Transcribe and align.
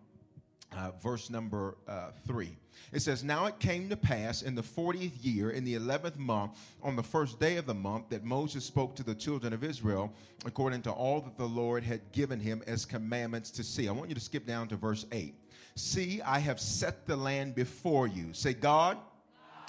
uh, 0.77 0.91
verse 1.03 1.31
number 1.31 1.77
uh, 1.89 2.11
3. 2.27 2.57
It 2.93 3.01
says, 3.01 3.23
Now 3.23 3.47
it 3.47 3.59
came 3.59 3.89
to 3.89 3.97
pass 3.97 4.43
in 4.43 4.55
the 4.55 4.63
40th 4.63 5.13
year, 5.23 5.51
in 5.51 5.65
the 5.65 5.75
11th 5.75 6.17
month, 6.17 6.53
on 6.83 6.97
the 6.97 7.03
first 7.03 7.39
day 7.39 7.57
of 7.57 7.67
the 7.67 7.75
month, 7.75 8.09
that 8.11 8.25
Moses 8.25 8.65
spoke 8.65 8.95
to 8.97 9.03
the 9.03 9.15
children 9.15 9.53
of 9.53 9.65
Israel 9.65 10.13
according 10.45 10.83
to 10.83 10.91
all 10.91 11.21
that 11.21 11.37
the 11.37 11.47
Lord 11.47 11.85
had 11.85 12.01
given 12.13 12.41
him 12.41 12.63
as 12.67 12.85
commandments 12.85 13.51
to 13.53 13.65
see. 13.65 13.89
I 13.89 13.93
want 13.93 14.09
you 14.09 14.15
to 14.15 14.21
skip 14.21 14.47
down 14.47 14.69
to 14.69 14.77
verse 14.77 15.07
8. 15.13 15.35
See, 15.77 16.21
I 16.23 16.39
have 16.39 16.61
set 16.61 17.07
the 17.07 17.17
land 17.17 17.55
before 17.55 18.07
you. 18.07 18.33
Say, 18.33 18.55
God 18.55 18.99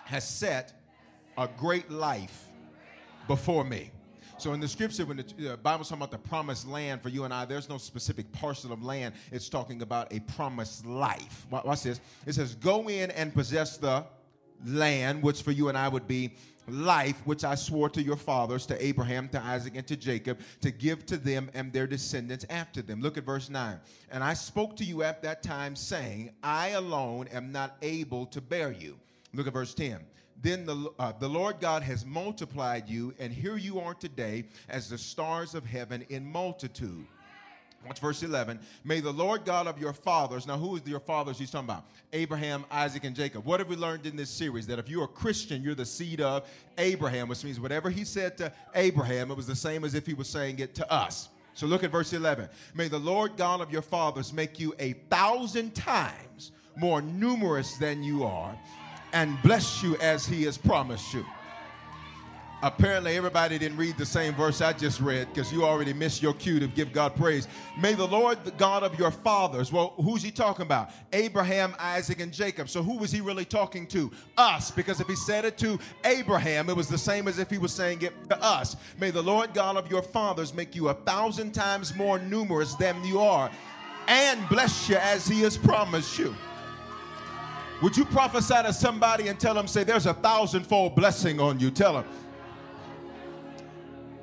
has 0.06 0.28
set 0.28 0.74
a 1.38 1.48
great 1.58 1.90
life 1.90 2.46
before 3.28 3.64
me. 3.64 3.92
So 4.42 4.54
in 4.54 4.60
the 4.60 4.68
scripture, 4.68 5.06
when 5.06 5.18
the 5.18 5.54
uh, 5.54 5.56
Bible's 5.58 5.90
talking 5.90 6.02
about 6.02 6.10
the 6.10 6.28
promised 6.28 6.68
land 6.68 7.04
for 7.04 7.10
you 7.10 7.26
and 7.26 7.32
I, 7.32 7.46
there's 7.46 7.70
no 7.70 7.78
specific 7.78 8.32
parcel 8.32 8.74
of 8.74 8.84
land. 8.84 9.14
It's 9.32 9.48
talking 9.48 9.84
about 9.84 10.12
a 10.12 10.20
promised 10.22 10.84
life. 10.84 11.46
Watch 11.52 11.84
this. 11.84 12.02
It 12.26 12.34
says, 12.34 12.56
"Go 12.56 12.90
in 12.90 13.12
and 13.12 13.32
possess 13.36 13.78
the 13.78 14.04
land, 14.66 15.22
which 15.22 15.44
for 15.44 15.52
you 15.52 15.70
and 15.70 15.78
I 15.78 15.88
would 15.88 16.08
be 16.08 16.34
life, 16.68 17.22
which 17.24 17.44
I 17.44 17.54
swore 17.54 17.88
to 17.92 18.02
your 18.02 18.16
fathers, 18.16 18.66
to 18.66 18.84
Abraham, 18.84 19.30
to 19.30 19.40
Isaac, 19.40 19.76
and 19.76 19.86
to 19.86 19.96
Jacob, 19.96 20.40
to 20.62 20.72
give 20.72 21.06
to 21.06 21.18
them 21.18 21.52
and 21.54 21.72
their 21.72 21.86
descendants 21.86 22.44
after 22.50 22.82
them." 22.82 23.00
Look 23.00 23.20
at 23.20 23.24
verse 23.24 23.48
nine. 23.48 23.80
And 24.10 24.24
I 24.24 24.34
spoke 24.34 24.76
to 24.78 24.84
you 24.84 25.04
at 25.04 25.22
that 25.22 25.44
time, 25.44 25.76
saying, 25.76 26.32
"I 26.42 26.70
alone 26.70 27.28
am 27.28 27.52
not 27.52 27.78
able 27.84 28.26
to 28.26 28.42
bear 28.42 28.72
you." 28.72 28.98
Look 29.36 29.46
at 29.46 29.54
verse 29.54 29.76
ten 29.76 30.00
then 30.42 30.66
the, 30.66 30.92
uh, 30.98 31.14
the 31.20 31.30
Lord 31.30 31.60
God 31.60 31.84
has 31.84 32.06
multiplied 32.06 32.90
you, 32.90 33.14
and 33.20 33.32
here 33.32 33.58
you 33.58 33.80
are 33.80 33.94
today 33.94 34.46
as 34.70 34.90
the 34.90 34.98
stars 34.98 35.54
of 35.54 35.66
heaven 35.66 36.06
in 36.10 36.26
multitude. 36.26 37.06
Watch 37.86 38.00
verse 38.00 38.22
11. 38.22 38.60
May 38.84 39.00
the 39.00 39.12
Lord 39.12 39.44
God 39.44 39.66
of 39.66 39.80
your 39.80 39.94
fathers, 39.94 40.46
now 40.46 40.58
who 40.58 40.76
is 40.76 40.86
your 40.86 41.00
fathers 41.00 41.40
he's 41.40 41.50
talking 41.50 41.68
about? 41.68 41.86
Abraham, 42.14 42.64
Isaac, 42.70 43.04
and 43.06 43.16
Jacob. 43.16 43.44
What 43.44 43.60
have 43.60 43.70
we 43.70 43.76
learned 43.76 44.06
in 44.06 44.16
this 44.16 44.30
series? 44.30 44.68
That 44.68 44.78
if 44.78 44.88
you're 44.88 45.06
a 45.06 45.08
Christian, 45.08 45.64
you're 45.64 45.74
the 45.74 45.86
seed 45.86 46.22
of 46.22 46.48
Abraham, 46.78 47.28
which 47.28 47.44
means 47.44 47.60
whatever 47.60 47.90
he 47.90 48.06
said 48.06 48.38
to 48.38 48.52
Abraham, 48.76 49.32
it 49.32 49.38
was 49.38 49.48
the 49.48 49.56
same 49.56 49.84
as 49.84 49.96
if 49.96 50.06
he 50.06 50.14
was 50.14 50.30
saying 50.30 50.60
it 50.60 50.76
to 50.76 50.92
us. 50.92 51.30
So 51.54 51.66
look 51.66 51.84
at 51.84 51.92
verse 51.92 52.14
11. 52.14 52.50
May 52.76 52.88
the 52.88 53.00
Lord 53.00 53.36
God 53.36 53.62
of 53.62 53.72
your 53.72 53.82
fathers 53.82 54.32
make 54.32 54.60
you 54.60 54.76
a 54.80 54.94
thousand 55.10 55.74
times 55.74 56.52
more 56.78 57.02
numerous 57.02 57.78
than 57.78 58.04
you 58.04 58.24
are 58.24 58.56
and 59.14 59.42
bless 59.42 59.84
you 59.84 59.98
as 59.98 60.26
he 60.26 60.44
has 60.44 60.58
promised 60.58 61.14
you. 61.14 61.26
Apparently, 62.64 63.18
everybody 63.18 63.58
didn't 63.58 63.78
read 63.78 63.98
the 63.98 64.06
same 64.06 64.36
verse 64.36 64.62
I 64.62 64.72
just 64.74 65.02
read 65.02 65.28
because 65.34 65.52
you 65.52 65.64
already 65.64 65.94
missed 65.94 66.22
your 66.22 66.36
cue 66.36 66.60
to 66.60 66.68
give 66.68 66.94
God 66.94 67.16
praise. 67.16 67.48
May 67.80 67.96
the 67.96 68.06
Lord, 68.06 68.44
the 68.46 68.52
God 68.52 68.84
of 68.84 69.00
your 69.00 69.10
fathers, 69.10 69.72
well, 69.72 69.96
who's 69.98 70.22
he 70.22 70.30
talking 70.30 70.62
about? 70.62 70.92
Abraham, 71.12 71.74
Isaac, 71.80 72.20
and 72.20 72.32
Jacob. 72.32 72.70
So, 72.70 72.84
who 72.84 73.00
was 73.00 73.12
he 73.12 73.20
really 73.20 73.46
talking 73.46 73.88
to? 73.88 74.12
Us. 74.38 74.70
Because 74.70 75.02
if 75.02 75.08
he 75.08 75.16
said 75.16 75.44
it 75.44 75.58
to 75.58 75.80
Abraham, 76.06 76.70
it 76.70 76.76
was 76.76 76.88
the 76.88 77.00
same 77.00 77.28
as 77.28 77.40
if 77.40 77.50
he 77.50 77.58
was 77.58 77.74
saying 77.74 78.04
it 78.04 78.14
to 78.30 78.44
us. 78.44 78.76
May 79.00 79.10
the 79.10 79.24
Lord 79.24 79.56
God 79.56 79.76
of 79.76 79.90
your 79.90 80.04
fathers 80.04 80.54
make 80.54 80.76
you 80.76 80.90
a 80.90 80.94
thousand 80.94 81.54
times 81.54 81.96
more 81.96 82.20
numerous 82.20 82.76
than 82.76 83.04
you 83.04 83.20
are 83.20 83.50
and 84.08 84.48
bless 84.50 84.88
you 84.88 84.98
as 84.98 85.28
he 85.28 85.42
has 85.42 85.58
promised 85.58 86.20
you. 86.20 86.36
Would 87.82 87.98
you 87.98 88.06
prophesy 88.06 88.62
to 88.64 88.74
somebody 88.74 89.28
and 89.28 89.40
tell 89.40 89.56
them, 89.56 89.68
say, 89.68 89.84
there's 89.84 90.06
a 90.06 90.14
thousandfold 90.14 90.96
blessing 90.96 91.40
on 91.40 91.60
you? 91.60 91.72
Tell 91.72 91.94
them. 91.94 92.06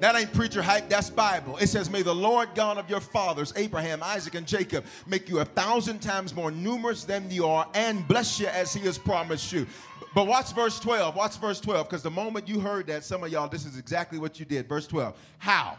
That 0.01 0.15
ain't 0.15 0.33
preacher 0.33 0.63
hype, 0.63 0.89
that's 0.89 1.11
Bible. 1.11 1.57
It 1.57 1.67
says, 1.67 1.91
May 1.91 2.03
the 2.03 2.15
Lord 2.15 2.51
God 2.55 2.79
of 2.79 2.89
your 2.89 3.01
fathers, 3.01 3.53
Abraham, 3.57 4.01
Isaac, 4.01 4.37
and 4.37 4.47
Jacob, 4.47 4.85
make 5.09 5.29
you 5.29 5.41
a 5.41 5.45
thousand 5.45 5.99
times 6.01 6.35
more 6.37 6.53
numerous 6.53 7.03
than 7.03 7.29
you 7.33 7.47
are 7.47 7.69
and 7.75 8.07
bless 8.07 8.39
you 8.39 8.47
as 8.47 8.73
he 8.73 8.81
has 8.87 8.97
promised 8.97 9.53
you. 9.53 9.67
But 10.15 10.29
watch 10.29 10.53
verse 10.53 10.79
12. 10.79 11.17
Watch 11.17 11.37
verse 11.39 11.61
12, 11.61 11.89
because 11.89 12.03
the 12.05 12.13
moment 12.13 12.47
you 12.49 12.61
heard 12.61 12.87
that, 12.87 13.03
some 13.03 13.25
of 13.25 13.33
y'all, 13.33 13.49
this 13.49 13.67
is 13.67 13.77
exactly 13.77 14.19
what 14.19 14.39
you 14.39 14.47
did. 14.47 14.69
Verse 14.69 14.87
12. 14.87 15.17
How? 15.39 15.77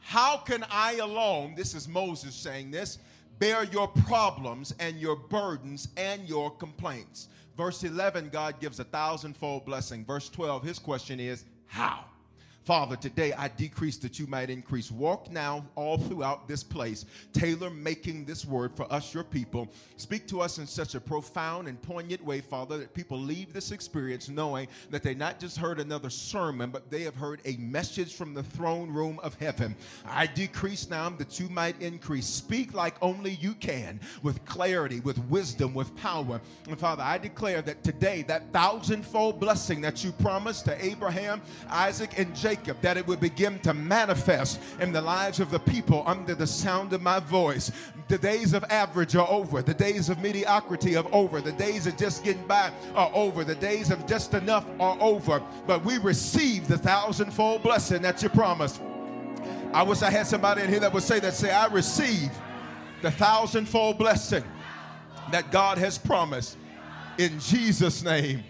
How 0.00 0.38
can 0.38 0.64
I 0.70 0.94
alone, 1.02 1.54
this 1.54 1.74
is 1.74 1.86
Moses 1.86 2.34
saying 2.34 2.70
this, 2.70 2.98
bear 3.38 3.64
your 3.64 3.88
problems 3.88 4.74
and 4.78 4.98
your 4.98 5.16
burdens 5.16 5.88
and 5.96 6.28
your 6.28 6.50
complaints? 6.50 7.28
Verse 7.56 7.84
11, 7.84 8.30
God 8.30 8.60
gives 8.60 8.80
a 8.80 8.84
thousandfold 8.84 9.64
blessing. 9.64 10.04
Verse 10.04 10.28
12, 10.28 10.62
his 10.62 10.78
question 10.78 11.18
is, 11.18 11.44
How? 11.66 12.04
Father, 12.66 12.96
today 12.96 13.32
I 13.32 13.46
decrease 13.46 13.96
that 13.98 14.18
you 14.18 14.26
might 14.26 14.50
increase. 14.50 14.90
Walk 14.90 15.30
now 15.30 15.64
all 15.76 15.98
throughout 15.98 16.48
this 16.48 16.64
place, 16.64 17.04
tailor 17.32 17.70
making 17.70 18.24
this 18.24 18.44
word 18.44 18.74
for 18.74 18.92
us, 18.92 19.14
your 19.14 19.22
people. 19.22 19.68
Speak 19.96 20.26
to 20.26 20.40
us 20.40 20.58
in 20.58 20.66
such 20.66 20.96
a 20.96 21.00
profound 21.00 21.68
and 21.68 21.80
poignant 21.80 22.24
way, 22.24 22.40
Father, 22.40 22.76
that 22.78 22.92
people 22.92 23.20
leave 23.20 23.52
this 23.52 23.70
experience 23.70 24.28
knowing 24.28 24.66
that 24.90 25.04
they 25.04 25.14
not 25.14 25.38
just 25.38 25.56
heard 25.58 25.78
another 25.78 26.10
sermon, 26.10 26.70
but 26.70 26.90
they 26.90 27.02
have 27.02 27.14
heard 27.14 27.40
a 27.44 27.56
message 27.58 28.14
from 28.16 28.34
the 28.34 28.42
throne 28.42 28.90
room 28.90 29.20
of 29.22 29.36
heaven. 29.36 29.76
I 30.04 30.26
decrease 30.26 30.90
now 30.90 31.08
that 31.10 31.38
you 31.38 31.48
might 31.48 31.80
increase. 31.80 32.26
Speak 32.26 32.74
like 32.74 32.96
only 33.00 33.34
you 33.34 33.54
can, 33.54 34.00
with 34.24 34.44
clarity, 34.44 34.98
with 34.98 35.18
wisdom, 35.26 35.72
with 35.72 35.94
power. 35.94 36.40
And 36.66 36.76
Father, 36.76 37.04
I 37.04 37.18
declare 37.18 37.62
that 37.62 37.84
today, 37.84 38.22
that 38.22 38.52
thousandfold 38.52 39.38
blessing 39.38 39.80
that 39.82 40.02
you 40.02 40.10
promised 40.10 40.64
to 40.64 40.84
Abraham, 40.84 41.40
Isaac, 41.68 42.18
and 42.18 42.34
Jacob 42.34 42.55
Jacob, 42.56 42.80
that 42.80 42.96
it 42.96 43.06
would 43.06 43.20
begin 43.20 43.58
to 43.60 43.74
manifest 43.74 44.60
in 44.80 44.92
the 44.92 45.00
lives 45.00 45.40
of 45.40 45.50
the 45.50 45.58
people 45.58 46.02
under 46.06 46.34
the 46.34 46.46
sound 46.46 46.92
of 46.92 47.02
my 47.02 47.20
voice. 47.20 47.70
The 48.08 48.18
days 48.18 48.54
of 48.54 48.64
average 48.64 49.16
are 49.16 49.28
over. 49.28 49.62
The 49.62 49.74
days 49.74 50.08
of 50.08 50.20
mediocrity 50.20 50.96
are 50.96 51.06
over. 51.12 51.40
The 51.40 51.52
days 51.52 51.86
of 51.86 51.96
just 51.96 52.24
getting 52.24 52.46
by 52.46 52.70
are 52.94 53.10
over. 53.14 53.44
The 53.44 53.54
days 53.54 53.90
of 53.90 54.06
just 54.06 54.34
enough 54.34 54.64
are 54.80 54.96
over. 55.00 55.42
But 55.66 55.84
we 55.84 55.98
receive 55.98 56.68
the 56.68 56.78
thousandfold 56.78 57.62
blessing 57.62 58.02
that 58.02 58.22
you 58.22 58.28
promised. 58.28 58.80
I 59.72 59.82
wish 59.82 60.02
I 60.02 60.10
had 60.10 60.26
somebody 60.26 60.62
in 60.62 60.68
here 60.68 60.80
that 60.80 60.92
would 60.92 61.02
say 61.02 61.20
that, 61.20 61.34
say, 61.34 61.50
I 61.50 61.66
receive 61.66 62.30
the 63.02 63.10
thousandfold 63.10 63.98
blessing 63.98 64.44
that 65.30 65.50
God 65.50 65.78
has 65.78 65.98
promised 65.98 66.56
in 67.18 67.38
Jesus' 67.38 68.02
name. 68.02 68.42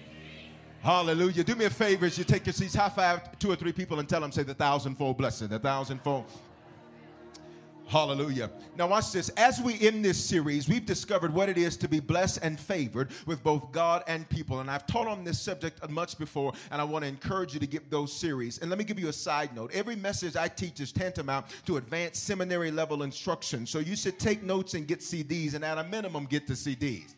Hallelujah. 0.86 1.42
Do 1.42 1.56
me 1.56 1.64
a 1.64 1.70
favor 1.70 2.06
as 2.06 2.16
you 2.16 2.22
take 2.22 2.46
your 2.46 2.52
seats, 2.52 2.76
high 2.76 2.88
five 2.88 3.36
two 3.40 3.50
or 3.50 3.56
three 3.56 3.72
people 3.72 3.98
and 3.98 4.08
tell 4.08 4.20
them, 4.20 4.30
say 4.30 4.44
the 4.44 4.54
thousandfold 4.54 5.18
blessing, 5.18 5.48
the 5.48 5.58
thousandfold. 5.58 6.26
Hallelujah. 7.88 8.52
Now, 8.76 8.86
watch 8.86 9.10
this. 9.10 9.28
As 9.30 9.60
we 9.60 9.80
end 9.84 10.04
this 10.04 10.24
series, 10.24 10.68
we've 10.68 10.86
discovered 10.86 11.34
what 11.34 11.48
it 11.48 11.58
is 11.58 11.76
to 11.78 11.88
be 11.88 11.98
blessed 11.98 12.38
and 12.40 12.56
favored 12.56 13.10
with 13.26 13.42
both 13.42 13.72
God 13.72 14.04
and 14.06 14.28
people. 14.28 14.60
And 14.60 14.70
I've 14.70 14.86
taught 14.86 15.08
on 15.08 15.24
this 15.24 15.40
subject 15.40 15.90
much 15.90 16.18
before, 16.18 16.52
and 16.70 16.80
I 16.80 16.84
want 16.84 17.02
to 17.02 17.08
encourage 17.08 17.52
you 17.52 17.58
to 17.58 17.66
get 17.66 17.90
those 17.90 18.12
series. 18.12 18.58
And 18.58 18.70
let 18.70 18.78
me 18.78 18.84
give 18.84 19.00
you 19.00 19.08
a 19.08 19.12
side 19.12 19.56
note. 19.56 19.72
Every 19.74 19.96
message 19.96 20.36
I 20.36 20.46
teach 20.46 20.78
is 20.78 20.92
tantamount 20.92 21.46
to 21.66 21.78
advanced 21.78 22.22
seminary 22.22 22.70
level 22.70 23.02
instruction. 23.02 23.66
So 23.66 23.80
you 23.80 23.96
should 23.96 24.20
take 24.20 24.44
notes 24.44 24.74
and 24.74 24.86
get 24.86 25.00
CDs, 25.00 25.54
and 25.54 25.64
at 25.64 25.78
a 25.78 25.84
minimum, 25.84 26.26
get 26.26 26.46
the 26.46 26.54
CDs. 26.54 27.15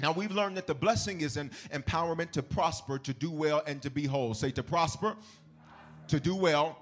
Now, 0.00 0.12
we've 0.12 0.32
learned 0.32 0.56
that 0.56 0.66
the 0.66 0.74
blessing 0.74 1.20
is 1.20 1.36
an 1.36 1.50
empowerment 1.72 2.32
to 2.32 2.42
prosper, 2.42 2.98
to 2.98 3.14
do 3.14 3.30
well, 3.30 3.62
and 3.66 3.80
to 3.82 3.90
be 3.90 4.06
whole. 4.06 4.34
Say 4.34 4.50
to 4.52 4.62
prosper, 4.62 5.16
to 6.08 6.20
do 6.20 6.34
well, 6.34 6.78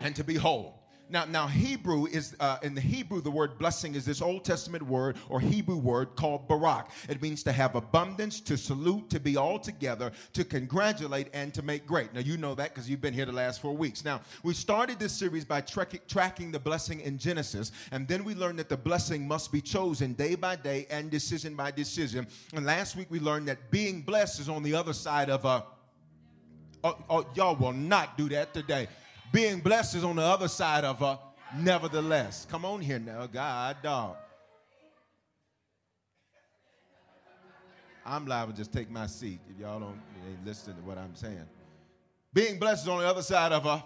and 0.00 0.14
to 0.16 0.24
be 0.24 0.34
whole. 0.34 0.83
Now, 1.10 1.26
now 1.26 1.46
Hebrew 1.46 2.06
is 2.06 2.34
uh, 2.40 2.58
in 2.62 2.74
the 2.74 2.80
Hebrew 2.80 3.20
the 3.20 3.30
word 3.30 3.58
blessing 3.58 3.94
is 3.94 4.06
this 4.06 4.22
Old 4.22 4.44
Testament 4.44 4.82
word 4.82 5.16
or 5.28 5.38
Hebrew 5.38 5.76
word 5.76 6.16
called 6.16 6.48
barak. 6.48 6.90
It 7.08 7.20
means 7.20 7.42
to 7.44 7.52
have 7.52 7.74
abundance, 7.74 8.40
to 8.42 8.56
salute, 8.56 9.10
to 9.10 9.20
be 9.20 9.36
all 9.36 9.58
together, 9.58 10.12
to 10.32 10.44
congratulate, 10.44 11.28
and 11.34 11.52
to 11.54 11.62
make 11.62 11.86
great. 11.86 12.14
Now 12.14 12.20
you 12.20 12.36
know 12.36 12.54
that 12.54 12.70
because 12.72 12.88
you've 12.88 13.02
been 13.02 13.14
here 13.14 13.26
the 13.26 13.32
last 13.32 13.60
four 13.60 13.76
weeks. 13.76 14.04
Now 14.04 14.22
we 14.42 14.54
started 14.54 14.98
this 14.98 15.12
series 15.12 15.44
by 15.44 15.60
tracking 15.60 16.50
the 16.50 16.58
blessing 16.58 17.00
in 17.00 17.18
Genesis, 17.18 17.72
and 17.90 18.08
then 18.08 18.24
we 18.24 18.34
learned 18.34 18.58
that 18.58 18.68
the 18.68 18.76
blessing 18.76 19.28
must 19.28 19.52
be 19.52 19.60
chosen 19.60 20.14
day 20.14 20.34
by 20.34 20.56
day 20.56 20.86
and 20.90 21.10
decision 21.10 21.54
by 21.54 21.70
decision. 21.70 22.26
And 22.54 22.64
last 22.64 22.96
week 22.96 23.08
we 23.10 23.20
learned 23.20 23.48
that 23.48 23.70
being 23.70 24.00
blessed 24.00 24.40
is 24.40 24.48
on 24.48 24.62
the 24.62 24.74
other 24.74 24.92
side 24.92 25.28
of 25.28 25.44
a. 25.44 25.64
Oh, 26.82 26.98
oh, 27.08 27.26
y'all 27.34 27.56
will 27.56 27.72
not 27.72 28.18
do 28.18 28.28
that 28.28 28.52
today. 28.52 28.88
Being 29.34 29.58
blessed 29.58 29.96
is 29.96 30.04
on 30.04 30.14
the 30.14 30.22
other 30.22 30.46
side 30.46 30.84
of 30.84 31.02
a 31.02 31.18
nevertheless. 31.58 32.46
Come 32.48 32.64
on 32.64 32.80
here 32.80 33.00
now, 33.00 33.26
God, 33.26 33.78
dog. 33.82 34.14
I'm 38.06 38.28
liable 38.28 38.52
to 38.52 38.58
just 38.58 38.72
take 38.72 38.88
my 38.88 39.08
seat 39.08 39.40
if 39.50 39.58
y'all 39.58 39.80
don't 39.80 40.00
listen 40.44 40.76
to 40.76 40.82
what 40.82 40.98
I'm 40.98 41.16
saying. 41.16 41.48
Being 42.32 42.60
blessed 42.60 42.84
is 42.84 42.88
on 42.88 43.00
the 43.00 43.08
other 43.08 43.22
side 43.22 43.50
of 43.50 43.66
a. 43.66 43.70
All 43.70 43.82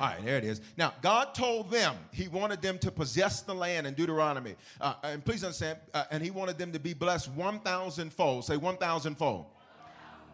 right, 0.00 0.24
there 0.24 0.38
it 0.38 0.44
is. 0.44 0.62
Now, 0.78 0.94
God 1.02 1.34
told 1.34 1.70
them 1.70 1.96
He 2.10 2.28
wanted 2.28 2.62
them 2.62 2.78
to 2.78 2.90
possess 2.90 3.42
the 3.42 3.54
land 3.54 3.86
in 3.86 3.92
Deuteronomy. 3.92 4.54
Uh, 4.80 4.94
and 5.02 5.22
please 5.22 5.44
understand, 5.44 5.78
uh, 5.92 6.04
and 6.10 6.24
He 6.24 6.30
wanted 6.30 6.56
them 6.56 6.72
to 6.72 6.78
be 6.78 6.94
blessed 6.94 7.30
1,000 7.32 8.10
fold. 8.14 8.46
Say 8.46 8.56
1,000 8.56 9.14
fold. 9.16 9.44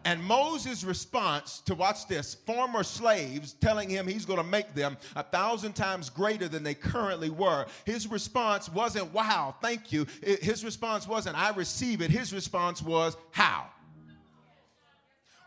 And 0.05 0.23
Moses' 0.23 0.83
response 0.83 1.61
to 1.65 1.73
watch 1.73 2.07
this 2.07 2.35
former 2.35 2.83
slaves 2.83 3.53
telling 3.53 3.89
him 3.89 4.07
he's 4.07 4.23
going 4.23 4.37
to 4.37 4.45
make 4.45 4.75
them 4.75 4.97
a 5.15 5.23
thousand 5.23 5.73
times 5.73 6.11
greater 6.11 6.47
than 6.47 6.63
they 6.63 6.75
currently 6.75 7.31
were. 7.31 7.65
His 7.85 8.07
response 8.07 8.69
wasn't, 8.69 9.11
wow, 9.11 9.55
thank 9.63 9.91
you. 9.91 10.05
His 10.21 10.63
response 10.63 11.07
wasn't, 11.07 11.35
I 11.35 11.49
receive 11.55 12.01
it. 12.01 12.11
His 12.11 12.31
response 12.31 12.83
was, 12.83 13.17
how? 13.31 13.65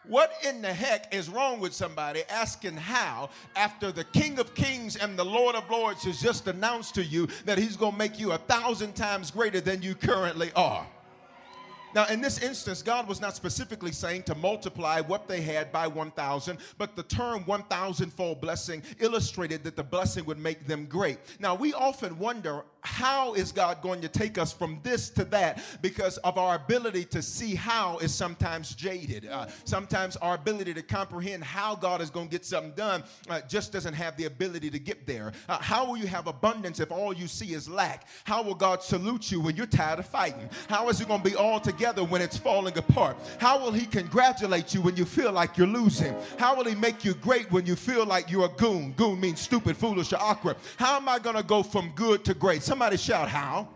What 0.09 0.33
in 0.45 0.61
the 0.61 0.73
heck 0.73 1.15
is 1.15 1.29
wrong 1.29 1.61
with 1.61 1.73
somebody 1.73 2.23
asking 2.29 2.79
how 2.79 3.31
after 3.55 3.93
the 3.93 4.05
King 4.05 4.41
of 4.41 4.55
Kings 4.55 4.97
and 4.97 5.17
the 5.17 5.25
Lord 5.25 5.55
of 5.55 5.71
Lords 5.71 6.03
has 6.05 6.21
just 6.21 6.49
announced 6.49 6.97
to 6.97 7.05
you 7.05 7.29
that 7.45 7.59
he's 7.59 7.77
going 7.77 7.93
to 7.93 7.99
make 7.99 8.19
you 8.19 8.33
a 8.33 8.39
thousand 8.39 8.97
times 8.97 9.31
greater 9.31 9.61
than 9.61 9.83
you 9.83 9.95
currently 9.95 10.51
are? 10.57 10.87
Now, 11.95 12.07
in 12.07 12.21
this 12.21 12.39
instance, 12.39 12.83
God 12.83 13.09
was 13.09 13.21
not 13.21 13.35
specifically 13.35 13.93
saying 13.93 14.25
to 14.25 14.35
multiply 14.35 15.01
what 15.01 15.27
they 15.27 15.41
had 15.41 15.73
by 15.73 15.87
1,000, 15.87 16.59
but 16.77 16.97
the 16.97 17.03
term 17.03 17.45
1,000 17.45 18.13
fold 18.13 18.41
blessing 18.41 18.83
illustrated 18.99 19.65
that 19.65 19.77
the 19.77 19.83
blessing 19.83 20.25
would 20.27 20.39
make 20.39 20.67
them 20.67 20.87
great. 20.87 21.19
Now, 21.41 21.55
we 21.55 21.73
often 21.73 22.19
wonder 22.19 22.65
how 22.89 23.35
is 23.35 23.53
God 23.53 23.83
going 23.83 24.01
to 24.01 24.09
take 24.09 24.39
us 24.39 24.53
from 24.53 24.81
this 24.83 25.11
to 25.11 25.25
that 25.27 25.63
because 25.83 26.17
of 26.19 26.39
our 26.39 26.57
ability 26.57 27.05
to 27.05 27.23
see 27.23 27.55
how 27.55 27.99
is 27.99 28.15
sometimes 28.15 28.75
jaded. 28.75 29.27
Uh, 29.27 29.47
sometimes 29.65 30.17
our 30.17 30.35
ability 30.35 30.73
to 30.75 30.83
comprehend 30.83 31.45
how 31.45 31.75
God 31.75 32.01
is 32.01 32.09
going 32.09 32.29
to 32.29 32.31
get 32.33 32.47
something 32.47 32.73
done 32.73 33.05
uh, 33.29 33.41
just 33.49 33.73
doesn't 33.73 33.93
have 33.93 34.17
the 34.17 34.25
ability 34.25 34.71
to 34.71 34.79
get 34.79 35.07
there. 35.07 35.33
Uh, 35.49 35.59
how 35.59 35.87
will 35.87 35.99
you 35.99 36.07
have 36.07 36.27
abundance 36.27 36.81
if 36.81 36.91
all 36.91 37.13
you 37.13 37.29
see 37.29 37.53
is 37.53 37.69
lack? 37.69 38.09
How 38.25 38.43
will 38.43 38.55
God 38.55 38.83
salute 38.83 39.31
you 39.31 39.41
when 39.41 39.55
you're 39.55 39.67
tired 39.67 39.99
of 39.99 40.07
fighting? 40.07 40.49
How 40.69 40.89
is 40.89 41.01
it 41.01 41.09
going 41.09 41.23
to 41.23 41.31
be 41.31 41.37
all 41.37 41.61
together 41.61 42.03
when 42.03 42.23
it's 42.23 42.39
falling 42.39 42.77
apart? 42.79 43.17
How 43.39 43.61
will 43.61 43.73
He 43.73 43.85
congratulate 43.85 44.75
you 44.75 44.81
when 44.81 44.97
you 44.97 45.05
feel 45.05 45.31
like 45.31 45.59
you're 45.59 45.67
losing? 45.67 46.17
How 46.39 46.57
will 46.57 46.65
He 46.65 46.75
make 46.75 47.05
you 47.05 47.15
great 47.15 47.53
when 47.53 47.67
you 47.67 47.77
feel 47.77 48.07
like 48.07 48.31
you're 48.31 48.47
a 48.47 48.57
goon? 48.57 48.93
Goon 48.93 49.21
means 49.21 49.41
stupid, 49.41 49.77
foolish, 49.77 50.13
or 50.13 50.21
awkward. 50.21 50.57
How 50.79 50.97
am 50.97 51.09
I 51.09 51.19
going 51.19 51.37
to 51.37 51.43
go 51.43 51.63
from 51.63 51.93
good 51.95 52.25
to 52.25 52.35
great? 52.35 52.63
Somebody 52.79 52.97
shout, 52.97 53.29
How? 53.29 53.67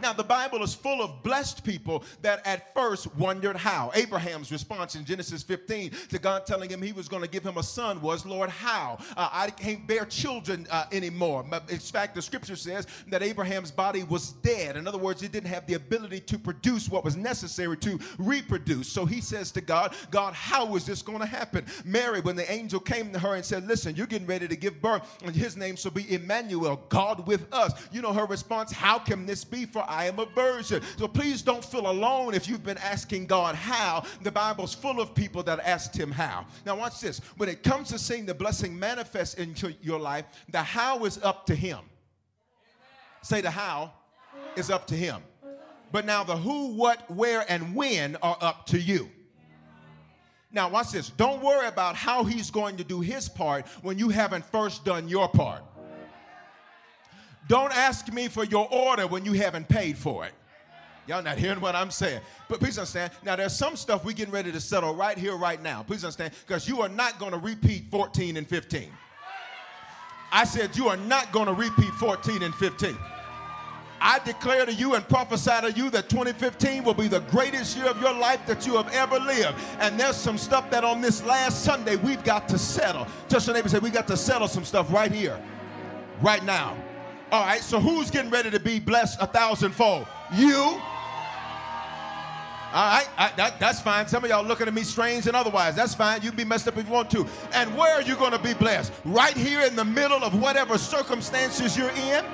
Now, 0.00 0.12
the 0.12 0.24
Bible 0.24 0.62
is 0.62 0.74
full 0.74 1.02
of 1.02 1.22
blessed 1.22 1.64
people 1.64 2.04
that 2.22 2.46
at 2.46 2.74
first 2.74 3.14
wondered 3.16 3.56
how. 3.56 3.90
Abraham's 3.94 4.52
response 4.52 4.94
in 4.94 5.04
Genesis 5.04 5.42
15 5.42 5.90
to 6.10 6.18
God 6.18 6.46
telling 6.46 6.70
him 6.70 6.82
he 6.82 6.92
was 6.92 7.08
going 7.08 7.22
to 7.22 7.28
give 7.28 7.44
him 7.44 7.56
a 7.56 7.62
son 7.62 8.00
was, 8.00 8.24
Lord, 8.24 8.50
how? 8.50 8.98
Uh, 9.16 9.28
I 9.32 9.50
can't 9.50 9.86
bear 9.86 10.04
children 10.04 10.66
uh, 10.70 10.84
anymore. 10.92 11.44
In 11.68 11.78
fact, 11.78 12.14
the 12.14 12.22
scripture 12.22 12.56
says 12.56 12.86
that 13.08 13.22
Abraham's 13.22 13.70
body 13.70 14.02
was 14.04 14.32
dead. 14.32 14.76
In 14.76 14.86
other 14.86 14.98
words, 14.98 15.20
he 15.20 15.28
didn't 15.28 15.48
have 15.48 15.66
the 15.66 15.74
ability 15.74 16.20
to 16.20 16.38
produce 16.38 16.88
what 16.88 17.04
was 17.04 17.16
necessary 17.16 17.76
to 17.78 17.98
reproduce. 18.18 18.88
So 18.88 19.04
he 19.06 19.20
says 19.20 19.50
to 19.52 19.60
God, 19.60 19.94
God, 20.10 20.34
how 20.34 20.76
is 20.76 20.86
this 20.86 21.02
going 21.02 21.20
to 21.20 21.26
happen? 21.26 21.64
Mary, 21.84 22.20
when 22.20 22.36
the 22.36 22.50
angel 22.50 22.80
came 22.80 23.12
to 23.12 23.18
her 23.18 23.34
and 23.34 23.44
said, 23.44 23.66
Listen, 23.66 23.96
you're 23.96 24.06
getting 24.06 24.26
ready 24.26 24.48
to 24.48 24.56
give 24.56 24.80
birth, 24.80 25.18
and 25.24 25.34
his 25.34 25.56
name 25.56 25.76
shall 25.76 25.90
be 25.90 26.12
Emmanuel, 26.12 26.84
God 26.88 27.26
with 27.26 27.52
us. 27.52 27.72
You 27.92 28.02
know 28.02 28.12
her 28.12 28.26
response, 28.26 28.72
How 28.72 28.98
can 28.98 29.26
this 29.26 29.44
be? 29.44 29.64
For 29.64 29.87
I 29.88 30.06
am 30.06 30.18
a 30.18 30.26
virgin. 30.26 30.82
So 30.96 31.08
please 31.08 31.42
don't 31.42 31.64
feel 31.64 31.90
alone 31.90 32.34
if 32.34 32.48
you've 32.48 32.64
been 32.64 32.78
asking 32.78 33.26
God 33.26 33.54
how. 33.54 34.04
The 34.22 34.30
Bible's 34.30 34.74
full 34.74 35.00
of 35.00 35.14
people 35.14 35.42
that 35.44 35.60
asked 35.60 35.96
him 35.96 36.10
how. 36.10 36.46
Now, 36.66 36.76
watch 36.76 37.00
this. 37.00 37.20
When 37.36 37.48
it 37.48 37.62
comes 37.62 37.88
to 37.88 37.98
seeing 37.98 38.26
the 38.26 38.34
blessing 38.34 38.78
manifest 38.78 39.38
into 39.38 39.74
your 39.80 39.98
life, 39.98 40.24
the 40.50 40.62
how 40.62 41.04
is 41.04 41.18
up 41.22 41.46
to 41.46 41.54
him. 41.54 41.80
Say 43.22 43.40
the 43.40 43.50
how 43.50 43.92
is 44.56 44.70
up 44.70 44.86
to 44.88 44.94
him. 44.94 45.22
But 45.90 46.04
now 46.04 46.22
the 46.22 46.36
who, 46.36 46.74
what, 46.74 47.10
where, 47.10 47.44
and 47.50 47.74
when 47.74 48.16
are 48.16 48.36
up 48.40 48.66
to 48.66 48.78
you. 48.78 49.10
Now, 50.50 50.68
watch 50.68 50.92
this. 50.92 51.10
Don't 51.10 51.42
worry 51.42 51.66
about 51.66 51.94
how 51.94 52.24
he's 52.24 52.50
going 52.50 52.78
to 52.78 52.84
do 52.84 53.00
his 53.00 53.28
part 53.28 53.66
when 53.82 53.98
you 53.98 54.08
haven't 54.08 54.44
first 54.46 54.84
done 54.84 55.08
your 55.08 55.28
part. 55.28 55.62
Don't 57.48 57.74
ask 57.74 58.12
me 58.12 58.28
for 58.28 58.44
your 58.44 58.68
order 58.70 59.06
when 59.06 59.24
you 59.24 59.32
haven't 59.32 59.68
paid 59.68 59.96
for 59.96 60.24
it. 60.24 60.32
Y'all 61.06 61.22
not 61.22 61.38
hearing 61.38 61.60
what 61.60 61.74
I'm 61.74 61.90
saying. 61.90 62.20
But 62.48 62.60
please 62.60 62.76
understand. 62.76 63.10
Now, 63.24 63.34
there's 63.34 63.56
some 63.56 63.76
stuff 63.76 64.04
we 64.04 64.12
getting 64.12 64.32
ready 64.32 64.52
to 64.52 64.60
settle 64.60 64.94
right 64.94 65.16
here, 65.16 65.34
right 65.36 65.60
now. 65.60 65.82
Please 65.82 66.04
understand, 66.04 66.34
because 66.46 66.68
you 66.68 66.82
are 66.82 66.88
not 66.88 67.18
going 67.18 67.32
to 67.32 67.38
repeat 67.38 67.86
14 67.90 68.36
and 68.36 68.46
15. 68.46 68.92
I 70.30 70.44
said, 70.44 70.76
You 70.76 70.88
are 70.88 70.98
not 70.98 71.32
going 71.32 71.46
to 71.46 71.54
repeat 71.54 71.90
14 71.94 72.42
and 72.42 72.54
15. 72.54 72.96
I 74.00 74.18
declare 74.20 74.66
to 74.66 74.72
you 74.72 74.94
and 74.94 75.08
prophesy 75.08 75.50
to 75.62 75.72
you 75.72 75.88
that 75.90 76.10
2015 76.10 76.84
will 76.84 76.94
be 76.94 77.08
the 77.08 77.20
greatest 77.20 77.76
year 77.76 77.86
of 77.86 78.00
your 78.00 78.14
life 78.14 78.44
that 78.46 78.66
you 78.66 78.76
have 78.76 78.92
ever 78.92 79.18
lived. 79.18 79.58
And 79.80 79.98
there's 79.98 80.14
some 80.14 80.38
stuff 80.38 80.70
that 80.70 80.84
on 80.84 81.00
this 81.00 81.24
last 81.24 81.64
Sunday 81.64 81.96
we've 81.96 82.22
got 82.22 82.48
to 82.50 82.58
settle. 82.58 83.06
Touch 83.28 83.46
your 83.46 83.56
neighbor 83.56 83.70
say, 83.70 83.78
We 83.78 83.88
got 83.88 84.06
to 84.08 84.16
settle 84.16 84.46
some 84.46 84.64
stuff 84.64 84.92
right 84.92 85.10
here, 85.10 85.42
right 86.20 86.44
now. 86.44 86.76
All 87.30 87.44
right, 87.44 87.60
so 87.60 87.78
who's 87.78 88.10
getting 88.10 88.30
ready 88.30 88.50
to 88.50 88.58
be 88.58 88.80
blessed 88.80 89.18
a 89.20 89.26
thousandfold? 89.26 90.06
You. 90.34 90.80
All 92.70 92.90
right, 92.90 93.06
I, 93.18 93.32
that, 93.36 93.60
that's 93.60 93.80
fine. 93.80 94.08
Some 94.08 94.24
of 94.24 94.30
y'all 94.30 94.44
looking 94.44 94.66
at 94.66 94.72
me 94.72 94.82
strange 94.82 95.26
and 95.26 95.36
otherwise. 95.36 95.74
That's 95.74 95.94
fine. 95.94 96.22
You 96.22 96.30
can 96.30 96.38
be 96.38 96.44
messed 96.44 96.66
up 96.68 96.78
if 96.78 96.86
you 96.86 96.92
want 96.92 97.10
to. 97.10 97.26
And 97.52 97.76
where 97.76 97.94
are 97.94 98.02
you 98.02 98.14
going 98.16 98.32
to 98.32 98.38
be 98.38 98.54
blessed? 98.54 98.92
Right 99.04 99.36
here 99.36 99.60
in 99.60 99.76
the 99.76 99.84
middle 99.84 100.24
of 100.24 100.40
whatever 100.40 100.78
circumstances 100.78 101.76
you're 101.76 101.90
in. 101.90 102.24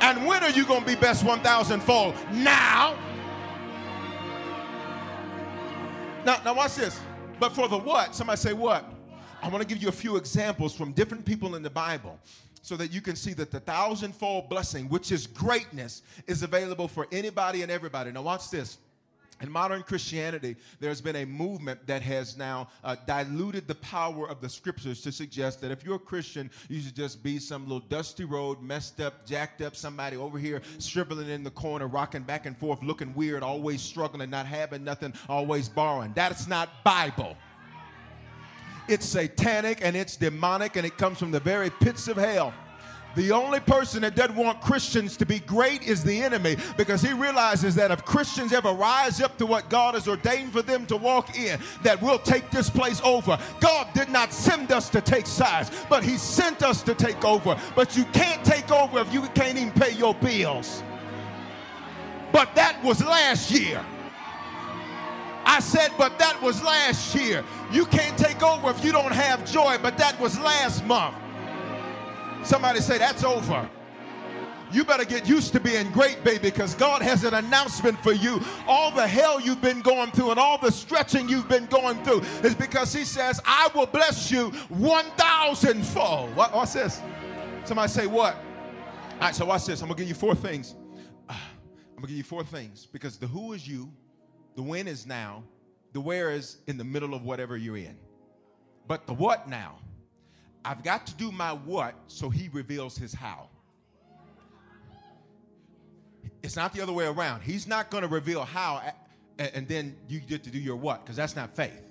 And 0.00 0.24
when 0.26 0.44
are 0.44 0.50
you 0.50 0.64
going 0.64 0.80
to 0.80 0.86
be 0.86 0.94
best 0.94 1.24
1,000 1.24 1.80
fold? 1.80 2.14
Now. 2.32 2.96
Now, 6.24 6.40
now 6.44 6.54
watch 6.54 6.76
this. 6.76 7.00
But 7.40 7.52
for 7.52 7.66
the 7.66 7.78
what? 7.78 8.14
Somebody 8.14 8.38
say 8.38 8.52
what? 8.52 8.84
I 9.42 9.48
want 9.48 9.62
to 9.62 9.68
give 9.68 9.82
you 9.82 9.88
a 9.88 9.92
few 9.92 10.16
examples 10.16 10.72
from 10.74 10.92
different 10.92 11.24
people 11.24 11.56
in 11.56 11.62
the 11.62 11.70
Bible 11.70 12.18
so 12.66 12.76
that 12.76 12.92
you 12.92 13.00
can 13.00 13.14
see 13.14 13.32
that 13.32 13.52
the 13.52 13.60
thousandfold 13.60 14.48
blessing, 14.48 14.88
which 14.88 15.12
is 15.12 15.28
greatness, 15.28 16.02
is 16.26 16.42
available 16.42 16.88
for 16.88 17.06
anybody 17.12 17.62
and 17.62 17.70
everybody. 17.70 18.10
Now, 18.10 18.22
watch 18.22 18.50
this. 18.50 18.78
In 19.40 19.48
modern 19.48 19.84
Christianity, 19.84 20.56
there's 20.80 21.00
been 21.00 21.14
a 21.14 21.24
movement 21.26 21.86
that 21.86 22.02
has 22.02 22.36
now 22.36 22.68
uh, 22.82 22.96
diluted 23.06 23.68
the 23.68 23.76
power 23.76 24.28
of 24.28 24.40
the 24.40 24.48
scriptures 24.48 25.00
to 25.02 25.12
suggest 25.12 25.60
that 25.60 25.70
if 25.70 25.84
you're 25.84 25.94
a 25.94 26.00
Christian, 26.00 26.50
you 26.68 26.80
should 26.80 26.96
just 26.96 27.22
be 27.22 27.38
some 27.38 27.68
little 27.68 27.86
dusty 27.88 28.24
road, 28.24 28.60
messed 28.60 29.00
up, 29.00 29.24
jacked 29.24 29.62
up, 29.62 29.76
somebody 29.76 30.16
over 30.16 30.36
here 30.36 30.60
shriveling 30.80 31.28
in 31.28 31.44
the 31.44 31.50
corner, 31.50 31.86
rocking 31.86 32.22
back 32.22 32.46
and 32.46 32.58
forth, 32.58 32.82
looking 32.82 33.14
weird, 33.14 33.44
always 33.44 33.80
struggling, 33.80 34.28
not 34.28 34.46
having 34.46 34.82
nothing, 34.82 35.14
always 35.28 35.68
borrowing. 35.68 36.12
That's 36.16 36.48
not 36.48 36.82
Bible. 36.82 37.36
It's 38.88 39.06
satanic 39.06 39.80
and 39.82 39.96
it's 39.96 40.16
demonic 40.16 40.76
and 40.76 40.86
it 40.86 40.96
comes 40.96 41.18
from 41.18 41.30
the 41.30 41.40
very 41.40 41.70
pits 41.70 42.08
of 42.08 42.16
hell. 42.16 42.52
The 43.16 43.32
only 43.32 43.60
person 43.60 44.02
that 44.02 44.14
doesn't 44.14 44.36
want 44.36 44.60
Christians 44.60 45.16
to 45.16 45.26
be 45.26 45.38
great 45.38 45.82
is 45.82 46.04
the 46.04 46.22
enemy 46.22 46.58
because 46.76 47.00
he 47.00 47.14
realizes 47.14 47.74
that 47.76 47.90
if 47.90 48.04
Christians 48.04 48.52
ever 48.52 48.72
rise 48.72 49.22
up 49.22 49.38
to 49.38 49.46
what 49.46 49.70
God 49.70 49.94
has 49.94 50.06
ordained 50.06 50.52
for 50.52 50.60
them 50.60 50.84
to 50.86 50.98
walk 50.98 51.36
in, 51.36 51.58
that 51.82 52.00
we'll 52.02 52.18
take 52.18 52.50
this 52.50 52.68
place 52.68 53.00
over. 53.02 53.38
God 53.58 53.88
did 53.94 54.10
not 54.10 54.34
send 54.34 54.70
us 54.70 54.90
to 54.90 55.00
take 55.00 55.26
sides, 55.26 55.70
but 55.88 56.04
he 56.04 56.18
sent 56.18 56.62
us 56.62 56.82
to 56.82 56.94
take 56.94 57.24
over. 57.24 57.58
But 57.74 57.96
you 57.96 58.04
can't 58.12 58.44
take 58.44 58.70
over 58.70 58.98
if 58.98 59.10
you 59.14 59.22
can't 59.28 59.56
even 59.56 59.72
pay 59.72 59.92
your 59.92 60.14
bills. 60.14 60.82
But 62.32 62.54
that 62.54 62.84
was 62.84 63.02
last 63.02 63.50
year. 63.50 63.82
I 65.48 65.60
said, 65.60 65.92
but 65.96 66.18
that 66.18 66.42
was 66.42 66.60
last 66.62 67.14
year. 67.14 67.44
You 67.70 67.86
can't 67.86 68.18
take 68.18 68.42
over 68.42 68.68
if 68.68 68.84
you 68.84 68.90
don't 68.90 69.12
have 69.12 69.50
joy, 69.50 69.78
but 69.80 69.96
that 69.96 70.18
was 70.20 70.38
last 70.40 70.84
month. 70.84 71.14
Somebody 72.42 72.80
say, 72.80 72.98
That's 72.98 73.22
over. 73.24 73.70
You 74.72 74.84
better 74.84 75.04
get 75.04 75.28
used 75.28 75.52
to 75.52 75.60
being 75.60 75.90
great, 75.92 76.24
baby, 76.24 76.50
because 76.50 76.74
God 76.74 77.00
has 77.00 77.22
an 77.22 77.34
announcement 77.34 78.02
for 78.02 78.12
you. 78.12 78.42
All 78.66 78.90
the 78.90 79.06
hell 79.06 79.40
you've 79.40 79.60
been 79.60 79.80
going 79.80 80.10
through 80.10 80.32
and 80.32 80.40
all 80.40 80.58
the 80.58 80.72
stretching 80.72 81.28
you've 81.28 81.48
been 81.48 81.66
going 81.66 82.02
through 82.02 82.22
is 82.42 82.56
because 82.56 82.92
He 82.92 83.04
says, 83.04 83.40
I 83.44 83.68
will 83.74 83.86
bless 83.86 84.30
you 84.32 84.50
1,000 84.50 85.86
fold. 85.86 86.34
What, 86.34 86.52
what's 86.52 86.72
this? 86.72 87.00
Somebody 87.64 87.88
say, 87.88 88.06
What? 88.08 88.34
All 88.34 89.20
right, 89.20 89.34
so 89.34 89.46
watch 89.46 89.64
this. 89.64 89.80
I'm 89.80 89.86
going 89.86 89.96
to 89.96 90.02
give 90.02 90.08
you 90.08 90.14
four 90.16 90.34
things. 90.34 90.74
I'm 91.28 91.36
going 91.96 92.02
to 92.02 92.08
give 92.08 92.16
you 92.18 92.24
four 92.24 92.42
things 92.42 92.86
because 92.92 93.16
the 93.16 93.28
who 93.28 93.52
is 93.52 93.66
you, 93.66 93.92
the 94.56 94.62
when 94.62 94.88
is 94.88 95.06
now, 95.06 95.44
the 95.92 96.00
where 96.00 96.30
is 96.30 96.56
in 96.66 96.76
the 96.76 96.84
middle 96.84 97.14
of 97.14 97.22
whatever 97.22 97.56
you're 97.56 97.76
in. 97.76 97.96
But 98.88 99.06
the 99.06 99.14
what 99.14 99.48
now 99.48 99.78
I've 100.64 100.82
got 100.82 101.06
to 101.06 101.14
do 101.14 101.30
my 101.30 101.52
what 101.52 101.94
so 102.08 102.28
he 102.28 102.48
reveals 102.52 102.98
his 102.98 103.14
how. 103.14 103.48
It's 106.42 106.56
not 106.56 106.72
the 106.72 106.80
other 106.80 106.92
way 106.92 107.06
around. 107.06 107.42
He's 107.42 107.68
not 107.68 107.88
going 107.88 108.02
to 108.02 108.08
reveal 108.08 108.44
how 108.44 108.82
and 109.38 109.68
then 109.68 109.96
you 110.08 110.18
get 110.18 110.42
to 110.44 110.50
do 110.50 110.58
your 110.58 110.76
what 110.76 111.04
because 111.04 111.16
that's 111.16 111.36
not 111.36 111.54
faith. 111.54 111.82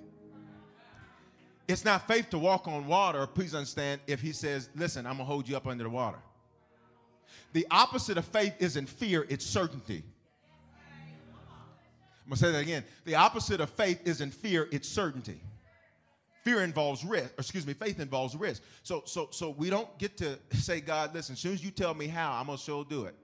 It's 1.68 1.84
not 1.84 2.06
faith 2.06 2.30
to 2.30 2.38
walk 2.38 2.68
on 2.68 2.86
water, 2.86 3.26
please 3.26 3.54
understand, 3.54 4.00
if 4.06 4.20
he 4.20 4.32
says, 4.32 4.68
Listen, 4.76 5.06
I'm 5.06 5.14
going 5.14 5.26
to 5.26 5.32
hold 5.32 5.48
you 5.48 5.56
up 5.56 5.66
under 5.66 5.84
the 5.84 5.90
water. 5.90 6.18
The 7.54 7.66
opposite 7.70 8.18
of 8.18 8.24
faith 8.24 8.54
isn't 8.58 8.88
fear, 8.88 9.26
it's 9.28 9.44
certainty. 9.44 10.04
I'm 12.26 12.30
going 12.30 12.38
to 12.38 12.44
say 12.44 12.50
that 12.50 12.62
again. 12.62 12.84
The 13.04 13.14
opposite 13.14 13.60
of 13.60 13.70
faith 13.70 14.00
isn't 14.04 14.34
fear, 14.34 14.68
it's 14.72 14.88
certainty. 14.88 15.40
Fear 16.42 16.64
involves 16.64 17.04
risk, 17.04 17.30
excuse 17.38 17.64
me, 17.64 17.72
faith 17.72 18.00
involves 18.00 18.34
risk. 18.34 18.62
So, 18.82 19.04
so, 19.06 19.28
so 19.30 19.50
we 19.50 19.70
don't 19.70 19.96
get 19.98 20.16
to 20.18 20.36
say, 20.52 20.80
God, 20.80 21.14
listen, 21.14 21.34
as 21.34 21.38
soon 21.38 21.52
as 21.52 21.64
you 21.64 21.70
tell 21.70 21.94
me 21.94 22.08
how, 22.08 22.32
I'm 22.32 22.46
gonna 22.46 22.58
sure 22.58 22.84
do 22.84 23.04
it. 23.04 23.14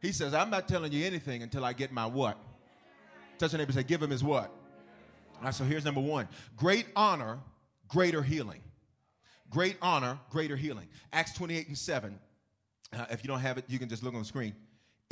He 0.00 0.10
says, 0.10 0.32
I'm 0.32 0.48
not 0.48 0.68
telling 0.68 0.90
you 0.90 1.04
anything 1.04 1.42
until 1.42 1.66
I 1.66 1.74
get 1.74 1.92
my 1.92 2.06
what. 2.06 2.38
Touch 3.38 3.52
your 3.52 3.58
neighbor 3.58 3.72
say, 3.72 3.82
give 3.82 4.02
him 4.02 4.10
his 4.10 4.24
what. 4.24 4.50
All 5.36 5.44
right, 5.44 5.54
so 5.54 5.64
here's 5.64 5.84
number 5.84 6.00
one. 6.00 6.26
Great 6.56 6.86
honor, 6.96 7.40
greater 7.88 8.22
healing. 8.22 8.60
Great 9.50 9.76
honor, 9.82 10.18
greater 10.30 10.56
healing. 10.56 10.88
Acts 11.12 11.34
28 11.34 11.68
and 11.68 11.78
7. 11.78 12.18
Uh, 12.92 13.04
if 13.10 13.22
you 13.22 13.28
don't 13.28 13.40
have 13.40 13.58
it, 13.58 13.64
you 13.68 13.78
can 13.78 13.88
just 13.88 14.02
look 14.02 14.14
on 14.14 14.20
the 14.20 14.26
screen. 14.26 14.54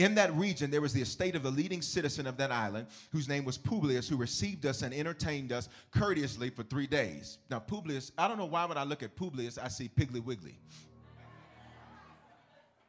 In 0.02 0.16
that 0.16 0.34
region, 0.34 0.68
there 0.72 0.80
was 0.80 0.92
the 0.92 1.00
estate 1.00 1.36
of 1.36 1.44
the 1.44 1.50
leading 1.52 1.80
citizen 1.80 2.26
of 2.26 2.36
that 2.38 2.50
island, 2.50 2.88
whose 3.12 3.28
name 3.28 3.44
was 3.44 3.56
Publius, 3.56 4.08
who 4.08 4.16
received 4.16 4.66
us 4.66 4.82
and 4.82 4.92
entertained 4.92 5.52
us 5.52 5.68
courteously 5.92 6.50
for 6.50 6.64
three 6.64 6.88
days. 6.88 7.38
Now, 7.48 7.60
Publius, 7.60 8.10
I 8.18 8.26
don't 8.26 8.36
know 8.36 8.46
why 8.46 8.64
when 8.64 8.76
I 8.76 8.82
look 8.82 9.04
at 9.04 9.14
Publius, 9.14 9.58
I 9.58 9.68
see 9.68 9.88
Piggly 9.88 10.20
Wiggly. 10.20 10.58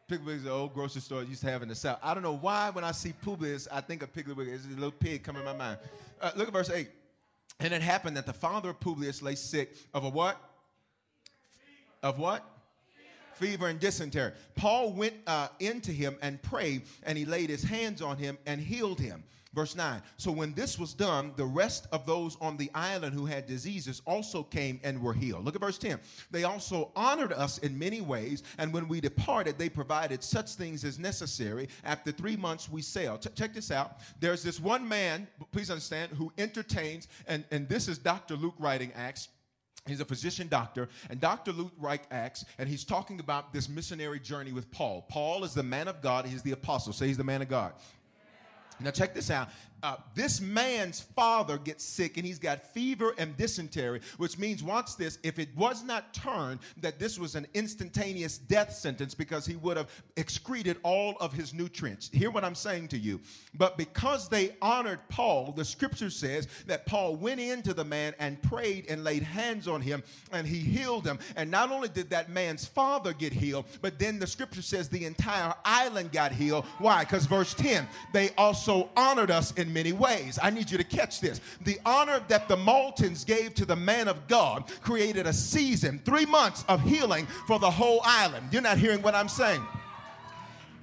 Piggly 0.10 0.38
is 0.38 0.44
the 0.44 0.50
old 0.50 0.74
grocery 0.74 1.02
store 1.02 1.22
used 1.22 1.42
to 1.42 1.52
have 1.52 1.62
in 1.62 1.70
the 1.70 1.76
South. 1.76 2.00
I 2.02 2.16
don't 2.16 2.24
know 2.24 2.36
why 2.36 2.72
when 2.72 2.84
I 2.84 2.92
see 2.92 3.14
Publius, 3.24 3.68
I 3.72 3.82
think 3.82 4.02
of 4.02 4.12
Piggly 4.12 4.36
Wiggly. 4.36 4.54
It's 4.54 4.66
a 4.66 4.70
little 4.70 4.90
pig 4.90 5.22
coming 5.22 5.44
in 5.44 5.46
my 5.46 5.56
mind. 5.56 5.78
Uh, 6.20 6.32
look 6.36 6.48
at 6.48 6.54
verse 6.54 6.72
8. 6.72 6.90
And 7.60 7.76
it 7.76 7.84
happened 7.84 8.18
that 8.18 8.26
the 8.26 8.34
father 8.34 8.72
of 8.72 8.80
Publius 8.80 9.22
lay 9.22 9.36
sick 9.36 9.76
of 9.94 10.04
a 10.04 10.10
what? 10.10 10.42
Of 12.02 12.18
what? 12.18 12.44
Fever 13.44 13.68
and 13.68 13.80
dysentery. 13.80 14.32
Paul 14.56 14.94
went 14.94 15.16
uh, 15.28 15.50
into 15.60 15.92
him 15.92 16.16
and 16.22 16.42
prayed, 16.42 16.84
and 17.04 17.18
he 17.18 17.26
laid 17.26 17.50
his 17.50 17.64
hands 17.64 18.02
on 18.02 18.18
him 18.18 18.38
and 18.46 18.62
healed 18.62 19.00
him. 19.00 19.24
Verse 19.54 19.76
9. 19.76 20.02
So 20.18 20.32
when 20.32 20.54
this 20.54 20.80
was 20.80 20.94
done, 20.96 21.32
the 21.36 21.46
rest 21.46 21.88
of 21.92 22.08
those 22.08 22.38
on 22.42 22.58
the 22.58 22.72
island 22.74 23.14
who 23.14 23.28
had 23.28 23.46
diseases 23.46 24.02
also 24.08 24.42
came 24.42 24.80
and 24.84 25.00
were 25.00 25.14
healed. 25.14 25.46
Look 25.46 25.54
at 25.54 25.62
verse 25.62 25.78
10. 25.78 26.00
They 26.32 26.44
also 26.44 26.92
honored 26.96 27.32
us 27.34 27.60
in 27.60 27.78
many 27.78 28.02
ways, 28.02 28.42
and 28.58 28.74
when 28.74 28.88
we 28.88 29.00
departed, 29.00 29.60
they 29.60 29.70
provided 29.70 30.24
such 30.24 30.56
things 30.56 30.84
as 30.84 30.98
necessary. 30.98 31.68
After 31.84 32.12
three 32.12 32.36
months, 32.36 32.68
we 32.68 32.82
sailed. 32.82 33.22
Ch- 33.22 33.36
check 33.36 33.54
this 33.54 33.70
out. 33.70 33.98
There's 34.20 34.42
this 34.42 34.60
one 34.60 34.88
man, 34.88 35.28
please 35.52 35.70
understand, 35.70 36.14
who 36.14 36.32
entertains, 36.40 37.08
and, 37.28 37.44
and 37.52 37.70
this 37.70 37.88
is 37.88 38.00
Dr. 38.00 38.36
Luke 38.36 38.56
writing 38.58 38.92
Acts 38.96 39.28
He's 39.86 40.00
a 40.00 40.06
physician 40.06 40.48
doctor, 40.48 40.88
and 41.10 41.20
Dr. 41.20 41.52
Luke 41.52 41.74
writes 41.78 42.08
Acts, 42.10 42.46
and 42.58 42.70
he's 42.70 42.86
talking 42.86 43.20
about 43.20 43.52
this 43.52 43.68
missionary 43.68 44.20
journey 44.20 44.54
with 44.54 44.72
Paul. 44.72 45.06
Paul 45.10 45.44
is 45.44 45.54
the 45.54 45.64
man 45.64 45.90
of 45.90 46.02
God, 46.02 46.26
he's 46.26 46.42
the 46.42 46.54
apostle. 46.54 46.94
Say 46.94 47.08
he's 47.08 47.18
the 47.18 47.24
man 47.26 47.42
of 47.42 47.50
God. 47.50 47.74
Now, 48.80 48.92
check 48.92 49.14
this 49.14 49.30
out 49.30 49.50
uh, 49.84 49.98
this 50.16 50.40
man's 50.40 51.02
father 51.02 51.58
gets 51.58 51.84
sick 51.84 52.16
and 52.16 52.26
he's 52.26 52.40
got 52.40 52.64
fever 52.74 53.14
and 53.18 53.36
dysentery, 53.36 54.00
which 54.18 54.40
means, 54.40 54.64
watch 54.64 54.96
this, 54.96 55.20
if 55.24 55.40
it 55.40 55.50
was 55.58 55.84
not 55.84 56.14
turned, 56.14 56.62
that 56.80 57.00
this 57.00 57.20
was 57.20 57.36
an 57.36 57.46
instantaneous 57.54 58.38
death 58.38 58.72
sentence 58.72 59.14
because 59.14 59.46
he 59.46 59.58
would 59.58 59.76
have 59.76 59.90
excreted 60.16 60.78
all 60.84 61.18
of 61.20 61.34
his 61.34 61.54
nutrients. 61.54 62.10
Hear 62.14 62.32
what 62.32 62.46
I'm 62.46 62.56
saying 62.56 62.88
to 62.90 62.98
you. 62.98 63.20
But 63.56 63.78
because 63.78 64.30
they 64.30 64.56
honored 64.62 65.00
Paul, 65.10 65.52
the 65.52 65.66
scripture 65.66 66.10
says 66.10 66.48
that 66.66 66.86
Paul 66.86 67.18
went 67.18 67.42
into 67.42 67.74
the 67.74 67.84
man 67.84 68.16
and 68.20 68.42
prayed 68.42 68.86
and 68.88 69.04
laid 69.04 69.24
hands 69.24 69.68
on 69.68 69.82
him 69.82 70.02
and 70.32 70.48
he 70.48 70.60
healed 70.60 71.06
him. 71.06 71.20
And 71.36 71.52
not 71.52 71.72
only 71.72 71.90
did 71.90 72.10
that 72.12 72.30
man's 72.30 72.66
father 72.66 73.12
get 73.12 73.34
healed, 73.34 73.66
but 73.82 74.00
then 74.00 74.18
the 74.18 74.28
scripture 74.28 74.62
says 74.62 74.88
the 74.88 75.04
entire 75.06 75.54
island 75.66 76.14
got 76.14 76.32
healed. 76.32 76.64
Why? 76.78 77.04
Because 77.04 77.26
verse 77.26 77.54
10, 77.54 77.86
they 78.14 78.30
also 78.38 78.90
honored 78.96 79.30
us 79.30 79.52
in 79.54 79.73
many 79.74 79.92
ways. 79.92 80.40
I 80.42 80.50
need 80.50 80.70
you 80.70 80.78
to 80.78 80.84
catch 80.84 81.20
this. 81.20 81.42
The 81.62 81.80
honor 81.86 82.22
that 82.28 82.48
the 82.48 82.56
Maltons 82.56 83.26
gave 83.26 83.54
to 83.56 83.66
the 83.66 83.76
man 83.76 84.08
of 84.08 84.28
God 84.28 84.72
created 84.82 85.28
a 85.28 85.34
season, 85.34 86.00
three 86.06 86.26
months 86.26 86.64
of 86.68 86.82
healing 86.82 87.28
for 87.48 87.60
the 87.60 87.72
whole 87.72 88.02
island. 88.04 88.48
You're 88.52 88.62
not 88.62 88.78
hearing 88.78 89.02
what 89.02 89.16
I'm 89.16 89.30
saying. 89.30 89.64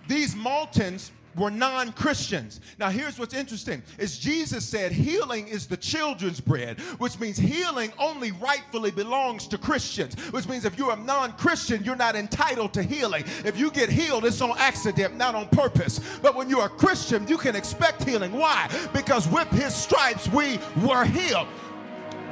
These 0.09 0.35
Maltons 0.35 1.11
were 1.37 1.51
non-christians. 1.51 2.61
Now 2.79 2.91
here's 2.91 3.19
what's 3.19 3.35
interesting. 3.35 3.83
Is 3.99 4.19
jesus 4.19 4.65
said 4.65 4.93
healing 4.93 5.49
is 5.49 5.67
the 5.67 5.77
children's 5.77 6.41
bread 6.41 6.81
which 6.99 7.19
means 7.19 7.39
healing 7.39 7.93
only 7.99 8.33
rightfully 8.33 8.91
belongs 8.91 9.47
to 9.49 9.59
christians 9.59 10.15
which 10.33 10.49
means 10.49 10.65
if 10.65 10.79
you're 10.79 10.93
a 10.93 10.97
non-christian 10.97 11.85
you're 11.85 11.97
not 11.97 12.17
entitled 12.17 12.73
to 12.75 12.83
healing. 12.83 13.25
If 13.45 13.59
you 13.59 13.71
get 13.71 13.89
healed 13.89 14.25
it's 14.25 14.41
on 14.41 14.57
accident 14.59 15.17
not 15.17 15.35
on 15.35 15.49
purpose. 15.49 16.01
But 16.23 16.35
when 16.35 16.49
you're 16.49 16.67
a 16.67 16.69
christian 16.69 17.27
you 17.29 17.39
can 17.39 17.57
expect 17.57 18.05
healing. 18.05 18.33
Why? 18.33 18.69
Because 18.93 19.29
with 19.29 19.49
his 19.51 19.75
stripes 19.75 20.29
we 20.29 20.59
were 20.85 21.05
healed 21.05 21.49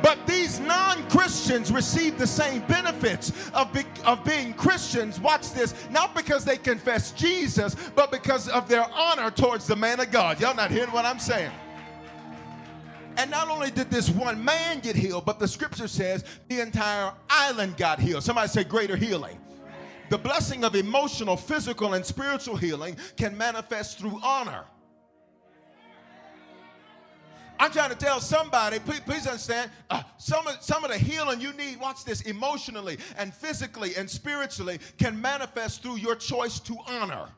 but 0.02 0.26
these 0.26 0.60
non 0.60 1.08
Christians 1.08 1.72
receive 1.72 2.18
the 2.18 2.26
same 2.26 2.62
benefits 2.62 3.50
of, 3.50 3.72
be, 3.72 3.82
of 4.04 4.24
being 4.24 4.54
Christians. 4.54 5.20
Watch 5.20 5.52
this, 5.52 5.74
not 5.90 6.14
because 6.14 6.44
they 6.44 6.56
confess 6.56 7.12
Jesus, 7.12 7.74
but 7.94 8.10
because 8.10 8.48
of 8.48 8.68
their 8.68 8.86
honor 8.92 9.30
towards 9.30 9.66
the 9.66 9.76
man 9.76 10.00
of 10.00 10.10
God. 10.10 10.40
Y'all 10.40 10.54
not 10.54 10.70
hearing 10.70 10.92
what 10.92 11.04
I'm 11.04 11.18
saying? 11.18 11.50
And 13.16 13.32
not 13.32 13.48
only 13.48 13.72
did 13.72 13.90
this 13.90 14.08
one 14.08 14.42
man 14.44 14.78
get 14.78 14.94
healed, 14.94 15.24
but 15.24 15.40
the 15.40 15.48
scripture 15.48 15.88
says 15.88 16.24
the 16.48 16.60
entire 16.60 17.12
island 17.28 17.76
got 17.76 17.98
healed. 17.98 18.22
Somebody 18.22 18.48
say 18.48 18.62
greater 18.62 18.94
healing. 18.94 19.38
The 20.08 20.18
blessing 20.18 20.64
of 20.64 20.76
emotional, 20.76 21.36
physical, 21.36 21.94
and 21.94 22.06
spiritual 22.06 22.56
healing 22.56 22.96
can 23.16 23.36
manifest 23.36 23.98
through 23.98 24.20
honor. 24.22 24.64
I'm 27.60 27.72
trying 27.72 27.90
to 27.90 27.96
tell 27.96 28.20
somebody, 28.20 28.78
please, 28.78 29.00
please 29.00 29.26
understand, 29.26 29.70
uh, 29.90 30.02
some, 30.16 30.46
of, 30.46 30.56
some 30.60 30.84
of 30.84 30.90
the 30.90 30.98
healing 30.98 31.40
you 31.40 31.52
need, 31.54 31.80
watch 31.80 32.04
this, 32.04 32.20
emotionally 32.22 32.98
and 33.16 33.34
physically 33.34 33.96
and 33.96 34.08
spiritually 34.08 34.78
can 34.98 35.20
manifest 35.20 35.82
through 35.82 35.96
your 35.96 36.14
choice 36.14 36.60
to 36.60 36.76
honor. 36.86 37.28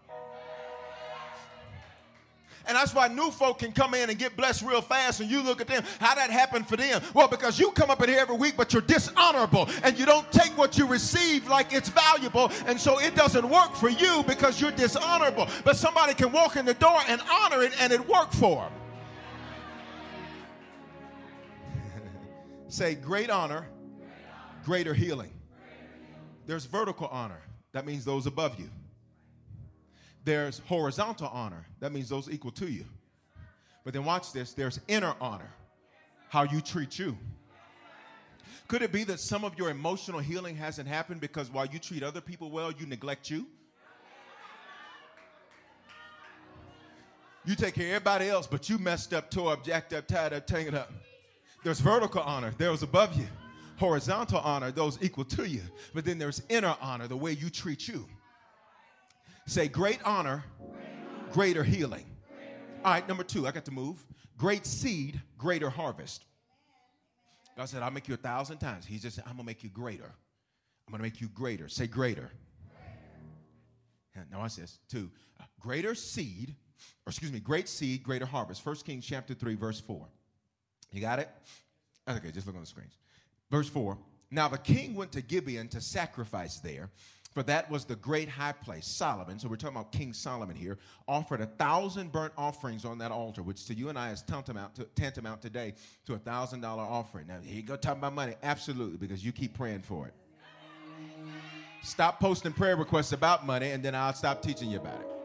And 2.66 2.76
that's 2.76 2.94
why 2.94 3.08
new 3.08 3.30
folk 3.30 3.60
can 3.60 3.72
come 3.72 3.94
in 3.94 4.10
and 4.10 4.18
get 4.18 4.36
blessed 4.36 4.62
real 4.62 4.82
fast, 4.82 5.20
and 5.20 5.30
you 5.30 5.42
look 5.42 5.60
at 5.60 5.66
them, 5.66 5.82
how 5.98 6.14
that 6.14 6.30
happened 6.30 6.68
for 6.68 6.76
them? 6.76 7.02
Well, 7.14 7.26
because 7.26 7.58
you 7.58 7.70
come 7.72 7.90
up 7.90 8.02
in 8.02 8.10
here 8.10 8.20
every 8.20 8.36
week, 8.36 8.54
but 8.56 8.72
you're 8.72 8.82
dishonorable, 8.82 9.68
and 9.82 9.98
you 9.98 10.04
don't 10.04 10.30
take 10.30 10.56
what 10.56 10.76
you 10.76 10.86
receive 10.86 11.48
like 11.48 11.72
it's 11.72 11.88
valuable, 11.88 12.52
and 12.66 12.78
so 12.78 13.00
it 13.00 13.16
doesn't 13.16 13.48
work 13.48 13.74
for 13.74 13.88
you 13.88 14.22
because 14.28 14.60
you're 14.60 14.70
dishonorable. 14.72 15.48
But 15.64 15.76
somebody 15.76 16.14
can 16.14 16.30
walk 16.30 16.56
in 16.56 16.66
the 16.66 16.74
door 16.74 17.00
and 17.08 17.20
honor 17.30 17.62
it, 17.62 17.72
and 17.80 17.92
it 17.92 18.06
worked 18.06 18.34
for 18.34 18.56
them. 18.62 18.72
Say, 22.70 22.94
great 22.94 23.30
honor, 23.30 23.66
greater 24.64 24.94
healing. 24.94 25.32
There's 26.46 26.66
vertical 26.66 27.08
honor. 27.08 27.40
That 27.72 27.84
means 27.84 28.04
those 28.04 28.26
above 28.26 28.60
you. 28.60 28.70
There's 30.24 30.60
horizontal 30.60 31.28
honor. 31.32 31.66
That 31.80 31.92
means 31.92 32.08
those 32.08 32.30
equal 32.30 32.52
to 32.52 32.70
you. 32.70 32.84
But 33.84 33.92
then 33.92 34.04
watch 34.04 34.32
this 34.32 34.52
there's 34.52 34.78
inner 34.86 35.14
honor, 35.20 35.50
how 36.28 36.44
you 36.44 36.60
treat 36.60 36.96
you. 36.96 37.18
Could 38.68 38.82
it 38.82 38.92
be 38.92 39.02
that 39.02 39.18
some 39.18 39.44
of 39.44 39.58
your 39.58 39.70
emotional 39.70 40.20
healing 40.20 40.54
hasn't 40.54 40.86
happened 40.86 41.20
because 41.20 41.50
while 41.50 41.66
you 41.66 41.80
treat 41.80 42.04
other 42.04 42.20
people 42.20 42.52
well, 42.52 42.70
you 42.70 42.86
neglect 42.86 43.28
you? 43.28 43.48
You 47.44 47.56
take 47.56 47.74
care 47.74 47.86
of 47.86 47.90
everybody 47.94 48.28
else, 48.28 48.46
but 48.46 48.68
you 48.68 48.78
messed 48.78 49.12
up, 49.12 49.28
tore 49.28 49.54
up, 49.54 49.64
jacked 49.64 49.92
up, 49.92 50.06
tied 50.06 50.32
up, 50.32 50.46
tangled 50.46 50.76
up. 50.76 50.92
There's 51.62 51.80
vertical 51.80 52.22
honor, 52.22 52.52
those 52.56 52.82
above 52.82 53.14
you. 53.16 53.26
Horizontal 53.76 54.40
honor, 54.40 54.70
those 54.70 54.98
equal 55.00 55.24
to 55.24 55.48
you. 55.48 55.62
But 55.94 56.04
then 56.04 56.18
there's 56.18 56.42
inner 56.48 56.76
honor, 56.80 57.08
the 57.08 57.16
way 57.16 57.32
you 57.32 57.48
treat 57.50 57.88
you. 57.88 58.06
Say, 59.46 59.68
great 59.68 59.98
honor, 60.04 60.44
greater 61.32 61.64
healing. 61.64 62.04
All 62.84 62.92
right, 62.92 63.06
number 63.08 63.24
two, 63.24 63.46
I 63.46 63.52
got 63.52 63.64
to 63.66 63.70
move. 63.70 64.04
Great 64.36 64.66
seed, 64.66 65.20
greater 65.38 65.70
harvest. 65.70 66.24
God 67.56 67.68
said, 67.68 67.82
I'll 67.82 67.90
make 67.90 68.08
you 68.08 68.14
a 68.14 68.18
thousand 68.18 68.58
times. 68.58 68.86
He 68.86 68.98
just 68.98 69.16
said, 69.16 69.24
I'm 69.26 69.32
going 69.32 69.44
to 69.44 69.46
make 69.46 69.62
you 69.62 69.70
greater. 69.70 70.12
I'm 70.86 70.92
going 70.92 70.98
to 70.98 71.02
make 71.02 71.20
you 71.20 71.28
greater. 71.28 71.68
Say 71.68 71.86
greater. 71.86 72.30
Now 74.30 74.40
I 74.40 74.48
says, 74.48 74.78
Two, 74.88 75.10
uh, 75.40 75.44
greater 75.60 75.94
seed, 75.94 76.54
or 77.06 77.10
excuse 77.10 77.32
me, 77.32 77.40
great 77.40 77.68
seed, 77.68 78.02
greater 78.02 78.26
harvest. 78.26 78.62
First 78.62 78.84
Kings 78.84 79.06
chapter 79.06 79.34
3, 79.34 79.54
verse 79.54 79.80
4. 79.80 80.06
You 80.92 81.00
got 81.00 81.18
it? 81.18 81.28
Okay, 82.08 82.30
just 82.30 82.46
look 82.46 82.56
on 82.56 82.62
the 82.62 82.66
screens. 82.66 82.98
Verse 83.50 83.68
4 83.68 83.96
Now 84.30 84.48
the 84.48 84.58
king 84.58 84.94
went 84.94 85.12
to 85.12 85.22
Gibeon 85.22 85.68
to 85.68 85.80
sacrifice 85.80 86.58
there, 86.58 86.90
for 87.32 87.42
that 87.44 87.70
was 87.70 87.84
the 87.84 87.96
great 87.96 88.28
high 88.28 88.52
place. 88.52 88.86
Solomon, 88.86 89.38
so 89.38 89.48
we're 89.48 89.56
talking 89.56 89.76
about 89.76 89.92
King 89.92 90.12
Solomon 90.12 90.56
here, 90.56 90.78
offered 91.06 91.40
a 91.40 91.46
thousand 91.46 92.10
burnt 92.10 92.32
offerings 92.36 92.84
on 92.84 92.98
that 92.98 93.12
altar, 93.12 93.42
which 93.42 93.66
to 93.66 93.74
you 93.74 93.88
and 93.88 93.98
I 93.98 94.10
is 94.10 94.22
tantamount, 94.22 94.74
to, 94.76 94.84
tantamount 94.96 95.40
today 95.40 95.74
to 96.06 96.14
a 96.14 96.18
thousand 96.18 96.60
dollar 96.60 96.82
offering. 96.82 97.28
Now, 97.28 97.38
here 97.40 97.56
you 97.56 97.62
go 97.62 97.76
talking 97.76 98.00
about 98.00 98.14
money. 98.14 98.34
Absolutely, 98.42 98.96
because 98.96 99.24
you 99.24 99.32
keep 99.32 99.54
praying 99.54 99.82
for 99.82 100.08
it. 100.08 100.14
Stop 101.82 102.20
posting 102.20 102.52
prayer 102.52 102.76
requests 102.76 103.12
about 103.12 103.46
money, 103.46 103.70
and 103.70 103.82
then 103.82 103.94
I'll 103.94 104.12
stop 104.12 104.42
teaching 104.42 104.70
you 104.70 104.78
about 104.78 105.00
it. 105.00 105.19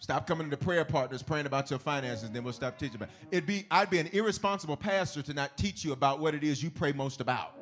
Stop 0.00 0.26
coming 0.26 0.48
to 0.48 0.56
prayer 0.56 0.86
partners 0.86 1.22
praying 1.22 1.44
about 1.44 1.68
your 1.68 1.78
finances, 1.78 2.30
then 2.30 2.42
we'll 2.42 2.54
stop 2.54 2.78
teaching 2.78 2.96
about 2.96 3.10
it. 3.10 3.36
It'd 3.36 3.46
be, 3.46 3.66
I'd 3.70 3.90
be 3.90 3.98
an 3.98 4.08
irresponsible 4.12 4.78
pastor 4.78 5.20
to 5.20 5.34
not 5.34 5.58
teach 5.58 5.84
you 5.84 5.92
about 5.92 6.20
what 6.20 6.34
it 6.34 6.42
is 6.42 6.62
you 6.62 6.70
pray 6.70 6.92
most 6.92 7.20
about. 7.20 7.54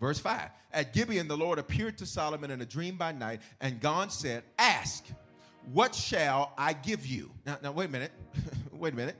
Verse 0.00 0.20
5 0.20 0.48
At 0.72 0.92
Gibeon, 0.92 1.26
the 1.26 1.36
Lord 1.36 1.58
appeared 1.58 1.98
to 1.98 2.06
Solomon 2.06 2.52
in 2.52 2.60
a 2.60 2.64
dream 2.64 2.96
by 2.96 3.10
night, 3.10 3.40
and 3.60 3.80
God 3.80 4.12
said, 4.12 4.44
Ask, 4.56 5.04
what 5.72 5.92
shall 5.92 6.52
I 6.56 6.72
give 6.72 7.04
you? 7.04 7.32
Now, 7.44 7.58
now 7.60 7.72
wait 7.72 7.88
a 7.88 7.92
minute. 7.92 8.12
wait 8.72 8.92
a 8.92 8.96
minute. 8.96 9.16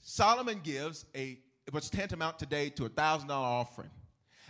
Solomon 0.00 0.60
gives 0.64 1.04
a 1.14 1.38
what's 1.70 1.90
tantamount 1.90 2.38
today 2.38 2.70
to 2.70 2.86
a 2.86 2.88
thousand 2.88 3.28
dollar 3.28 3.46
offering. 3.46 3.90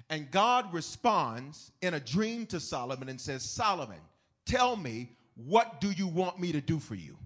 And 0.08 0.30
God 0.30 0.72
responds 0.72 1.72
in 1.82 1.94
a 1.94 2.00
dream 2.00 2.46
to 2.46 2.60
Solomon 2.60 3.08
and 3.08 3.20
says, 3.20 3.42
Solomon, 3.42 3.98
tell 4.46 4.76
me 4.76 5.16
what 5.46 5.80
do 5.80 5.90
you 5.90 6.06
want 6.06 6.38
me 6.38 6.52
to 6.52 6.60
do 6.60 6.78
for 6.78 6.94
you? 6.94 7.16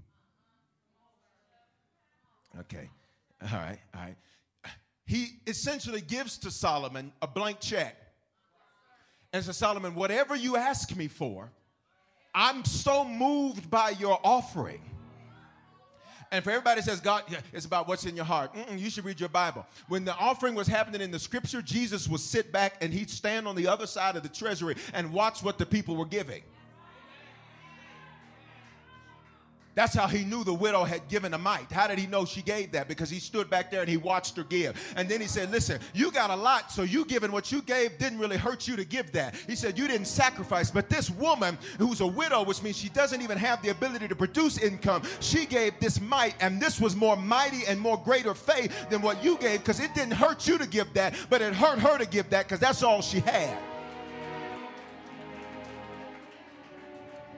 Okay. 2.60 2.88
All 3.42 3.58
right. 3.58 3.78
All 3.94 4.00
right. 4.00 4.16
He 5.06 5.40
essentially 5.46 6.00
gives 6.00 6.38
to 6.38 6.50
Solomon 6.50 7.12
a 7.20 7.26
blank 7.26 7.60
check. 7.60 7.96
And 9.32 9.44
says, 9.44 9.56
Solomon, 9.56 9.94
whatever 9.94 10.36
you 10.36 10.56
ask 10.56 10.94
me 10.94 11.08
for, 11.08 11.50
I'm 12.34 12.64
so 12.64 13.04
moved 13.04 13.68
by 13.68 13.90
your 13.90 14.18
offering. 14.22 14.80
And 16.30 16.42
for 16.42 16.50
everybody 16.50 16.82
says, 16.82 17.00
God, 17.00 17.24
it's 17.52 17.66
about 17.66 17.86
what's 17.86 18.06
in 18.06 18.16
your 18.16 18.24
heart. 18.24 18.54
Mm-mm, 18.54 18.78
you 18.78 18.90
should 18.90 19.04
read 19.04 19.20
your 19.20 19.28
Bible. 19.28 19.66
When 19.88 20.04
the 20.04 20.16
offering 20.16 20.54
was 20.54 20.66
happening 20.66 21.00
in 21.00 21.10
the 21.10 21.18
scripture, 21.18 21.62
Jesus 21.62 22.08
would 22.08 22.20
sit 22.20 22.52
back 22.52 22.74
and 22.80 22.92
he'd 22.92 23.10
stand 23.10 23.46
on 23.46 23.54
the 23.56 23.66
other 23.66 23.86
side 23.86 24.16
of 24.16 24.22
the 24.22 24.28
treasury 24.28 24.76
and 24.94 25.12
watch 25.12 25.42
what 25.42 25.58
the 25.58 25.66
people 25.66 25.96
were 25.96 26.06
giving. 26.06 26.42
That's 29.74 29.94
how 29.94 30.06
he 30.06 30.24
knew 30.24 30.44
the 30.44 30.54
widow 30.54 30.84
had 30.84 31.08
given 31.08 31.34
a 31.34 31.38
mite. 31.38 31.70
How 31.72 31.86
did 31.86 31.98
he 31.98 32.06
know 32.06 32.24
she 32.24 32.42
gave 32.42 32.72
that? 32.72 32.88
Because 32.88 33.10
he 33.10 33.18
stood 33.18 33.50
back 33.50 33.70
there 33.70 33.80
and 33.80 33.88
he 33.88 33.96
watched 33.96 34.36
her 34.36 34.44
give. 34.44 34.80
And 34.96 35.08
then 35.08 35.20
he 35.20 35.26
said, 35.26 35.50
Listen, 35.50 35.80
you 35.92 36.10
got 36.10 36.30
a 36.30 36.36
lot, 36.36 36.70
so 36.70 36.82
you 36.82 37.04
giving 37.04 37.32
what 37.32 37.50
you 37.50 37.62
gave 37.62 37.98
didn't 37.98 38.18
really 38.18 38.36
hurt 38.36 38.68
you 38.68 38.76
to 38.76 38.84
give 38.84 39.12
that. 39.12 39.34
He 39.46 39.56
said, 39.56 39.76
You 39.78 39.88
didn't 39.88 40.06
sacrifice. 40.06 40.70
But 40.70 40.88
this 40.88 41.10
woman, 41.10 41.58
who's 41.78 42.00
a 42.00 42.06
widow, 42.06 42.44
which 42.44 42.62
means 42.62 42.76
she 42.76 42.88
doesn't 42.88 43.20
even 43.20 43.38
have 43.38 43.62
the 43.62 43.70
ability 43.70 44.08
to 44.08 44.16
produce 44.16 44.58
income, 44.58 45.02
she 45.20 45.46
gave 45.46 45.78
this 45.80 46.00
mite, 46.00 46.36
and 46.40 46.60
this 46.60 46.80
was 46.80 46.94
more 46.94 47.16
mighty 47.16 47.66
and 47.66 47.80
more 47.80 47.98
greater 47.98 48.34
faith 48.34 48.88
than 48.90 49.02
what 49.02 49.24
you 49.24 49.36
gave 49.38 49.60
because 49.60 49.80
it 49.80 49.94
didn't 49.94 50.14
hurt 50.14 50.46
you 50.46 50.58
to 50.58 50.66
give 50.66 50.92
that, 50.94 51.14
but 51.30 51.42
it 51.42 51.54
hurt 51.54 51.78
her 51.78 51.98
to 51.98 52.06
give 52.06 52.30
that 52.30 52.44
because 52.46 52.60
that's 52.60 52.82
all 52.82 53.02
she 53.02 53.20
had. 53.20 53.58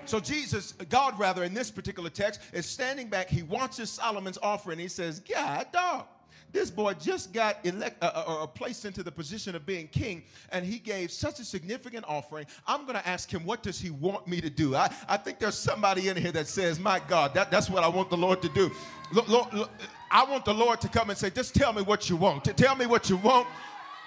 So 0.07 0.21
Jesus, 0.21 0.73
God 0.89 1.19
rather, 1.19 1.45
in 1.45 1.55
this 1.55 1.71
particular 1.71 2.11
text, 2.11 2.41
is 2.53 2.67
standing 2.67 3.09
back. 3.09 3.29
He 3.29 3.43
watches 3.43 3.91
Solomon's 3.91 4.39
offering. 4.43 4.79
He 4.79 4.89
says, 4.89 5.21
God, 5.21 5.67
dog, 5.73 6.07
this 6.53 6.71
boy 6.71 6.95
just 6.95 7.33
got 7.33 7.59
elect, 7.65 8.03
uh, 8.03 8.11
uh, 8.15 8.45
uh, 8.45 8.47
placed 8.47 8.85
into 8.85 9.03
the 9.03 9.11
position 9.11 9.55
of 9.55 9.67
being 9.67 9.89
king, 9.89 10.23
and 10.51 10.65
he 10.65 10.79
gave 10.79 11.11
such 11.11 11.41
a 11.41 11.45
significant 11.45 12.05
offering. 12.09 12.47
I'm 12.67 12.83
going 12.83 12.97
to 12.97 13.07
ask 13.07 13.33
him, 13.33 13.45
what 13.45 13.63
does 13.63 13.81
he 13.81 13.91
want 13.91 14.27
me 14.27 14.41
to 14.41 14.49
do? 14.49 14.75
I, 14.75 14.91
I 15.09 15.17
think 15.17 15.39
there's 15.39 15.59
somebody 15.59 16.09
in 16.09 16.17
here 16.17 16.33
that 16.33 16.47
says, 16.47 16.79
my 16.79 17.01
God, 17.09 17.35
that, 17.35 17.51
that's 17.51 17.69
what 17.69 17.85
I 17.85 17.89
want 17.89 18.11
the 18.11 18.17
Lord 18.17 18.41
to 18.43 18.49
do. 18.49 18.71
Look, 19.13 19.29
look, 19.29 19.53
look, 19.53 19.71
I 20.11 20.25
want 20.25 20.45
the 20.45 20.55
Lord 20.55 20.81
to 20.83 20.89
come 20.89 21.11
and 21.11 21.19
say, 21.19 21.31
just 21.31 21.55
tell 21.55 21.73
me 21.73 21.83
what 21.83 22.09
you 22.09 22.17
want. 22.17 22.45
Tell 22.45 22.77
me 22.77 22.87
what 22.87 23.11
you 23.11 23.17
want. 23.17 23.47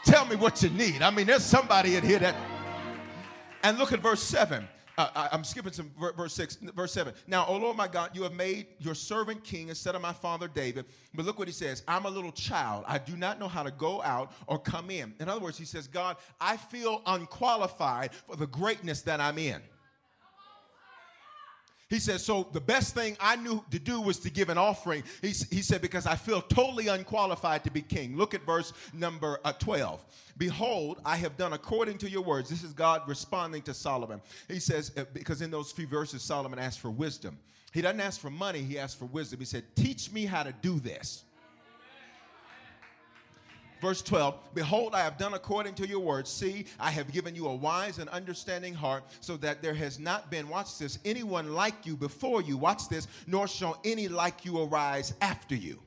Tell 0.06 0.26
me 0.26 0.36
what 0.36 0.64
you 0.64 0.70
need. 0.70 1.02
I 1.02 1.12
mean, 1.12 1.28
there's 1.28 1.44
somebody 1.44 1.98
in 1.98 2.04
here 2.06 2.20
that. 2.20 2.36
And 3.64 3.78
look 3.78 3.92
at 3.92 4.00
verse 4.00 4.24
7. 4.24 4.66
Uh, 5.00 5.30
I, 5.32 5.34
am 5.34 5.46
skipping 5.46 5.72
some 5.72 5.92
verse 6.18 6.34
6, 6.34 6.58
verse 6.76 6.92
7. 6.92 7.14
Now, 7.26 7.46
O 7.48 7.56
Lord 7.56 7.78
my 7.78 7.88
God, 7.88 8.10
you 8.14 8.24
have 8.24 8.34
made 8.34 8.68
your 8.80 8.94
servant 8.94 9.46
king 9.46 9.70
instead 9.70 9.96
of 9.96 10.02
my 10.02 10.12
father 10.12 10.50
David. 10.50 10.84
But 11.16 11.24
look 11.24 11.40
what 11.40 11.48
he 11.48 11.54
says 11.54 11.84
I'm 11.88 12.06
a 12.06 12.10
little 12.10 12.34
child. 12.34 12.84
I 12.86 12.98
do 12.98 13.16
not 13.16 13.40
know 13.40 13.48
how 13.48 13.64
to 13.64 13.72
go 13.72 14.02
out 14.04 14.34
or 14.46 14.60
come 14.60 14.92
in. 14.92 15.14
In 15.22 15.30
other 15.30 15.40
words, 15.40 15.58
he 15.58 15.64
says, 15.64 15.88
God, 15.88 16.18
I 16.42 16.58
feel 16.58 17.02
unqualified 17.06 18.14
for 18.14 18.36
the 18.36 18.48
greatness 18.48 19.02
that 19.04 19.22
I'm 19.22 19.38
in. 19.38 19.62
He 21.90 22.00
said, 22.00 22.22
So 22.22 22.48
the 22.52 22.62
best 22.62 22.94
thing 22.94 23.18
I 23.20 23.36
knew 23.36 23.64
to 23.72 23.80
do 23.80 24.00
was 24.00 24.20
to 24.20 24.30
give 24.30 24.50
an 24.50 24.58
offering. 24.58 25.04
He, 25.22 25.30
he 25.30 25.62
said, 25.62 25.82
Because 25.82 26.06
I 26.06 26.16
feel 26.16 26.42
totally 26.42 26.88
unqualified 26.88 27.64
to 27.64 27.72
be 27.72 27.82
king. 27.82 28.16
Look 28.16 28.34
at 28.34 28.46
verse 28.46 28.74
number 28.94 29.40
uh, 29.44 29.54
12. 29.54 30.06
Behold, 30.38 31.02
I 31.04 31.18
have 31.18 31.36
done 31.36 31.54
according 31.54 31.98
to 32.00 32.10
your 32.10 32.22
words. 32.22 32.50
This 32.50 32.64
is 32.64 32.74
God 32.74 33.02
responding 33.08 33.64
to 33.64 33.74
Solomon. 33.74 34.22
He 34.48 34.60
says, 34.60 34.92
uh, 34.98 35.06
Because 35.14 35.42
in 35.42 35.50
those 35.50 35.72
few 35.72 35.88
verses, 35.88 36.22
Solomon 36.22 36.60
asked 36.60 36.80
for 36.80 36.92
wisdom. 36.92 37.38
He 37.72 37.82
doesn't 37.82 38.00
ask 38.00 38.20
for 38.20 38.32
money, 38.32 38.62
he 38.62 38.80
asked 38.80 38.98
for 38.98 39.06
wisdom. 39.06 39.40
He 39.40 39.46
said, 39.46 39.64
Teach 39.76 40.12
me 40.12 40.26
how 40.26 40.44
to 40.44 40.54
do 40.62 40.80
this. 40.80 41.24
Verse 43.82 44.02
12 44.02 44.38
Behold, 44.54 44.94
I 44.94 45.00
have 45.00 45.18
done 45.18 45.34
according 45.34 45.76
to 45.76 45.88
your 45.88 46.00
words. 46.00 46.30
See, 46.30 46.66
I 46.80 46.92
have 46.92 47.12
given 47.12 47.36
you 47.36 47.48
a 47.48 47.56
wise 47.56 48.00
and 48.00 48.10
understanding 48.10 48.74
heart, 48.74 49.04
so 49.22 49.38
that 49.38 49.62
there 49.62 49.74
has 49.74 50.00
not 50.00 50.30
been, 50.30 50.50
watch 50.50 50.78
this, 50.78 51.00
anyone 51.06 51.54
like 51.54 51.86
you 51.86 51.96
before 51.96 52.42
you, 52.42 52.58
watch 52.58 52.90
this, 52.90 53.08
nor 53.28 53.48
shall 53.48 53.80
any 53.84 54.08
like 54.08 54.46
you 54.46 54.62
arise 54.62 55.14
after 55.22 55.56
you. 55.56 55.80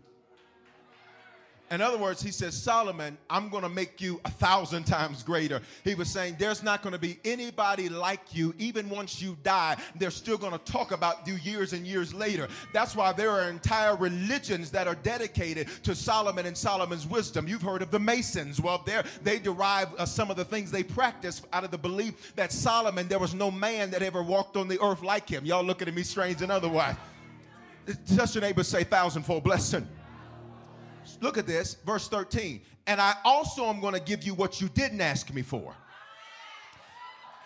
In 1.72 1.80
other 1.80 1.96
words, 1.96 2.22
he 2.22 2.30
says, 2.30 2.54
Solomon, 2.54 3.16
I'm 3.30 3.48
going 3.48 3.62
to 3.62 3.68
make 3.70 3.98
you 3.98 4.20
a 4.26 4.30
thousand 4.30 4.84
times 4.84 5.22
greater. 5.22 5.62
He 5.84 5.94
was 5.94 6.10
saying, 6.10 6.36
There's 6.38 6.62
not 6.62 6.82
going 6.82 6.92
to 6.92 6.98
be 6.98 7.18
anybody 7.24 7.88
like 7.88 8.34
you. 8.34 8.54
Even 8.58 8.90
once 8.90 9.22
you 9.22 9.38
die, 9.42 9.78
they're 9.96 10.10
still 10.10 10.36
going 10.36 10.52
to 10.52 10.58
talk 10.58 10.92
about 10.92 11.26
you 11.26 11.36
years 11.36 11.72
and 11.72 11.86
years 11.86 12.12
later. 12.12 12.46
That's 12.74 12.94
why 12.94 13.14
there 13.14 13.30
are 13.30 13.48
entire 13.48 13.96
religions 13.96 14.70
that 14.72 14.86
are 14.86 14.96
dedicated 14.96 15.68
to 15.84 15.94
Solomon 15.94 16.44
and 16.44 16.56
Solomon's 16.56 17.06
wisdom. 17.06 17.48
You've 17.48 17.62
heard 17.62 17.80
of 17.80 17.90
the 17.90 17.98
Masons. 17.98 18.60
Well, 18.60 18.86
they 19.22 19.38
derive 19.38 19.88
uh, 19.96 20.04
some 20.04 20.30
of 20.30 20.36
the 20.36 20.44
things 20.44 20.70
they 20.70 20.82
practice 20.82 21.40
out 21.54 21.64
of 21.64 21.70
the 21.70 21.78
belief 21.78 22.34
that 22.36 22.52
Solomon, 22.52 23.08
there 23.08 23.18
was 23.18 23.32
no 23.32 23.50
man 23.50 23.90
that 23.92 24.02
ever 24.02 24.22
walked 24.22 24.58
on 24.58 24.68
the 24.68 24.78
earth 24.82 25.02
like 25.02 25.26
him. 25.26 25.46
Y'all 25.46 25.64
looking 25.64 25.88
at 25.88 25.94
me 25.94 26.02
strange 26.02 26.42
and 26.42 26.52
otherwise. 26.52 26.96
Touch 28.14 28.34
your 28.34 28.42
neighbor, 28.42 28.62
say 28.62 28.84
thousandfold 28.84 29.42
blessing. 29.42 29.88
Look 31.22 31.38
at 31.38 31.46
this, 31.46 31.76
verse 31.86 32.08
13. 32.08 32.60
And 32.88 33.00
I 33.00 33.14
also 33.24 33.66
am 33.66 33.80
going 33.80 33.94
to 33.94 34.00
give 34.00 34.24
you 34.24 34.34
what 34.34 34.60
you 34.60 34.68
didn't 34.68 35.00
ask 35.00 35.32
me 35.32 35.42
for. 35.42 35.74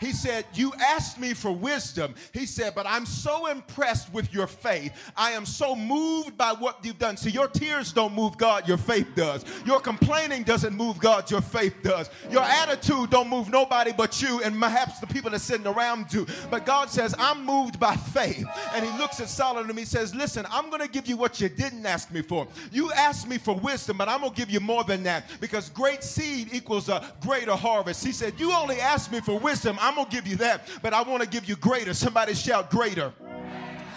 He 0.00 0.12
said, 0.12 0.44
You 0.54 0.72
asked 0.78 1.18
me 1.18 1.35
for 1.35 1.50
wisdom. 1.50 2.14
He 2.32 2.46
said, 2.46 2.74
But 2.74 2.87
I'm 2.87 3.06
so 3.06 3.46
impressed 3.46 4.12
with 4.12 4.32
your 4.32 4.46
faith. 4.46 4.92
I 5.16 5.32
am 5.32 5.46
so 5.46 5.74
moved 5.74 6.37
by 6.37 6.52
what 6.52 6.85
you've 6.85 6.98
done. 6.98 7.16
See, 7.16 7.30
your 7.30 7.48
tears 7.48 7.92
don't 7.92 8.14
move 8.14 8.37
God, 8.37 8.68
your 8.68 8.78
faith 8.78 9.09
does. 9.14 9.44
Your 9.64 9.80
complaining 9.80 10.42
doesn't 10.42 10.74
move 10.74 10.98
God, 10.98 11.30
your 11.30 11.40
faith 11.40 11.74
does. 11.82 12.11
Your 12.30 12.42
attitude 12.42 13.11
don't 13.11 13.28
move 13.28 13.50
nobody 13.50 13.92
but 13.96 14.20
you 14.20 14.42
and 14.42 14.61
perhaps 14.61 15.00
the 15.00 15.06
people 15.06 15.30
that 15.30 15.40
sitting 15.40 15.66
around 15.66 16.12
you. 16.12 16.26
But 16.50 16.66
God 16.66 16.90
says, 16.90 17.14
I'm 17.18 17.44
moved 17.44 17.78
by 17.78 17.96
faith. 17.96 18.44
And 18.74 18.85
he 18.85 18.98
looks 18.98 19.20
at 19.20 19.28
Solomon 19.28 19.70
and 19.70 19.78
he 19.78 19.85
says, 19.85 20.14
Listen, 20.14 20.46
I'm 20.50 20.68
going 20.70 20.82
to 20.82 20.88
give 20.88 21.06
you 21.06 21.16
what 21.16 21.40
you 21.40 21.48
didn't 21.48 21.85
ask 21.87 22.11
me 22.11 22.22
for. 22.22 22.46
You 22.72 22.92
asked 22.92 23.28
me 23.28 23.38
for 23.38 23.54
wisdom, 23.54 23.96
but 23.96 24.09
I'm 24.09 24.20
going 24.20 24.32
to 24.32 24.37
give 24.37 24.50
you 24.50 24.61
more 24.61 24.85
than 24.85 25.02
that 25.04 25.30
because 25.40 25.70
great 25.70 26.02
seed 26.02 26.48
equals 26.52 26.88
a 26.88 27.12
greater 27.20 27.54
harvest. 27.54 28.04
He 28.04 28.12
said, 28.12 28.35
You 28.38 28.52
only 28.52 28.80
asked 28.80 29.12
me 29.12 29.20
for 29.20 29.38
wisdom. 29.38 29.78
I'm 29.87 29.94
going 29.94 30.07
to 30.07 30.12
give 30.12 30.27
you 30.27 30.37
that, 30.37 30.68
but 30.83 30.92
I 30.92 31.03
want 31.03 31.22
to 31.22 31.29
give 31.29 31.49
you 31.49 31.55
greater. 31.57 31.94
Somebody 31.94 32.35
shout 32.35 32.70
greater. 32.70 33.12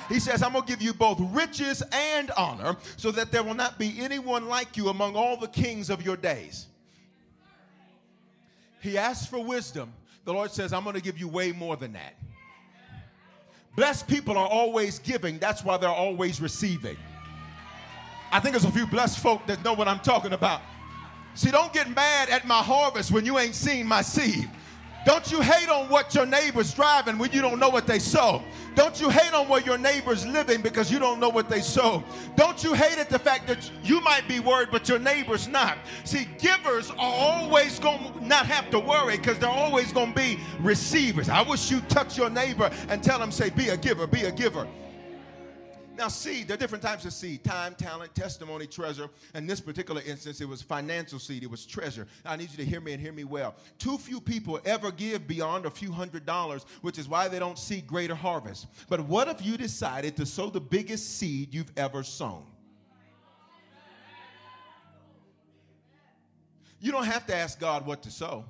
He 0.08 0.20
says, 0.20 0.42
I'm 0.44 0.54
going 0.54 0.66
to 0.66 0.70
give 0.70 0.82
you 0.82 0.94
both 0.94 1.20
riches 1.20 1.84
and 1.92 2.32
honor 2.32 2.78
so 2.98 3.12
that 3.12 3.32
there 3.32 3.44
will 3.44 3.54
not 3.54 3.78
be 3.78 3.96
anyone 4.00 4.48
like 4.48 4.78
you 4.78 4.90
among 4.90 5.16
all 5.16 5.36
the 5.38 5.48
kings 5.48 5.90
of 5.90 6.04
your 6.04 6.16
days. 6.16 6.68
He 8.82 8.98
asked 8.98 9.30
for 9.30 9.44
wisdom. 9.44 9.94
The 10.26 10.34
Lord 10.34 10.52
says, 10.52 10.74
I'm 10.74 10.84
going 10.84 10.96
to 10.96 11.02
give 11.02 11.18
you 11.18 11.28
way 11.28 11.52
more 11.52 11.76
than 11.76 11.94
that. 11.94 12.16
Blessed 13.76 14.08
people 14.08 14.38
are 14.38 14.48
always 14.48 15.00
giving, 15.00 15.40
that's 15.40 15.64
why 15.64 15.78
they're 15.78 15.90
always 15.90 16.42
receiving. 16.42 16.98
I 18.32 18.40
think 18.40 18.54
there's 18.54 18.66
a 18.66 18.72
few 18.72 18.86
blessed 18.86 19.20
folk 19.20 19.46
that 19.48 19.64
know 19.64 19.74
what 19.74 19.88
I'm 19.88 20.00
talking 20.00 20.34
about. 20.34 20.62
See, 21.34 21.50
don't 21.52 21.72
get 21.72 21.90
mad 21.96 22.30
at 22.30 22.46
my 22.46 22.62
harvest 22.62 23.12
when 23.12 23.26
you 23.26 23.40
ain't 23.40 23.56
seen 23.56 23.88
my 23.88 24.02
seed. 24.02 24.50
Don't 25.06 25.32
you 25.32 25.42
hate 25.42 25.70
on 25.70 25.88
what 25.90 26.14
your 26.14 26.26
neighbor's 26.26 26.74
driving 26.74 27.18
when 27.18 27.32
you 27.32 27.42
don't 27.42 27.60
know 27.60 27.70
what 27.70 27.88
they 27.88 28.00
sow. 28.00 28.44
Don't 28.76 29.00
you 29.00 29.10
hate 29.10 29.34
on 29.34 29.48
where 29.48 29.62
your 29.62 29.78
neighbor's 29.78 30.26
living 30.26 30.62
because 30.62 30.92
you 30.92 31.00
don't 31.00 31.20
know 31.20 31.30
what 31.30 31.50
they 31.50 31.62
sow. 31.62 32.04
Don't 32.36 32.64
you 32.64 32.74
hate 32.74 32.98
at 32.98 33.10
the 33.10 33.18
fact 33.18 33.48
that 33.48 33.72
you 33.84 34.02
might 34.02 34.28
be 34.28 34.40
worried, 34.40 34.70
but 34.72 34.90
your 34.90 35.00
neighbor's 35.00 35.48
not. 35.48 35.78
See, 36.04 36.28
givers 36.38 36.92
are 36.92 36.96
always 37.00 37.80
going 37.80 38.14
to 38.14 38.26
not 38.26 38.46
have 38.46 38.70
to 38.72 38.80
worry 38.80 39.18
because 39.18 39.40
they're 39.40 39.50
always 39.50 39.92
going 39.94 40.14
to 40.14 40.16
be 40.16 40.40
receivers. 40.60 41.30
I 41.30 41.42
wish 41.42 41.72
you 41.72 41.80
touch 41.82 42.18
your 42.18 42.30
neighbor 42.30 42.70
and 42.90 43.02
tell 43.02 43.20
them, 43.20 43.32
say, 43.32 43.50
be 43.50 43.70
a 43.70 43.78
giver, 43.78 44.06
be 44.06 44.24
a 44.24 44.32
giver. 44.32 44.68
Now, 46.00 46.08
seed, 46.08 46.48
there 46.48 46.56
are 46.56 46.58
different 46.58 46.82
types 46.82 47.04
of 47.04 47.12
seed 47.12 47.44
time, 47.44 47.76
talent, 47.76 48.16
testimony, 48.16 48.68
treasure. 48.68 49.10
In 49.36 49.46
this 49.46 49.60
particular 49.60 50.02
instance, 50.08 50.40
it 50.40 50.48
was 50.48 50.62
financial 50.62 51.20
seed, 51.20 51.44
it 51.44 51.52
was 51.52 51.66
treasure. 51.66 52.08
I 52.26 52.38
need 52.38 52.50
you 52.52 52.56
to 52.56 52.64
hear 52.64 52.80
me 52.80 52.94
and 52.94 53.02
hear 53.02 53.12
me 53.12 53.26
well. 53.26 53.54
Too 53.80 53.98
few 53.98 54.22
people 54.22 54.62
ever 54.64 54.94
give 54.94 55.28
beyond 55.28 55.66
a 55.66 55.70
few 55.70 55.92
hundred 55.92 56.26
dollars, 56.26 56.66
which 56.84 56.98
is 56.98 57.10
why 57.10 57.28
they 57.28 57.38
don't 57.38 57.60
see 57.60 57.82
greater 57.82 58.16
harvest. 58.16 58.68
But 58.88 59.02
what 59.02 59.28
if 59.28 59.46
you 59.46 59.58
decided 59.58 60.16
to 60.16 60.26
sow 60.26 60.50
the 60.50 60.62
biggest 60.62 61.18
seed 61.18 61.54
you've 61.54 61.74
ever 61.76 62.02
sown? 62.02 62.46
You 66.80 66.94
don't 66.94 67.08
have 67.08 67.28
to 67.28 67.36
ask 67.36 67.60
God 67.60 67.86
what 67.86 68.04
to 68.04 68.10
sow. 68.10 68.46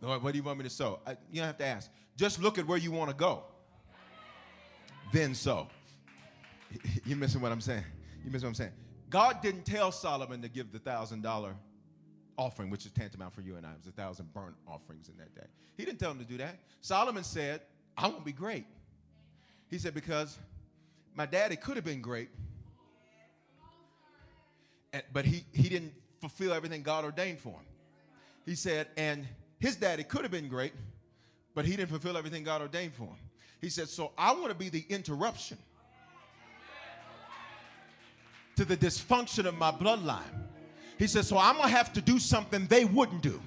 Lord, 0.00 0.22
what 0.22 0.32
do 0.32 0.38
you 0.38 0.44
want 0.44 0.56
me 0.56 0.64
to 0.64 0.70
sow? 0.70 1.00
you 1.30 1.40
don't 1.42 1.46
have 1.48 1.58
to 1.58 1.66
ask. 1.66 1.90
Just 2.16 2.40
look 2.40 2.56
at 2.56 2.66
where 2.66 2.78
you 2.78 2.90
want 2.90 3.10
to 3.10 3.16
go. 3.16 3.42
Then 5.12 5.34
sow. 5.34 5.68
You're 7.04 7.18
missing 7.18 7.40
what 7.40 7.52
I'm 7.52 7.60
saying. 7.60 7.84
You 8.24 8.30
missing 8.30 8.46
what 8.46 8.50
I'm 8.50 8.54
saying. 8.54 8.72
God 9.08 9.42
didn't 9.42 9.64
tell 9.64 9.90
Solomon 9.90 10.40
to 10.42 10.48
give 10.48 10.72
the 10.72 10.78
thousand 10.78 11.22
dollar 11.22 11.54
offering, 12.38 12.70
which 12.70 12.86
is 12.86 12.92
tantamount 12.92 13.34
for 13.34 13.40
you 13.40 13.56
and 13.56 13.66
I. 13.66 13.70
It 13.70 13.78
was 13.78 13.86
a 13.88 13.92
thousand 13.92 14.32
burnt 14.32 14.54
offerings 14.66 15.08
in 15.08 15.16
that 15.18 15.34
day. 15.34 15.46
He 15.76 15.84
didn't 15.84 15.98
tell 15.98 16.10
him 16.10 16.18
to 16.18 16.24
do 16.24 16.36
that. 16.38 16.56
Solomon 16.80 17.24
said, 17.24 17.60
I 17.96 18.08
won't 18.08 18.24
be 18.24 18.32
great. 18.32 18.64
He 19.68 19.78
said, 19.78 19.94
because 19.94 20.38
my 21.14 21.26
daddy 21.26 21.56
could 21.56 21.76
have 21.76 21.84
been 21.84 22.00
great, 22.00 22.30
but 25.12 25.24
he, 25.24 25.44
he 25.52 25.68
didn't 25.68 25.92
fulfill 26.20 26.52
everything 26.52 26.82
God 26.82 27.04
ordained 27.04 27.38
for 27.38 27.50
him. 27.50 27.66
He 28.46 28.54
said, 28.54 28.88
and 28.96 29.26
his 29.58 29.76
daddy 29.76 30.02
could 30.02 30.22
have 30.22 30.30
been 30.30 30.48
great, 30.48 30.72
but 31.54 31.64
he 31.64 31.76
didn't 31.76 31.90
fulfill 31.90 32.16
everything 32.16 32.42
God 32.42 32.62
ordained 32.62 32.94
for 32.94 33.04
him. 33.04 33.16
He 33.60 33.68
said, 33.68 33.88
so 33.88 34.12
I 34.16 34.32
want 34.32 34.48
to 34.48 34.54
be 34.54 34.70
the 34.70 34.84
interruption 34.88 35.58
to 38.60 38.66
the 38.66 38.76
dysfunction 38.76 39.46
of 39.46 39.56
my 39.56 39.70
bloodline. 39.70 40.20
He 40.98 41.06
says, 41.06 41.26
So 41.26 41.38
I'm 41.38 41.56
going 41.56 41.70
to 41.70 41.74
have 41.74 41.94
to 41.94 42.02
do 42.02 42.18
something 42.18 42.66
they 42.66 42.84
wouldn't 42.84 43.22
do. 43.22 43.40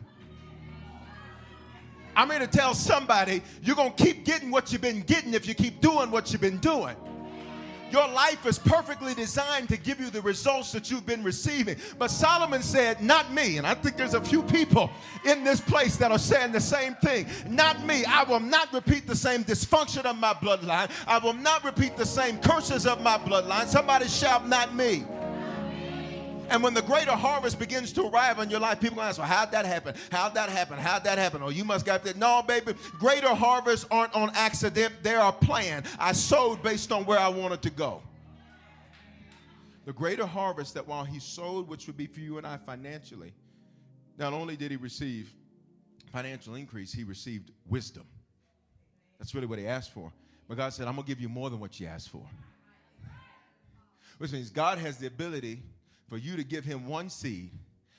I'm 2.15 2.31
here 2.31 2.39
to 2.39 2.47
tell 2.47 2.73
somebody 2.73 3.43
you're 3.61 3.75
going 3.75 3.93
to 3.93 4.03
keep 4.03 4.25
getting 4.25 4.49
what 4.49 4.71
you've 4.71 4.81
been 4.81 5.01
getting 5.01 5.35
if 5.35 5.47
you 5.47 5.53
keep 5.53 5.81
doing 5.81 6.09
what 6.09 6.31
you've 6.31 6.41
been 6.41 6.57
doing. 6.57 6.95
Your 7.93 8.07
life 8.07 8.47
is 8.47 8.57
perfectly 8.57 9.13
designed 9.13 9.69
to 9.69 9.77
give 9.77 9.99
you 9.99 10.09
the 10.09 10.23
results 10.23 10.71
that 10.71 10.89
you've 10.89 11.05
been 11.05 11.23
receiving. 11.23 11.75
But 11.99 12.09
Solomon 12.09 12.63
said, 12.63 13.03
Not 13.03 13.31
me. 13.31 13.57
And 13.57 13.67
I 13.67 13.75
think 13.75 13.97
there's 13.97 14.15
a 14.15 14.21
few 14.21 14.41
people 14.41 14.89
in 15.23 15.43
this 15.43 15.61
place 15.61 15.95
that 15.97 16.11
are 16.11 16.17
saying 16.17 16.53
the 16.53 16.59
same 16.59 16.95
thing. 16.95 17.27
Not 17.47 17.85
me. 17.85 18.03
I 18.05 18.23
will 18.23 18.39
not 18.39 18.73
repeat 18.73 19.05
the 19.05 19.15
same 19.15 19.43
dysfunction 19.43 20.05
of 20.05 20.17
my 20.17 20.33
bloodline. 20.33 20.89
I 21.05 21.19
will 21.19 21.35
not 21.35 21.63
repeat 21.63 21.95
the 21.95 22.05
same 22.05 22.39
curses 22.39 22.87
of 22.87 22.99
my 23.03 23.19
bloodline. 23.19 23.67
Somebody 23.67 24.07
shout, 24.07 24.47
Not 24.47 24.73
me. 24.73 25.05
And 26.53 26.61
when 26.61 26.75
the 26.75 26.83
greater 26.83 27.13
harvest 27.13 27.57
begins 27.57 27.91
to 27.93 28.05
arrive 28.05 28.37
in 28.37 28.51
your 28.51 28.59
life, 28.59 28.79
people 28.79 28.97
going 28.97 29.05
to 29.05 29.09
ask, 29.09 29.17
well, 29.17 29.27
how'd 29.27 29.51
that 29.53 29.65
happen? 29.65 29.95
How'd 30.11 30.35
that 30.35 30.49
happen? 30.49 30.77
How'd 30.77 31.03
that 31.03 31.17
happen? 31.17 31.41
Oh, 31.41 31.49
you 31.49 31.65
must 31.65 31.83
got 31.83 32.03
that. 32.03 32.15
No, 32.15 32.43
baby, 32.47 32.75
greater 32.99 33.33
harvests 33.33 33.87
aren't 33.89 34.13
on 34.13 34.29
accident. 34.35 34.93
They 35.01 35.15
are 35.15 35.33
planned. 35.33 35.87
I 35.97 36.11
sowed 36.11 36.61
based 36.61 36.91
on 36.91 37.05
where 37.05 37.17
I 37.17 37.27
wanted 37.27 37.63
to 37.63 37.71
go. 37.71 38.03
The 39.85 39.93
greater 39.93 40.27
harvest 40.27 40.75
that 40.75 40.87
while 40.87 41.03
he 41.03 41.19
sowed, 41.19 41.67
which 41.67 41.87
would 41.87 41.97
be 41.97 42.05
for 42.05 42.19
you 42.19 42.37
and 42.37 42.45
I 42.45 42.57
financially, 42.57 43.33
not 44.19 44.31
only 44.31 44.55
did 44.55 44.69
he 44.69 44.77
receive 44.77 45.33
financial 46.11 46.53
increase, 46.53 46.93
he 46.93 47.03
received 47.03 47.49
wisdom. 47.67 48.05
That's 49.17 49.33
really 49.33 49.47
what 49.47 49.57
he 49.57 49.65
asked 49.65 49.91
for. 49.91 50.13
But 50.47 50.57
God 50.57 50.71
said, 50.71 50.87
I'm 50.87 50.93
going 50.93 51.05
to 51.05 51.09
give 51.09 51.19
you 51.19 51.29
more 51.29 51.49
than 51.49 51.59
what 51.59 51.79
you 51.79 51.87
asked 51.87 52.09
for. 52.09 52.27
Which 54.19 54.31
means 54.31 54.51
God 54.51 54.77
has 54.77 54.97
the 54.97 55.07
ability 55.07 55.63
for 56.13 56.19
you 56.19 56.35
to 56.35 56.43
give 56.43 56.63
him 56.63 56.85
one 56.85 57.09
seed 57.09 57.49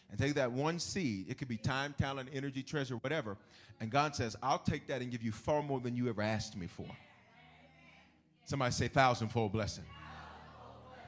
and 0.08 0.20
take 0.20 0.34
that 0.34 0.52
one 0.52 0.78
seed, 0.78 1.26
it 1.28 1.36
could 1.36 1.48
be 1.48 1.56
time, 1.56 1.92
talent, 1.98 2.28
energy, 2.32 2.62
treasure, 2.62 2.94
whatever, 2.98 3.36
and 3.80 3.90
God 3.90 4.14
says, 4.14 4.36
I'll 4.40 4.60
take 4.60 4.86
that 4.86 5.02
and 5.02 5.10
give 5.10 5.20
you 5.20 5.32
far 5.32 5.64
more 5.64 5.80
than 5.80 5.96
you 5.96 6.08
ever 6.08 6.22
asked 6.22 6.56
me 6.56 6.68
for. 6.68 6.86
Somebody 8.44 8.70
say 8.70 8.86
thousandfold 8.86 9.50
blessing. 9.50 9.82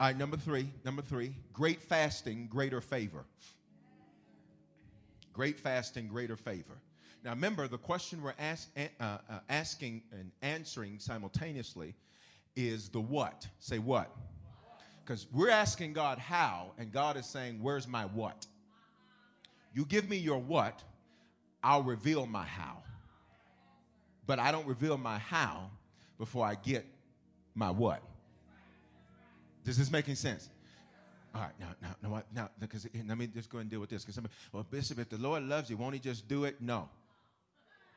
All 0.01 0.07
right, 0.07 0.17
number 0.17 0.35
three, 0.35 0.69
number 0.83 1.01
three, 1.01 1.31
great 1.53 1.81
fasting, 1.81 2.47
greater 2.51 2.81
favor. 2.81 3.23
Great 5.31 5.57
fasting, 5.57 6.09
greater 6.09 6.35
favor. 6.35 6.75
Now, 7.23 7.29
remember, 7.29 7.69
the 7.69 7.77
question 7.77 8.21
we're 8.21 8.33
ask, 8.37 8.69
uh, 8.75 8.81
uh, 8.99 9.39
asking 9.47 10.01
and 10.11 10.33
answering 10.41 10.99
simultaneously 10.99 11.95
is 12.57 12.89
the 12.89 12.99
what. 12.99 13.47
Say 13.59 13.79
what. 13.79 14.13
Because 15.07 15.25
we're 15.31 15.49
asking 15.49 15.93
God 15.93 16.19
how, 16.19 16.73
and 16.77 16.91
God 16.91 17.15
is 17.15 17.25
saying, 17.25 17.59
Where's 17.61 17.87
my 17.87 18.03
what? 18.03 18.45
You 19.73 19.85
give 19.85 20.09
me 20.09 20.17
your 20.17 20.37
what, 20.37 20.83
I'll 21.63 21.83
reveal 21.83 22.25
my 22.25 22.43
how. 22.43 22.83
But 24.25 24.39
I 24.39 24.51
don't 24.51 24.67
reveal 24.67 24.97
my 24.97 25.17
how 25.17 25.71
before 26.17 26.45
I 26.45 26.55
get 26.55 26.85
my 27.55 27.71
what. 27.71 28.01
Does 29.63 29.77
this 29.77 29.89
make 29.89 30.07
any 30.09 30.15
sense? 30.15 30.49
All 31.33 31.41
right, 31.41 31.53
now, 31.57 31.69
now, 31.81 31.95
now, 32.03 32.23
now, 32.35 32.49
because 32.59 32.85
let 33.07 33.17
me 33.17 33.27
just 33.27 33.49
go 33.49 33.59
and 33.59 33.69
deal 33.69 33.79
with 33.79 33.89
this. 33.89 34.03
Because 34.03 34.21
well, 34.51 34.65
Bishop, 34.69 34.99
if 34.99 35.07
the 35.07 35.17
Lord 35.17 35.43
loves 35.43 35.69
you, 35.69 35.77
won't 35.77 35.93
He 35.93 36.01
just 36.01 36.27
do 36.27 36.43
it? 36.43 36.57
No, 36.59 36.89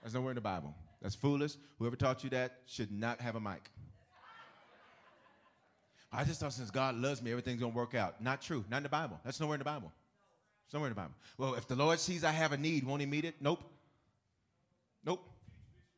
that's 0.00 0.14
nowhere 0.14 0.30
in 0.30 0.36
the 0.36 0.40
Bible. 0.40 0.76
That's 1.02 1.16
foolish. 1.16 1.54
Whoever 1.80 1.96
taught 1.96 2.22
you 2.22 2.30
that 2.30 2.58
should 2.66 2.92
not 2.92 3.20
have 3.20 3.34
a 3.34 3.40
mic. 3.40 3.68
I 6.12 6.24
just 6.24 6.40
thought 6.40 6.52
since 6.52 6.70
God 6.70 6.96
loves 6.96 7.22
me, 7.22 7.30
everything's 7.30 7.60
gonna 7.60 7.74
work 7.74 7.94
out. 7.94 8.20
Not 8.20 8.42
true. 8.42 8.64
Not 8.68 8.78
in 8.78 8.82
the 8.82 8.88
Bible. 8.88 9.20
That's 9.24 9.40
nowhere 9.40 9.54
in 9.54 9.60
the 9.60 9.64
Bible. 9.64 9.92
It's 10.66 10.74
nowhere 10.74 10.88
in 10.88 10.94
the 10.94 11.00
Bible. 11.00 11.14
Well, 11.38 11.54
if 11.54 11.68
the 11.68 11.76
Lord 11.76 11.98
sees 12.00 12.24
I 12.24 12.30
have 12.30 12.52
a 12.52 12.56
need, 12.56 12.84
won't 12.84 13.00
He 13.00 13.06
meet 13.06 13.24
it? 13.24 13.36
Nope. 13.40 13.62
Nope. 15.04 15.24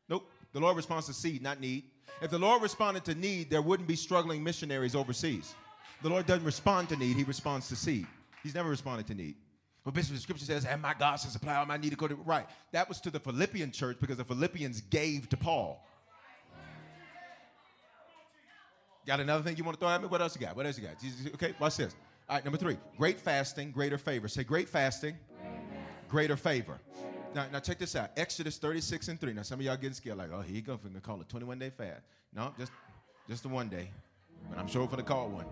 Nope. 0.08 0.30
The 0.52 0.60
Lord 0.60 0.76
responds 0.76 1.06
to 1.06 1.14
seed, 1.14 1.42
not 1.42 1.60
need. 1.60 1.84
If 2.20 2.30
the 2.30 2.38
Lord 2.38 2.62
responded 2.62 3.04
to 3.06 3.14
need, 3.14 3.50
there 3.50 3.62
wouldn't 3.62 3.88
be 3.88 3.96
struggling 3.96 4.44
missionaries 4.44 4.94
overseas. 4.94 5.54
The 6.02 6.08
Lord 6.08 6.26
doesn't 6.26 6.44
respond 6.44 6.88
to 6.90 6.96
need, 6.96 7.16
He 7.16 7.24
responds 7.24 7.68
to 7.68 7.76
seed. 7.76 8.06
He's 8.42 8.54
never 8.54 8.68
responded 8.68 9.06
to 9.06 9.14
need. 9.14 9.36
Well, 9.84 9.92
Bishop, 9.92 10.14
the 10.14 10.20
scripture 10.20 10.44
says, 10.44 10.64
and 10.64 10.80
my 10.80 10.94
God 10.94 11.16
shall 11.16 11.30
supply 11.30 11.56
all 11.56 11.66
my 11.66 11.76
need 11.76 11.92
according 11.92 12.18
to 12.18 12.22
right. 12.22 12.46
That 12.70 12.88
was 12.88 13.00
to 13.00 13.10
the 13.10 13.18
Philippian 13.18 13.72
church 13.72 13.98
because 14.00 14.16
the 14.16 14.24
Philippians 14.24 14.80
gave 14.82 15.28
to 15.30 15.36
Paul. 15.36 15.84
Got 19.06 19.20
another 19.20 19.42
thing 19.42 19.56
you 19.56 19.64
want 19.64 19.78
to 19.78 19.84
throw 19.84 19.88
at 19.88 20.00
me? 20.00 20.08
What 20.08 20.20
else 20.20 20.34
you 20.34 20.46
got? 20.46 20.54
What 20.54 20.66
else 20.66 20.78
you 20.78 20.84
got? 20.84 20.94
Okay, 21.34 21.54
watch 21.58 21.76
this. 21.76 21.94
All 22.28 22.36
right, 22.36 22.44
number 22.44 22.58
three, 22.58 22.78
great 22.96 23.18
fasting, 23.18 23.72
greater 23.72 23.98
favor. 23.98 24.28
Say 24.28 24.44
great 24.44 24.68
fasting, 24.68 25.16
greater 26.08 26.36
favor. 26.36 26.78
Now, 27.34 27.46
now 27.52 27.58
check 27.58 27.78
this 27.78 27.96
out. 27.96 28.10
Exodus 28.16 28.58
36 28.58 29.08
and 29.08 29.20
3. 29.20 29.32
Now, 29.32 29.42
some 29.42 29.58
of 29.58 29.66
y'all 29.66 29.76
getting 29.76 29.94
scared, 29.94 30.18
like, 30.18 30.30
oh, 30.32 30.40
here 30.40 30.56
you 30.56 30.62
go, 30.62 30.76
to 30.76 31.00
call 31.00 31.20
it 31.20 31.28
21 31.28 31.58
day 31.58 31.70
fast. 31.70 32.02
No, 32.34 32.52
just, 32.58 32.72
just 33.28 33.42
the 33.42 33.48
one 33.48 33.68
day. 33.68 33.90
But 34.48 34.58
I'm 34.58 34.68
sure 34.68 34.86
for 34.86 34.96
the 34.96 35.02
call 35.02 35.28
one. 35.28 35.46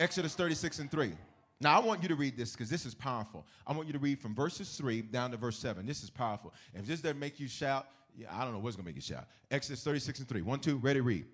Exodus 0.00 0.34
36 0.34 0.78
and 0.78 0.90
3. 0.90 1.12
Now, 1.60 1.80
I 1.80 1.84
want 1.84 2.02
you 2.02 2.08
to 2.08 2.14
read 2.14 2.36
this 2.36 2.52
because 2.52 2.68
this 2.70 2.84
is 2.86 2.94
powerful. 2.94 3.46
I 3.66 3.72
want 3.72 3.86
you 3.86 3.92
to 3.92 3.98
read 3.98 4.20
from 4.20 4.34
verses 4.34 4.76
3 4.76 5.02
down 5.02 5.30
to 5.32 5.36
verse 5.36 5.58
7. 5.58 5.84
This 5.86 6.02
is 6.02 6.10
powerful. 6.10 6.52
If 6.74 6.86
this 6.86 7.00
doesn't 7.00 7.18
make 7.18 7.40
you 7.40 7.48
shout, 7.48 7.88
yeah, 8.16 8.28
I 8.30 8.44
don't 8.44 8.52
know 8.52 8.58
what's 8.58 8.76
going 8.76 8.84
to 8.84 8.88
make 8.88 8.96
you 8.96 9.02
shout. 9.02 9.26
Exodus 9.50 9.82
36 9.82 10.20
and 10.20 10.28
3. 10.28 10.42
One, 10.42 10.60
two, 10.60 10.76
ready, 10.76 11.00
read. 11.00 11.26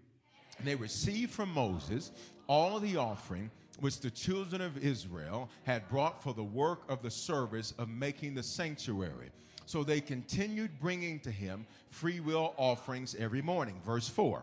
And 0.61 0.69
they 0.69 0.75
received 0.75 1.31
from 1.31 1.55
Moses 1.55 2.11
all 2.47 2.81
the 2.81 2.99
offering 2.99 3.51
which 3.79 4.01
the 4.01 4.11
children 4.11 4.61
of 4.61 4.77
Israel 4.77 5.49
had 5.63 5.89
brought 5.89 6.23
for 6.23 6.35
the 6.35 6.45
work 6.45 6.83
of 6.91 7.01
the 7.01 7.11
service 7.11 7.73
of 7.79 7.89
making 7.89 8.35
the 8.35 8.43
sanctuary. 8.43 9.31
So 9.65 9.83
they 9.83 10.03
continued 10.03 10.79
bringing 10.79 11.19
to 11.21 11.31
him 11.31 11.65
free 11.89 12.21
will 12.21 12.53
offerings 12.59 13.15
every 13.19 13.41
morning. 13.41 13.81
Verse 13.87 14.07
4. 14.07 14.43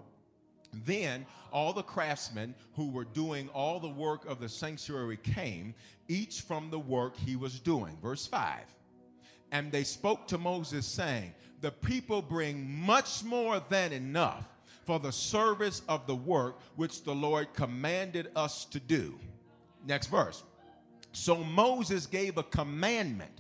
Then 0.74 1.28
all 1.54 1.72
the 1.72 1.84
craftsmen 1.84 2.56
who 2.76 2.90
were 2.90 3.06
doing 3.06 3.48
all 3.50 3.80
the 3.80 3.88
work 3.88 4.26
of 4.26 4.40
the 4.40 4.50
sanctuary 4.50 5.18
came, 5.18 5.76
each 6.08 6.42
from 6.42 6.72
the 6.72 6.80
work 6.80 7.16
he 7.16 7.36
was 7.36 7.60
doing. 7.60 7.96
Verse 8.02 8.26
5. 8.26 8.62
And 9.52 9.72
they 9.72 9.84
spoke 9.84 10.28
to 10.30 10.40
Moses, 10.40 10.88
saying, 10.88 11.36
The 11.62 11.70
people 11.70 12.24
bring 12.24 12.68
much 12.68 13.24
more 13.24 13.62
than 13.70 13.94
enough 13.94 14.48
for 14.88 15.00
the 15.00 15.12
service 15.12 15.82
of 15.90 16.08
the 16.08 16.16
work 16.16 16.60
which 16.78 17.04
the 17.04 17.14
Lord 17.14 17.54
commanded 17.54 18.32
us 18.38 18.64
to 18.66 18.80
do. 18.80 19.20
Next 19.86 20.08
verse. 20.08 20.44
So 21.12 21.44
Moses 21.44 22.06
gave 22.06 22.38
a 22.38 22.44
commandment, 22.44 23.32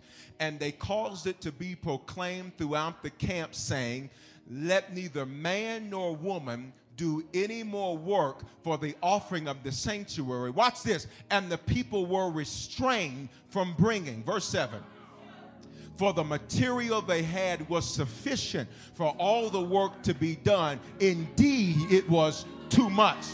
and 0.41 0.59
they 0.59 0.73
caused 0.73 1.25
it 1.25 1.39
to 1.41 1.53
be 1.53 1.73
proclaimed 1.73 2.57
throughout 2.57 3.01
the 3.01 3.09
camp, 3.09 3.55
saying, 3.55 4.09
Let 4.51 4.93
neither 4.93 5.25
man 5.25 5.89
nor 5.89 6.17
woman 6.17 6.73
do 6.97 7.23
any 7.33 7.63
more 7.63 7.95
work 7.95 8.41
for 8.61 8.77
the 8.77 8.95
offering 9.01 9.47
of 9.47 9.63
the 9.63 9.71
sanctuary. 9.71 10.49
Watch 10.49 10.83
this. 10.83 11.07
And 11.29 11.49
the 11.49 11.57
people 11.57 12.07
were 12.07 12.29
restrained 12.29 13.29
from 13.49 13.73
bringing. 13.77 14.21
Verse 14.23 14.45
7 14.45 14.83
for 15.97 16.13
the 16.13 16.23
material 16.23 17.01
they 17.01 17.23
had 17.23 17.67
was 17.69 17.85
sufficient 17.85 18.69
for 18.93 19.15
all 19.17 19.49
the 19.49 19.61
work 19.61 20.01
to 20.03 20.13
be 20.13 20.35
done. 20.37 20.79
Indeed, 20.99 21.91
it 21.91 22.07
was 22.09 22.45
too 22.69 22.89
much. 22.89 23.25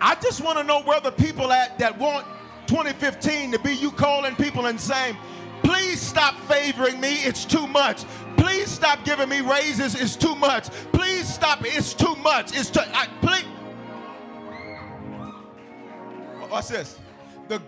I 0.00 0.16
just 0.20 0.42
want 0.42 0.58
to 0.58 0.64
know 0.64 0.82
where 0.82 1.00
the 1.00 1.12
people 1.12 1.52
at 1.52 1.78
that 1.78 1.96
want 1.98 2.26
2015 2.66 3.52
to 3.52 3.58
be 3.60 3.72
you 3.72 3.92
calling 3.92 4.34
people 4.34 4.66
and 4.66 4.80
saying, 4.80 5.16
please 5.62 6.00
stop 6.00 6.34
favoring 6.40 6.98
me, 7.00 7.14
it's 7.22 7.44
too 7.44 7.66
much. 7.68 8.04
Please 8.36 8.68
stop 8.68 9.04
giving 9.04 9.28
me 9.28 9.40
raises. 9.40 9.94
It's 9.94 10.16
too 10.16 10.34
much. 10.34 10.68
Please 10.92 11.32
stop. 11.32 11.60
It's 11.62 11.94
too 11.94 12.16
much. 12.16 12.56
It's 12.56 12.70
too. 12.70 12.80
I, 12.92 13.06
please. 13.20 13.44
What's 16.50 16.68
this? 16.68 16.98
The 17.46 17.60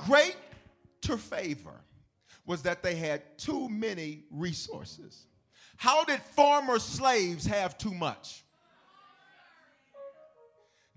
greater 1.04 1.20
favor 1.20 1.80
was 2.46 2.62
that 2.62 2.82
they 2.82 2.94
had 2.94 3.38
too 3.38 3.68
many 3.68 4.24
resources. 4.30 5.26
How 5.76 6.04
did 6.04 6.20
former 6.20 6.78
slaves 6.78 7.46
have 7.46 7.78
too 7.78 7.92
much? 7.92 8.44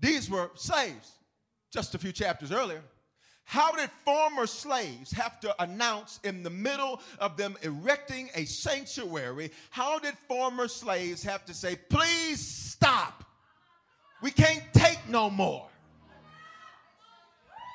These 0.00 0.30
were 0.30 0.50
slaves 0.54 1.12
just 1.70 1.94
a 1.94 1.98
few 1.98 2.12
chapters 2.12 2.52
earlier. 2.52 2.82
How 3.44 3.72
did 3.72 3.90
former 4.04 4.46
slaves 4.46 5.10
have 5.12 5.40
to 5.40 5.62
announce 5.62 6.20
in 6.22 6.42
the 6.42 6.50
middle 6.50 7.00
of 7.18 7.36
them 7.36 7.56
erecting 7.62 8.28
a 8.34 8.44
sanctuary? 8.44 9.50
How 9.70 9.98
did 9.98 10.14
former 10.28 10.68
slaves 10.68 11.22
have 11.22 11.46
to 11.46 11.54
say, 11.54 11.76
please 11.88 12.46
stop? 12.46 13.24
We 14.22 14.30
can't 14.30 14.64
take 14.74 15.08
no 15.08 15.30
more. 15.30 15.67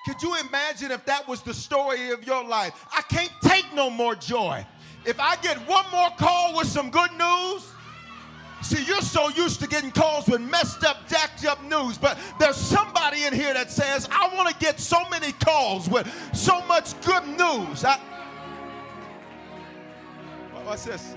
Could 0.05 0.21
you 0.21 0.35
imagine 0.47 0.91
if 0.91 1.05
that 1.05 1.27
was 1.27 1.41
the 1.41 1.53
story 1.53 2.11
of 2.11 2.25
your 2.25 2.43
life? 2.43 2.85
I 2.95 3.01
can't 3.03 3.31
take 3.41 3.73
no 3.73 3.89
more 3.89 4.15
joy. 4.15 4.65
If 5.05 5.19
I 5.19 5.35
get 5.37 5.57
one 5.67 5.85
more 5.91 6.09
call 6.17 6.57
with 6.57 6.67
some 6.67 6.89
good 6.89 7.11
news, 7.13 7.73
See, 8.63 8.81
you're 8.85 9.01
so 9.01 9.27
used 9.27 9.59
to 9.59 9.67
getting 9.67 9.91
calls 9.91 10.25
with 10.27 10.39
messed 10.39 10.85
up, 10.85 11.09
jacked 11.09 11.45
up 11.45 11.61
news, 11.65 11.97
but 11.97 12.17
there's 12.39 12.55
somebody 12.55 13.25
in 13.25 13.33
here 13.33 13.53
that 13.53 13.69
says, 13.69 14.07
I 14.09 14.33
want 14.33 14.47
to 14.47 14.55
get 14.55 14.79
so 14.79 14.97
many 15.09 15.33
calls 15.33 15.89
with 15.89 16.07
so 16.33 16.65
much 16.65 16.99
good 17.01 17.27
news. 17.27 17.83
I, 17.83 17.99
what's 20.63 20.85
this? 20.85 21.13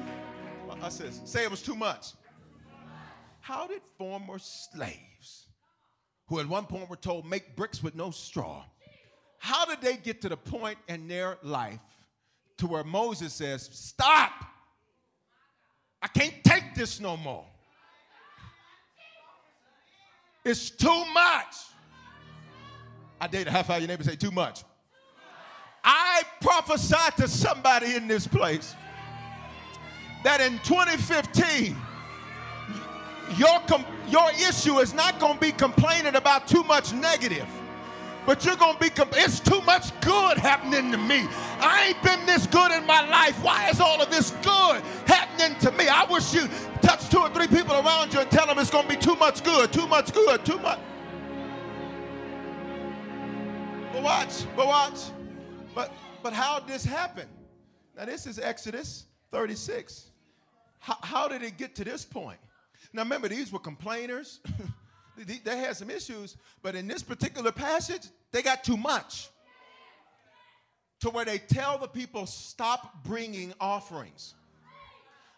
What's 0.67 0.99
this? 0.99 1.21
Say 1.25 1.45
it 1.45 1.51
was 1.51 1.63
too 1.63 1.77
much. 1.77 2.15
How 3.41 3.69
did 3.69 3.83
former 3.97 4.41
slaves, 4.41 5.47
who 6.27 6.41
at 6.41 6.49
one 6.49 6.67
point 6.67 6.91
were 6.91 6.97
told, 6.97 7.27
make 7.27 7.55
bricks 7.55 7.81
with 7.81 7.95
no 7.95 8.11
straw, 8.11 8.65
how 9.39 9.65
did 9.67 9.81
they 9.81 9.97
get 9.97 10.21
to 10.23 10.29
the 10.29 10.37
point 10.37 10.79
in 10.89 11.09
their 11.09 11.39
life 11.43 11.81
to 12.59 12.67
where 12.67 12.85
Moses 12.85 13.33
says, 13.33 13.69
Stop! 13.73 14.33
I 16.03 16.09
can't 16.09 16.35
take 16.45 16.75
this 16.75 17.01
no 17.01 17.17
more. 17.17 17.45
It's 20.45 20.71
too 20.71 21.05
much. 21.13 21.57
I 23.21 23.27
dare 23.27 23.45
to 23.45 23.51
half 23.51 23.67
five 23.67 23.81
your 23.81 23.89
neighbor 23.89 24.05
say 24.05 24.15
too 24.15 24.31
much. 24.31 24.63
I 25.83 26.23
prophesied 26.41 27.17
to 27.17 27.29
somebody 27.29 27.95
in 27.95 28.07
this 28.09 28.27
place 28.27 28.75
that 30.25 30.41
in 30.41 30.59
2015, 30.65 31.77
your, 33.37 33.61
com- 33.61 33.85
your 34.09 34.31
issue 34.33 34.79
is 34.79 34.95
not 34.95 35.19
going 35.19 35.35
to 35.35 35.41
be 35.41 35.53
complaining 35.53 36.15
about 36.17 36.47
too 36.47 36.63
much 36.65 36.93
negative 36.93 37.47
but 38.27 38.45
you're 38.45 38.57
going 38.57 38.75
to 38.75 38.81
be, 38.81 38.91
comp- 38.91 39.15
it's 39.17 39.39
too 39.39 39.61
much 39.63 39.99
good 40.01 40.37
happening 40.37 40.91
to 40.91 40.99
me. 40.99 41.27
I 41.61 41.87
ain't 41.89 42.03
been 42.03 42.27
this 42.27 42.47
good 42.49 42.73
in 42.73 42.85
my 42.85 43.09
life. 43.09 43.41
Why 43.43 43.71
is 43.71 43.81
all 43.81 44.03
of 44.03 44.11
this 44.11 44.33
good 44.43 44.83
happening 45.07 45.57
to 45.61 45.71
me? 45.73 45.89
I 45.89 46.05
wish 46.11 46.35
you 46.35 46.49
touch 46.83 47.09
two 47.09 47.21
or 47.21 47.31
three 47.31 47.47
people 47.47 47.75
around 47.75 48.13
you 48.13 48.21
and 48.21 48.31
tell 48.31 48.47
them 48.47 48.59
it's 48.59 48.71
going 48.71 48.89
to 48.89 48.95
be 48.95 49.01
too 49.01 49.15
much 49.15 49.45
good, 49.45 49.73
too 49.73 49.87
much 49.87 50.13
good, 50.13 50.45
too 50.45 50.59
much. 50.59 50.81
But 53.93 54.03
watch, 54.03 54.45
but 54.57 54.67
watch. 54.67 55.01
But, 55.75 55.93
but 56.23 56.33
how 56.33 56.59
did 56.59 56.69
this 56.69 56.85
happen? 56.85 57.29
Now, 57.97 58.07
this 58.07 58.27
is 58.27 58.39
Exodus 58.39 59.07
36. 59.31 60.11
How, 60.81 60.97
how 61.01 61.29
did 61.29 61.43
it 61.43 61.57
get 61.57 61.77
to 61.77 61.85
this 61.85 62.05
point? 62.05 62.39
Now, 62.93 63.03
remember, 63.03 63.29
these 63.29 63.53
were 63.53 63.59
complainers. 63.59 64.41
they 65.17 65.59
had 65.59 65.77
some 65.77 65.91
issues, 65.91 66.37
but 66.63 66.75
in 66.75 66.87
this 66.87 67.03
particular 67.03 67.53
passage, 67.53 68.03
they 68.33 68.43
got 68.43 68.63
too 68.65 68.77
much. 68.77 69.31
to 71.01 71.11
where 71.11 71.25
they 71.25 71.39
tell 71.39 71.79
the 71.79 71.89
people 71.89 72.27
stop 72.27 73.05
bringing 73.05 73.53
offerings. 73.61 74.35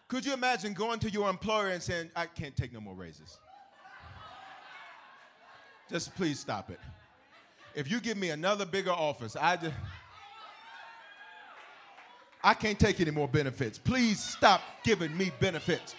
Could 0.07 0.25
you 0.25 0.33
imagine 0.33 0.73
going 0.73 0.99
to 0.99 1.09
your 1.09 1.29
employer 1.29 1.69
and 1.69 1.83
saying, 1.83 2.09
I 2.15 2.25
can't 2.25 2.55
take 2.55 2.73
no 2.73 2.79
more 2.79 2.95
raises? 2.95 3.37
Just 5.89 6.15
please 6.15 6.39
stop 6.39 6.69
it. 6.69 6.79
If 7.75 7.89
you 7.89 7.99
give 7.99 8.17
me 8.17 8.29
another 8.29 8.65
bigger 8.65 8.91
office, 8.91 9.35
I 9.35 9.57
just 9.57 9.75
I 12.41 12.53
can't 12.53 12.79
take 12.79 13.01
any 13.01 13.11
more 13.11 13.27
benefits. 13.27 13.77
Please 13.77 14.23
stop 14.23 14.61
giving 14.83 15.15
me 15.17 15.31
benefits. 15.39 15.93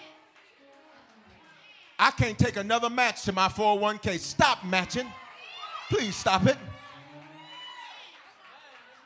I 2.02 2.10
can't 2.10 2.38
take 2.38 2.56
another 2.56 2.88
match 2.88 3.24
to 3.24 3.32
my 3.32 3.48
401k. 3.48 4.18
Stop 4.18 4.64
matching. 4.64 5.06
Please 5.90 6.16
stop 6.16 6.46
it. 6.46 6.56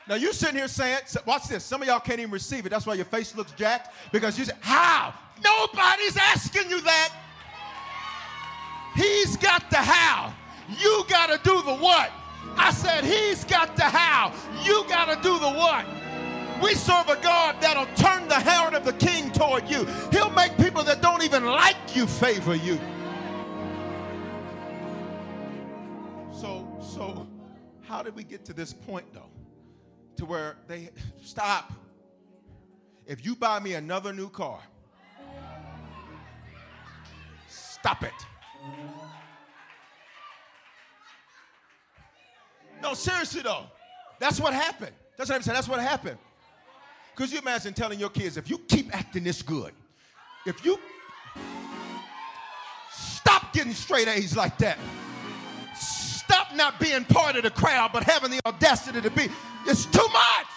Now 0.07 0.15
you 0.15 0.31
sitting 0.31 0.55
here 0.55 0.69
saying, 0.69 0.99
watch 1.25 1.49
this. 1.49 1.65
Some 1.65 1.81
of 1.81 1.89
y'all 1.89 1.99
can't 1.99 2.19
even 2.19 2.31
receive 2.31 2.65
it. 2.65 2.69
That's 2.69 2.85
why 2.85 2.93
your 2.93 3.03
face 3.03 3.35
looks 3.35 3.51
jacked 3.51 3.93
because 4.13 4.39
you 4.39 4.45
say, 4.45 4.53
how? 4.61 5.13
Nobody's 5.43 6.15
asking 6.15 6.69
you 6.69 6.79
that. 6.81 7.11
He's 8.95 9.35
got 9.35 9.69
the 9.69 9.75
how. 9.75 10.33
You 10.79 11.03
got 11.09 11.27
to 11.27 11.49
do 11.49 11.61
the 11.63 11.75
what. 11.75 12.11
I 12.55 12.71
said, 12.71 13.03
He's 13.03 13.43
got 13.43 13.75
the 13.75 13.83
how. 13.83 14.31
You 14.63 14.85
got 14.87 15.13
to 15.13 15.15
do 15.21 15.37
the 15.37 15.49
what. 15.49 15.85
We 16.63 16.73
serve 16.73 17.09
a 17.09 17.17
God 17.21 17.55
that'll 17.61 17.85
turn 17.95 18.27
the 18.27 18.39
heart 18.39 18.73
of 18.73 18.85
the 18.85 18.93
king 18.93 19.31
toward 19.31 19.69
you. 19.69 19.85
He'll 20.11 20.29
make 20.31 20.57
people 20.57 20.83
that 20.83 21.01
don't 21.01 21.23
even 21.23 21.45
like 21.45 21.95
you 21.95 22.07
favor 22.07 22.55
you. 22.55 22.79
So, 26.31 26.67
so 26.81 27.27
how 27.83 28.03
did 28.03 28.15
we 28.15 28.23
get 28.23 28.45
to 28.45 28.53
this 28.53 28.73
point 28.73 29.13
though? 29.13 29.29
To 30.17 30.25
where 30.25 30.55
they 30.67 30.89
stop. 31.21 31.73
If 33.05 33.25
you 33.25 33.35
buy 33.35 33.59
me 33.59 33.73
another 33.73 34.13
new 34.13 34.29
car, 34.29 34.59
stop 37.47 38.03
it. 38.03 38.13
No, 42.81 42.93
seriously 42.93 43.41
though. 43.41 43.65
That's 44.19 44.39
what 44.39 44.53
happened. 44.53 44.95
That's 45.17 45.29
what 45.29 45.35
I'm 45.35 45.41
saying. 45.41 45.55
That's 45.55 45.69
what 45.69 45.79
happened. 45.79 46.17
Could 47.15 47.31
you 47.31 47.39
imagine 47.39 47.73
telling 47.73 47.99
your 47.99 48.09
kids, 48.09 48.35
if 48.35 48.49
you 48.49 48.57
keep 48.57 48.93
acting 48.95 49.23
this 49.23 49.41
good, 49.41 49.73
if 50.45 50.65
you 50.65 50.77
stop 52.91 53.53
getting 53.53 53.73
straight 53.73 54.07
A's 54.09 54.35
like 54.35 54.57
that, 54.57 54.77
stop 55.79 56.53
not 56.53 56.77
being 56.79 57.05
part 57.05 57.37
of 57.37 57.43
the 57.43 57.51
crowd, 57.51 57.91
but 57.93 58.03
having 58.03 58.31
the 58.31 58.41
audacity 58.45 59.01
to 59.01 59.09
be, 59.09 59.29
it's 59.65 59.85
too 59.85 60.07
much. 60.11 60.47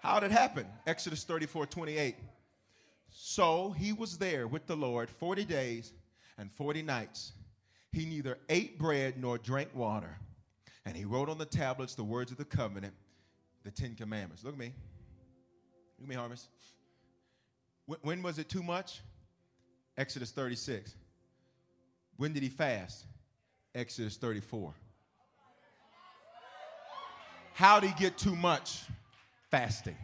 How 0.00 0.20
did 0.20 0.30
it 0.30 0.34
happen? 0.34 0.66
Exodus 0.86 1.24
34 1.24 1.66
28. 1.66 2.14
So 3.10 3.72
he 3.72 3.92
was 3.92 4.18
there 4.18 4.46
with 4.46 4.66
the 4.66 4.76
Lord 4.76 5.10
40 5.10 5.44
days 5.44 5.92
and 6.38 6.50
40 6.52 6.82
nights. 6.82 7.32
He 7.92 8.06
neither 8.06 8.38
ate 8.48 8.78
bread 8.78 9.20
nor 9.20 9.36
drank 9.38 9.74
water. 9.74 10.16
And 10.88 10.96
he 10.96 11.04
wrote 11.04 11.28
on 11.28 11.36
the 11.36 11.44
tablets 11.44 11.94
the 11.94 12.02
words 12.02 12.32
of 12.32 12.38
the 12.38 12.46
covenant, 12.46 12.94
the 13.62 13.70
Ten 13.70 13.94
Commandments. 13.94 14.42
Look 14.42 14.54
at 14.54 14.58
me. 14.58 14.72
Look 15.98 16.04
at 16.04 16.08
me, 16.08 16.14
Harvest. 16.14 16.48
When 18.00 18.22
was 18.22 18.38
it 18.38 18.48
too 18.48 18.62
much? 18.62 19.02
Exodus 19.98 20.30
36. 20.30 20.94
When 22.16 22.32
did 22.32 22.42
he 22.42 22.48
fast? 22.48 23.04
Exodus 23.74 24.16
34. 24.16 24.72
How 27.52 27.80
did 27.80 27.90
he 27.90 28.02
get 28.02 28.16
too 28.16 28.34
much? 28.34 28.84
Fasting. 29.50 29.96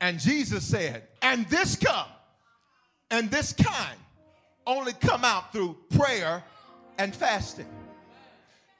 And 0.00 0.18
Jesus 0.18 0.64
said, 0.64 1.06
and 1.22 1.48
this 1.48 1.76
come, 1.76 2.08
and 3.12 3.30
this 3.30 3.52
kind 3.52 3.98
only 4.66 4.94
come 4.94 5.24
out 5.24 5.52
through 5.52 5.76
prayer 5.90 6.42
and 6.98 7.14
fasting. 7.14 7.66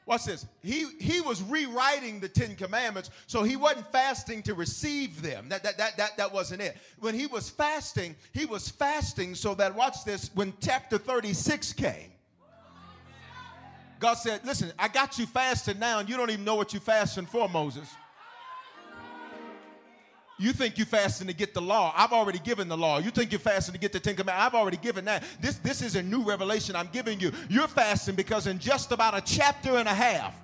Watch 0.09 0.25
this. 0.25 0.47
He, 0.63 0.87
he 0.99 1.21
was 1.21 1.43
rewriting 1.43 2.19
the 2.19 2.31
Ten 2.31 2.57
Commandments, 2.57 3.11
so 3.27 3.43
he 3.43 3.57
wasn't 3.57 3.93
fasting 3.93 4.43
to 4.45 4.55
receive 4.55 5.21
them. 5.21 5.51
That, 5.51 5.63
that, 5.65 5.77
that, 5.77 5.99
that, 5.99 6.17
that 6.17 6.33
wasn't 6.33 6.63
it. 6.63 6.79
When 6.99 7.15
he 7.15 7.27
was 7.27 7.51
fasting, 7.51 8.17
he 8.33 8.47
was 8.47 8.71
fasting 8.71 9.35
so 9.35 9.55
that, 9.57 9.75
watch 9.75 10.05
this, 10.05 10.31
when 10.35 10.55
chapter 10.63 10.97
36 10.97 11.75
came, 11.75 12.11
God 14.01 14.15
said, 14.15 14.41
Listen, 14.47 14.73
I 14.79 14.89
got 14.89 15.19
you 15.19 15.27
fasting 15.27 15.79
now, 15.79 15.99
and 15.99 16.09
you 16.09 16.17
don't 16.17 16.31
even 16.31 16.45
know 16.45 16.55
what 16.55 16.73
you're 16.73 16.81
fasting 16.81 17.27
for, 17.27 17.47
Moses. 17.47 17.89
You 20.39 20.53
think 20.53 20.79
you're 20.79 20.87
fasting 20.87 21.27
to 21.27 21.35
get 21.35 21.53
the 21.53 21.61
law. 21.61 21.93
I've 21.97 22.13
already 22.13 22.39
given 22.39 22.69
the 22.69 22.77
law. 22.77 22.99
You 22.99 23.11
think 23.11 23.33
you're 23.33 23.41
fasting 23.41 23.73
to 23.73 23.81
get 23.81 23.93
the 23.93 23.99
Ten 23.99 24.15
Commandments. 24.15 24.47
I've 24.47 24.55
already 24.55 24.77
given 24.77 25.05
that. 25.07 25.25
This, 25.41 25.57
this 25.57 25.83
is 25.83 25.97
a 25.97 26.03
new 26.03 26.23
revelation 26.23 26.77
I'm 26.77 26.89
giving 26.93 27.19
you. 27.19 27.33
You're 27.49 27.67
fasting 27.67 28.15
because 28.15 28.47
in 28.47 28.61
just 28.61 28.93
about 28.93 29.17
a 29.17 29.21
chapter 29.21 29.77
and 29.77 29.89
a 29.89 29.95
half, 29.95 30.41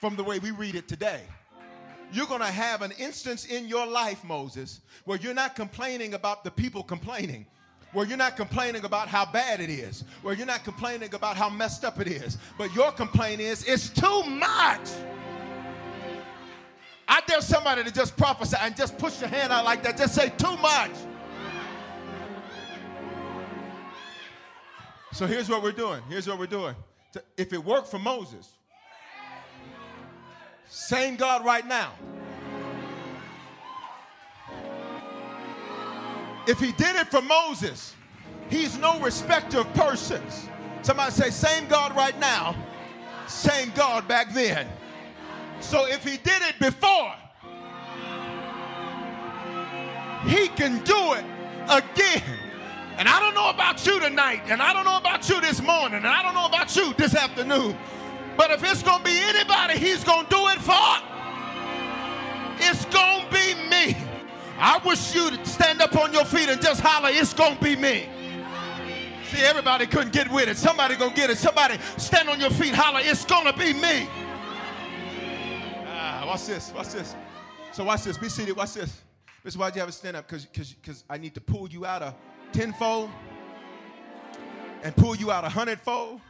from 0.00 0.16
the 0.16 0.24
way 0.24 0.40
we 0.40 0.50
read 0.50 0.74
it 0.74 0.88
today, 0.88 1.22
you're 2.12 2.26
going 2.26 2.40
to 2.40 2.46
have 2.46 2.82
an 2.82 2.92
instance 2.98 3.44
in 3.44 3.68
your 3.68 3.86
life, 3.86 4.24
Moses, 4.24 4.80
where 5.04 5.18
you're 5.18 5.34
not 5.34 5.54
complaining 5.54 6.14
about 6.14 6.42
the 6.42 6.50
people 6.50 6.82
complaining 6.82 7.46
where 7.92 8.06
you're 8.06 8.18
not 8.18 8.36
complaining 8.36 8.84
about 8.84 9.08
how 9.08 9.24
bad 9.24 9.60
it 9.60 9.70
is, 9.70 10.04
where 10.22 10.34
you're 10.34 10.46
not 10.46 10.62
complaining 10.62 11.14
about 11.14 11.36
how 11.36 11.48
messed 11.48 11.84
up 11.84 11.98
it 11.98 12.06
is, 12.06 12.36
but 12.58 12.74
your 12.74 12.92
complaint 12.92 13.40
is 13.40 13.64
it's 13.64 13.88
too 13.88 14.22
much. 14.24 14.90
I 17.08 17.22
dare 17.26 17.40
somebody 17.40 17.82
to 17.84 17.90
just 17.90 18.16
prophesy 18.16 18.56
and 18.60 18.76
just 18.76 18.98
push 18.98 19.20
your 19.20 19.30
hand 19.30 19.52
out 19.52 19.64
like 19.64 19.82
that. 19.84 19.96
Just 19.96 20.14
say, 20.14 20.28
too 20.36 20.56
much. 20.58 20.90
So 25.12 25.26
here's 25.26 25.48
what 25.48 25.62
we're 25.62 25.72
doing. 25.72 26.02
Here's 26.08 26.28
what 26.28 26.38
we're 26.38 26.46
doing. 26.46 26.76
If 27.36 27.52
it 27.52 27.64
worked 27.64 27.88
for 27.88 27.98
Moses, 27.98 28.50
same 30.68 31.16
God 31.16 31.44
right 31.44 31.66
now. 31.66 31.92
If 36.46 36.60
he 36.60 36.72
did 36.72 36.96
it 36.96 37.08
for 37.08 37.22
Moses, 37.22 37.94
he's 38.50 38.76
no 38.78 39.00
respecter 39.00 39.60
of 39.60 39.74
persons. 39.74 40.46
Somebody 40.82 41.12
say, 41.12 41.30
same 41.30 41.66
God 41.68 41.96
right 41.96 42.18
now, 42.20 42.54
same 43.26 43.72
God 43.74 44.06
back 44.06 44.32
then. 44.32 44.68
So 45.60 45.86
if 45.86 46.04
he 46.04 46.16
did 46.16 46.42
it 46.42 46.58
before, 46.58 47.14
he 50.26 50.48
can 50.48 50.82
do 50.84 51.14
it 51.14 51.24
again. 51.68 52.22
And 52.96 53.08
I 53.08 53.20
don't 53.20 53.34
know 53.34 53.50
about 53.50 53.84
you 53.86 54.00
tonight, 54.00 54.42
and 54.48 54.60
I 54.60 54.72
don't 54.72 54.84
know 54.84 54.98
about 54.98 55.28
you 55.28 55.40
this 55.40 55.62
morning, 55.62 55.98
and 55.98 56.06
I 56.06 56.22
don't 56.22 56.34
know 56.34 56.46
about 56.46 56.74
you 56.74 56.92
this 56.94 57.14
afternoon. 57.14 57.76
But 58.36 58.50
if 58.50 58.64
it's 58.64 58.82
going 58.82 58.98
to 58.98 59.04
be 59.04 59.18
anybody 59.18 59.78
he's 59.78 60.04
going 60.04 60.24
to 60.26 60.30
do 60.30 60.48
it 60.48 60.58
for, 60.58 60.74
it's 62.58 62.84
going 62.86 63.24
to 63.24 63.30
be 63.30 63.54
me. 63.68 63.96
I 64.58 64.80
wish 64.84 65.14
you'd 65.14 65.46
stand 65.46 65.80
up 65.80 65.94
on 65.96 66.12
your 66.12 66.24
feet 66.24 66.48
and 66.48 66.60
just 66.60 66.80
holler, 66.80 67.10
it's 67.12 67.32
going 67.32 67.56
to 67.56 67.62
be 67.62 67.76
me. 67.76 68.08
See, 69.30 69.42
everybody 69.42 69.86
couldn't 69.86 70.12
get 70.12 70.30
with 70.32 70.48
it. 70.48 70.56
Somebody 70.56 70.96
going 70.96 71.10
to 71.10 71.16
get 71.16 71.30
it. 71.30 71.38
Somebody 71.38 71.78
stand 71.98 72.28
on 72.28 72.40
your 72.40 72.50
feet, 72.50 72.74
holler, 72.74 73.00
it's 73.02 73.24
going 73.24 73.44
to 73.44 73.56
be 73.56 73.72
me 73.74 74.08
watch 76.28 76.44
this, 76.44 76.72
watch 76.74 76.88
this. 76.88 77.14
So 77.72 77.84
watch 77.84 78.04
this, 78.04 78.18
be 78.18 78.28
seated, 78.28 78.54
watch 78.54 78.74
this. 78.74 79.00
This 79.42 79.54
is 79.54 79.58
why 79.58 79.68
you 79.68 79.80
have 79.80 79.88
to 79.88 79.92
stand 79.92 80.14
up, 80.14 80.28
because 80.28 80.44
because 80.44 81.04
I 81.08 81.16
need 81.16 81.34
to 81.34 81.40
pull 81.40 81.70
you 81.70 81.86
out 81.86 82.02
a 82.02 82.14
tenfold 82.52 83.08
and 84.82 84.94
pull 84.94 85.16
you 85.16 85.30
out 85.30 85.44
a 85.44 85.48
hundredfold 85.48 86.20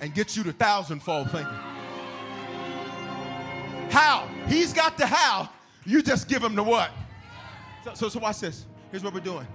and 0.00 0.14
get 0.14 0.34
you 0.34 0.42
to 0.44 0.52
thousandfold 0.52 1.30
thinking. 1.30 1.52
How? 3.90 4.26
He's 4.46 4.72
got 4.72 4.96
the 4.96 5.06
how. 5.06 5.50
You 5.84 6.02
just 6.02 6.26
give 6.26 6.42
him 6.42 6.54
the 6.54 6.62
what. 6.62 6.90
So, 7.84 7.94
so, 7.94 8.08
so 8.08 8.20
watch 8.20 8.40
this. 8.40 8.64
Here's 8.90 9.04
what 9.04 9.12
we're 9.12 9.20
doing. 9.20 9.46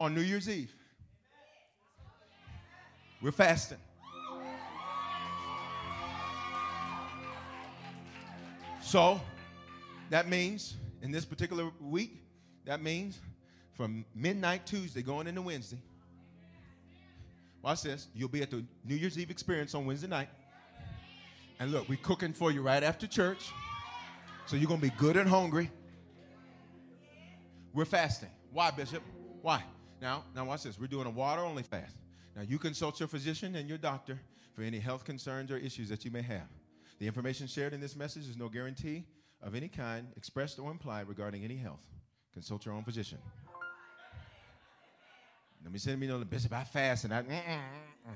On 0.00 0.12
New 0.12 0.22
Year's 0.22 0.48
Eve, 0.48 0.74
we're 3.22 3.32
fasting. 3.32 3.78
So 8.88 9.20
that 10.08 10.30
means 10.30 10.74
in 11.02 11.12
this 11.12 11.26
particular 11.26 11.70
week, 11.78 12.22
that 12.64 12.82
means 12.82 13.18
from 13.74 14.06
midnight 14.14 14.64
Tuesday 14.64 15.02
going 15.02 15.26
into 15.26 15.42
Wednesday. 15.42 15.76
Watch 17.60 17.82
this. 17.82 18.08
You'll 18.14 18.30
be 18.30 18.40
at 18.40 18.50
the 18.50 18.64
New 18.86 18.94
Year's 18.94 19.18
Eve 19.18 19.30
experience 19.30 19.74
on 19.74 19.84
Wednesday 19.84 20.08
night. 20.08 20.30
And 21.60 21.70
look, 21.70 21.86
we're 21.86 21.98
cooking 21.98 22.32
for 22.32 22.50
you 22.50 22.62
right 22.62 22.82
after 22.82 23.06
church. 23.06 23.52
So 24.46 24.56
you're 24.56 24.68
going 24.68 24.80
to 24.80 24.86
be 24.86 24.94
good 24.96 25.18
and 25.18 25.28
hungry. 25.28 25.70
We're 27.74 27.84
fasting. 27.84 28.30
Why, 28.54 28.70
Bishop? 28.70 29.02
Why? 29.42 29.64
Now, 30.00 30.24
now 30.34 30.46
watch 30.46 30.62
this. 30.62 30.80
We're 30.80 30.86
doing 30.86 31.06
a 31.06 31.10
water 31.10 31.42
only 31.42 31.62
fast. 31.62 31.94
Now, 32.34 32.40
you 32.40 32.58
consult 32.58 33.00
your 33.00 33.08
physician 33.08 33.54
and 33.54 33.68
your 33.68 33.76
doctor 33.76 34.18
for 34.54 34.62
any 34.62 34.78
health 34.78 35.04
concerns 35.04 35.50
or 35.50 35.58
issues 35.58 35.90
that 35.90 36.06
you 36.06 36.10
may 36.10 36.22
have. 36.22 36.48
The 36.98 37.06
information 37.06 37.46
shared 37.46 37.72
in 37.72 37.80
this 37.80 37.94
message 37.94 38.28
is 38.28 38.36
no 38.36 38.48
guarantee 38.48 39.04
of 39.42 39.54
any 39.54 39.68
kind, 39.68 40.08
expressed 40.16 40.58
or 40.58 40.70
implied, 40.70 41.08
regarding 41.08 41.44
any 41.44 41.56
health. 41.56 41.84
Consult 42.32 42.66
your 42.66 42.74
own 42.74 42.82
physician. 42.84 43.18
Let 45.62 45.72
me 45.72 45.78
send 45.78 46.00
me 46.00 46.06
know 46.06 46.18
the 46.18 46.24
bishop. 46.24 46.52
I 46.52 46.64
fast 46.64 47.04
and 47.04 47.14
I. 47.14 47.22
Mm, 47.22 47.28
mm, 47.28 47.58
mm, 48.08 48.12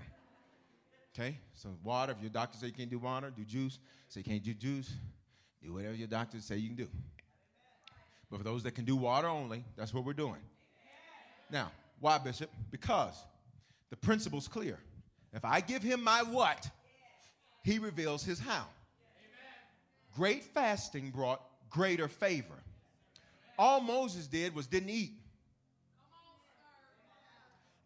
okay, 1.15 1.39
so 1.55 1.71
water. 1.85 2.13
If 2.13 2.21
your 2.21 2.31
doctor 2.31 2.59
say 2.59 2.67
you 2.69 2.73
can't 2.73 2.91
do 2.91 2.99
water, 2.99 3.31
do 3.31 3.45
juice. 3.45 3.79
Say 4.09 4.21
you 4.21 4.25
can't 4.25 4.43
do 4.43 4.55
juice, 4.55 4.93
do 5.63 5.73
whatever 5.73 5.95
your 5.95 6.09
doctor 6.09 6.41
say 6.41 6.57
you 6.57 6.69
can 6.69 6.77
do. 6.77 6.89
But 8.31 8.39
for 8.39 8.45
those 8.45 8.63
that 8.63 8.75
can 8.75 8.85
do 8.85 8.97
water 8.97 9.29
only, 9.29 9.65
that's 9.77 9.93
what 9.93 10.05
we're 10.05 10.13
doing. 10.13 10.41
Now, 11.51 11.71
why, 12.01 12.19
Bishop? 12.19 12.51
Because 12.71 13.15
the 13.91 13.97
principle's 13.97 14.49
clear. 14.49 14.79
If 15.33 15.45
I 15.45 15.61
give 15.61 15.83
him 15.83 16.03
my 16.03 16.23
what, 16.23 16.69
he 17.63 17.79
reveals 17.79 18.25
his 18.25 18.39
how. 18.39 18.67
Great 20.15 20.45
fasting 20.45 21.11
brought 21.11 21.41
greater 21.71 22.09
favor. 22.09 22.63
All 23.59 23.81
Moses 23.81 24.27
did 24.27 24.55
was 24.55 24.67
didn't 24.67 24.91
eat. 24.91 25.13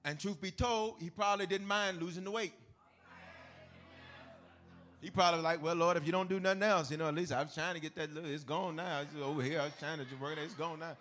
And 0.05 0.19
truth 0.19 0.41
be 0.41 0.51
told, 0.51 0.97
he 1.01 1.11
probably 1.11 1.47
didn't 1.47 1.67
mind 1.67 2.01
losing 2.01 2.25
the 2.25 2.31
weight. 2.31 2.53
He 5.01 5.11
probably 5.11 5.41
like, 5.41 5.63
well, 5.63 5.75
Lord, 5.75 5.97
if 5.97 6.07
you 6.07 6.13
don't 6.13 6.29
do 6.29 6.41
nothing 6.41 6.63
else, 6.63 6.91
you 6.91 6.97
know, 6.97 7.07
at 7.07 7.15
least 7.15 7.33
I 7.33 7.43
was 7.43 7.55
trying 7.55 7.75
to 7.75 7.81
get 7.81 7.95
that. 7.97 8.11
It's 8.25 8.45
gone 8.45 8.77
now. 8.77 9.01
It's 9.01 9.15
over 9.23 9.43
here. 9.43 9.61
I 9.61 9.65
was 9.65 9.75
trying 9.79 9.99
to 9.99 10.05
work 10.21 10.39
it. 10.39 10.43
It's 10.43 10.55
gone 10.55 10.81
now. 10.81 10.97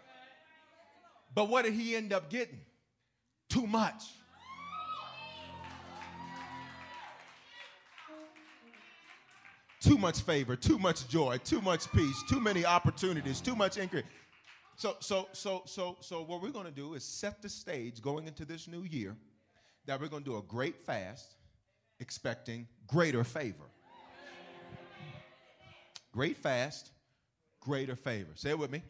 But 1.34 1.50
what 1.50 1.66
did 1.66 1.74
he 1.74 1.96
end 1.96 2.14
up 2.14 2.30
getting? 2.30 2.60
Too 3.50 3.66
much. 3.66 4.04
Too 9.86 10.00
much 10.00 10.22
favor, 10.22 10.56
too 10.56 10.80
much 10.80 11.08
joy, 11.08 11.38
too 11.44 11.62
much 11.62 11.92
peace, 11.92 12.24
too 12.28 12.40
many 12.40 12.66
opportunities, 12.66 13.40
too 13.40 13.56
much 13.56 13.78
increase. 13.78 14.06
So, 14.78 14.96
so, 15.00 15.28
so, 15.32 15.62
so, 15.68 15.98
so, 16.00 16.24
what 16.24 16.42
we're 16.42 16.50
going 16.50 16.66
to 16.66 16.72
do 16.72 16.96
is 16.96 17.04
set 17.04 17.40
the 17.44 17.50
stage 17.50 18.02
going 18.02 18.26
into 18.26 18.46
this 18.46 18.68
new 18.68 18.82
year 18.82 19.16
that 19.86 20.02
we're 20.02 20.08
going 20.08 20.24
to 20.24 20.30
do 20.32 20.38
a 20.38 20.42
great 20.42 20.82
fast, 20.82 21.36
expecting 22.00 22.68
greater 22.88 23.24
favor. 23.24 23.70
Great 26.12 26.38
fast, 26.38 26.90
greater 27.60 27.96
favor. 27.96 28.32
Say 28.34 28.50
it 28.50 28.58
with 28.58 28.72
me. 28.72 28.82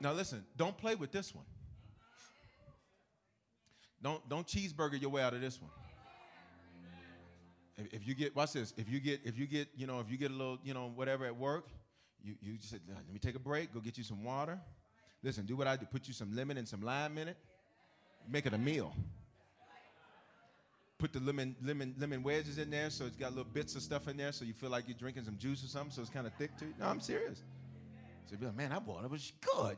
Now 0.00 0.14
listen, 0.14 0.44
don't 0.56 0.76
play 0.76 0.96
with 0.96 1.12
this 1.12 1.32
one. 1.32 1.44
Don't 4.02 4.28
don't 4.28 4.48
cheeseburger 4.48 5.00
your 5.00 5.10
way 5.10 5.22
out 5.22 5.32
of 5.32 5.40
this 5.40 5.60
one. 5.62 5.70
If, 7.84 8.02
if 8.02 8.08
you 8.08 8.14
get 8.14 8.34
watch 8.34 8.52
this, 8.52 8.72
if 8.76 8.88
you 8.88 9.00
get 9.00 9.20
if 9.24 9.38
you 9.38 9.46
get 9.46 9.68
you 9.76 9.86
know 9.86 10.00
if 10.00 10.10
you 10.10 10.16
get 10.16 10.30
a 10.30 10.34
little 10.34 10.58
you 10.64 10.74
know 10.74 10.92
whatever 10.94 11.24
at 11.26 11.36
work, 11.36 11.68
you 12.22 12.34
you 12.40 12.56
just 12.56 12.70
say 12.70 12.78
let 12.88 13.12
me 13.12 13.18
take 13.18 13.34
a 13.34 13.40
break, 13.40 13.72
go 13.72 13.80
get 13.80 13.98
you 13.98 14.04
some 14.04 14.24
water. 14.24 14.58
Listen, 15.22 15.46
do 15.46 15.56
what 15.56 15.66
I 15.66 15.76
do. 15.76 15.86
Put 15.86 16.08
you 16.08 16.14
some 16.14 16.34
lemon 16.34 16.58
and 16.58 16.66
some 16.66 16.82
lime 16.82 17.16
in 17.18 17.28
it. 17.28 17.36
Make 18.28 18.46
it 18.46 18.52
a 18.52 18.58
meal. 18.58 18.94
Put 20.98 21.12
the 21.12 21.20
lemon 21.20 21.56
lemon 21.62 21.94
lemon 21.98 22.22
wedges 22.22 22.58
in 22.58 22.70
there, 22.70 22.90
so 22.90 23.06
it's 23.06 23.16
got 23.16 23.30
little 23.30 23.50
bits 23.52 23.74
of 23.74 23.82
stuff 23.82 24.08
in 24.08 24.16
there, 24.16 24.32
so 24.32 24.44
you 24.44 24.52
feel 24.52 24.70
like 24.70 24.84
you're 24.86 24.98
drinking 24.98 25.24
some 25.24 25.36
juice 25.38 25.64
or 25.64 25.68
something, 25.68 25.92
so 25.92 26.00
it's 26.00 26.10
kind 26.10 26.26
of 26.26 26.32
thick 26.34 26.56
to 26.58 26.66
you. 26.66 26.74
No, 26.78 26.86
I'm 26.86 27.00
serious. 27.00 27.42
So 28.26 28.36
be 28.36 28.46
like, 28.46 28.56
man, 28.56 28.70
that 28.70 28.86
water 28.86 29.08
was 29.08 29.32
good. 29.54 29.76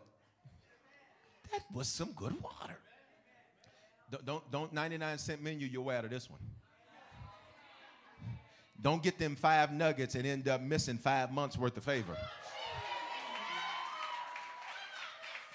That 1.51 1.63
was 1.73 1.89
some 1.89 2.13
good 2.13 2.35
water. 2.43 2.79
Don't, 4.11 4.27
don't, 4.27 4.51
don't 4.51 4.73
99 4.73 5.19
cent 5.19 5.43
menu 5.43 5.67
your 5.67 5.83
way 5.83 5.97
out 5.97 6.05
of 6.05 6.11
this 6.11 6.31
one. 6.31 6.41
Don't 8.81 9.03
get 9.03 9.18
them 9.18 9.37
five 9.37 9.72
nuggets 9.72 10.14
and 10.14 10.27
end 10.27 10.49
up 10.49 10.61
missing 10.61 10.99
five 10.99 11.33
months 11.33 11.57
worth 11.57 11.77
of 11.77 11.85
favor. 11.85 12.16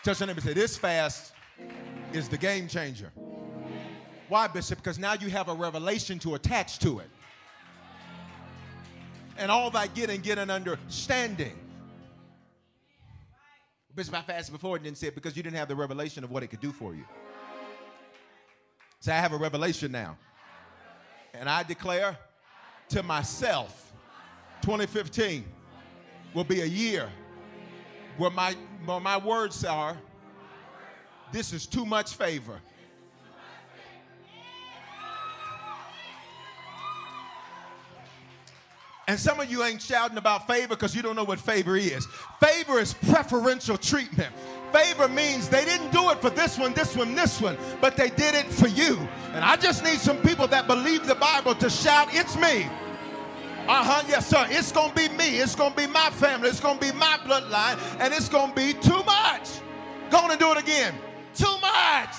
Touch 0.03 0.19
your 0.19 0.27
neighbor 0.27 0.41
say, 0.41 0.53
This 0.53 0.77
fast 0.77 1.33
is 2.13 2.29
the 2.29 2.37
game 2.37 2.67
changer. 2.67 3.11
Why, 4.29 4.47
Bishop? 4.47 4.77
Because 4.77 4.97
now 4.97 5.13
you 5.13 5.29
have 5.29 5.49
a 5.49 5.53
revelation 5.53 6.19
to 6.19 6.35
attach 6.35 6.79
to 6.79 6.99
it. 6.99 7.09
And 9.37 9.51
all 9.51 9.71
that 9.71 9.93
get 9.95 10.09
and 10.09 10.21
get 10.21 10.37
an 10.37 10.49
understanding. 10.49 11.57
Bishop, 13.95 14.13
I 14.13 14.21
fasted 14.21 14.53
before 14.53 14.75
and 14.75 14.85
didn't 14.85 14.97
say 14.97 15.07
it 15.07 15.15
because 15.15 15.35
you 15.35 15.43
didn't 15.43 15.57
have 15.57 15.67
the 15.67 15.75
revelation 15.75 16.23
of 16.23 16.31
what 16.31 16.43
it 16.43 16.47
could 16.47 16.61
do 16.61 16.71
for 16.71 16.93
you. 16.93 17.03
Say, 18.99 19.13
I 19.13 19.19
have 19.19 19.33
a 19.33 19.37
revelation 19.37 19.91
now. 19.91 20.17
And 21.33 21.49
I 21.49 21.63
declare 21.63 22.17
to 22.89 23.03
myself 23.03 23.91
2015 24.61 25.45
will 26.33 26.43
be 26.43 26.61
a 26.61 26.65
year 26.65 27.09
where 28.17 28.31
my, 28.31 28.55
where 28.85 28.99
my 28.99 29.17
words 29.17 29.63
are 29.63 29.97
this 31.31 31.53
is 31.53 31.67
too 31.67 31.85
much 31.85 32.15
favor. 32.15 32.59
And 39.07 39.19
some 39.19 39.39
of 39.39 39.49
you 39.49 39.63
ain't 39.63 39.81
shouting 39.81 40.17
about 40.17 40.45
favor 40.45 40.69
because 40.69 40.95
you 40.95 41.01
don't 41.01 41.15
know 41.15 41.23
what 41.23 41.39
favor 41.39 41.75
is. 41.75 42.05
Favor 42.39 42.79
is 42.79 42.93
preferential 42.93 43.75
treatment. 43.75 44.31
Favor 44.71 45.07
means 45.07 45.49
they 45.49 45.65
didn't 45.65 45.91
do 45.91 46.09
it 46.11 46.19
for 46.21 46.29
this 46.29 46.57
one, 46.57 46.73
this 46.73 46.95
one, 46.95 47.15
this 47.15 47.41
one, 47.41 47.57
but 47.81 47.95
they 47.95 48.09
did 48.09 48.35
it 48.35 48.45
for 48.45 48.67
you. 48.67 48.97
And 49.33 49.43
I 49.43 49.55
just 49.55 49.83
need 49.83 49.99
some 49.99 50.17
people 50.17 50.47
that 50.47 50.67
believe 50.67 51.07
the 51.07 51.15
Bible 51.15 51.55
to 51.55 51.69
shout, 51.69 52.09
It's 52.11 52.35
me. 52.37 52.67
Uh 53.67 53.83
huh, 53.83 54.03
yes, 54.07 54.27
sir. 54.27 54.47
It's 54.49 54.71
going 54.71 54.89
to 54.89 54.95
be 54.95 55.09
me. 55.09 55.37
It's 55.37 55.53
going 55.53 55.69
to 55.69 55.77
be 55.77 55.85
my 55.85 56.09
family. 56.09 56.49
It's 56.49 56.59
going 56.59 56.79
to 56.79 56.91
be 56.91 56.97
my 56.97 57.19
bloodline. 57.23 57.77
And 57.99 58.11
it's 58.11 58.27
going 58.27 58.49
to 58.49 58.55
be 58.55 58.73
too 58.73 59.03
much. 59.03 59.47
Go 60.09 60.17
on 60.17 60.31
and 60.31 60.39
do 60.39 60.51
it 60.53 60.57
again. 60.57 60.95
Too 61.35 61.55
much. 61.61 62.15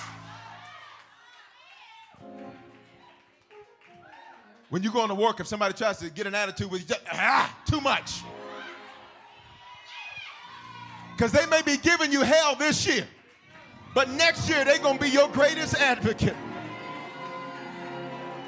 When 4.69 4.81
you 4.81 4.91
go 4.93 5.05
to 5.05 5.13
work, 5.13 5.41
if 5.41 5.47
somebody 5.47 5.73
tries 5.73 5.97
to 5.97 6.09
get 6.09 6.25
an 6.25 6.35
attitude 6.35 6.71
with 6.71 6.81
you, 6.81 6.87
just, 6.87 7.01
ah, 7.11 7.53
too 7.65 7.81
much. 7.81 8.21
Because 11.21 11.33
they 11.33 11.45
may 11.45 11.61
be 11.61 11.77
giving 11.77 12.11
you 12.11 12.23
hell 12.23 12.55
this 12.55 12.87
year, 12.87 13.05
but 13.93 14.09
next 14.09 14.49
year 14.49 14.65
they're 14.65 14.79
going 14.79 14.97
to 14.97 15.03
be 15.03 15.11
your 15.11 15.29
greatest 15.29 15.75
advocate. 15.75 16.33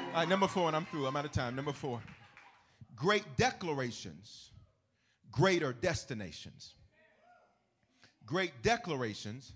All 0.08 0.14
right, 0.14 0.28
number 0.28 0.48
four, 0.48 0.66
and 0.66 0.74
I'm 0.74 0.84
through. 0.86 1.06
I'm 1.06 1.14
out 1.14 1.24
of 1.24 1.30
time. 1.30 1.54
Number 1.54 1.72
four 1.72 2.02
great 2.96 3.22
declarations, 3.36 4.50
greater 5.30 5.72
destinations. 5.72 6.74
Great 8.26 8.50
declarations, 8.62 9.52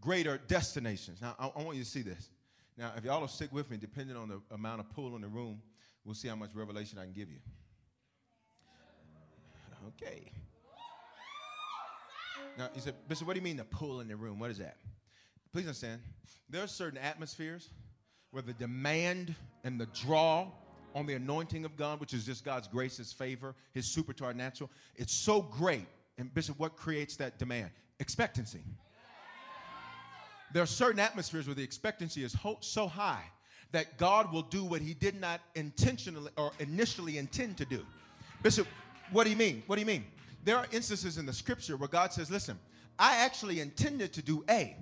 greater 0.00 0.40
destinations. 0.48 1.20
Now, 1.20 1.36
I, 1.38 1.50
I, 1.54 1.62
want 1.62 1.76
you 1.76 1.84
to 1.84 1.90
see 1.90 2.00
this. 2.00 2.30
Now, 2.78 2.94
if 2.96 3.04
y'all 3.04 3.20
will 3.20 3.28
stick 3.28 3.52
with 3.52 3.70
me, 3.70 3.76
depending 3.76 4.16
on 4.16 4.30
the 4.30 4.40
amount 4.50 4.80
of 4.80 4.88
pull 4.94 5.14
in 5.14 5.20
the 5.20 5.28
room, 5.28 5.60
we'll 6.06 6.14
see 6.14 6.28
how 6.28 6.36
much 6.36 6.54
revelation 6.54 6.98
I 6.98 7.04
can 7.04 7.12
give 7.12 7.28
you. 7.28 7.40
Okay. 9.88 10.32
Now, 12.58 12.70
you 12.74 12.80
said, 12.80 12.94
Bishop, 13.08 13.26
what 13.26 13.34
do 13.34 13.40
you 13.40 13.44
mean 13.44 13.56
the 13.56 13.64
pull 13.64 14.00
in 14.00 14.08
the 14.08 14.16
room? 14.16 14.38
What 14.38 14.50
is 14.50 14.58
that? 14.58 14.76
Please 15.52 15.64
understand, 15.64 16.00
there 16.48 16.62
are 16.62 16.66
certain 16.66 16.98
atmospheres 16.98 17.68
where 18.30 18.42
the 18.42 18.52
demand 18.54 19.34
and 19.64 19.80
the 19.80 19.86
draw 19.86 20.48
on 20.94 21.06
the 21.06 21.14
anointing 21.14 21.64
of 21.64 21.76
God, 21.76 22.00
which 22.00 22.14
is 22.14 22.24
just 22.24 22.44
God's 22.44 22.68
grace, 22.68 22.96
His 22.96 23.12
favor, 23.12 23.54
His 23.74 23.92
supernatural, 23.92 24.70
it's 24.96 25.12
so 25.12 25.42
great. 25.42 25.86
And 26.18 26.32
Bishop, 26.32 26.58
what 26.58 26.76
creates 26.76 27.16
that 27.16 27.38
demand? 27.38 27.70
Expectancy. 28.00 28.60
There 30.52 30.62
are 30.62 30.66
certain 30.66 31.00
atmospheres 31.00 31.46
where 31.46 31.54
the 31.54 31.62
expectancy 31.62 32.24
is 32.24 32.32
ho- 32.32 32.58
so 32.60 32.86
high 32.88 33.24
that 33.72 33.98
God 33.98 34.32
will 34.32 34.42
do 34.42 34.64
what 34.64 34.80
He 34.80 34.94
did 34.94 35.20
not 35.20 35.40
intentionally 35.54 36.30
or 36.38 36.52
initially 36.60 37.18
intend 37.18 37.58
to 37.58 37.66
do. 37.66 37.84
Bishop, 38.42 38.66
what 39.10 39.24
do 39.24 39.30
you 39.30 39.36
mean? 39.36 39.62
What 39.66 39.76
do 39.76 39.80
you 39.80 39.86
mean? 39.86 40.06
There 40.46 40.56
are 40.56 40.66
instances 40.70 41.18
in 41.18 41.26
the 41.26 41.32
scripture 41.32 41.76
where 41.76 41.88
God 41.88 42.12
says, 42.12 42.30
listen, 42.30 42.56
I 43.00 43.16
actually 43.16 43.58
intended 43.58 44.12
to 44.12 44.22
do 44.22 44.44
A, 44.48 44.76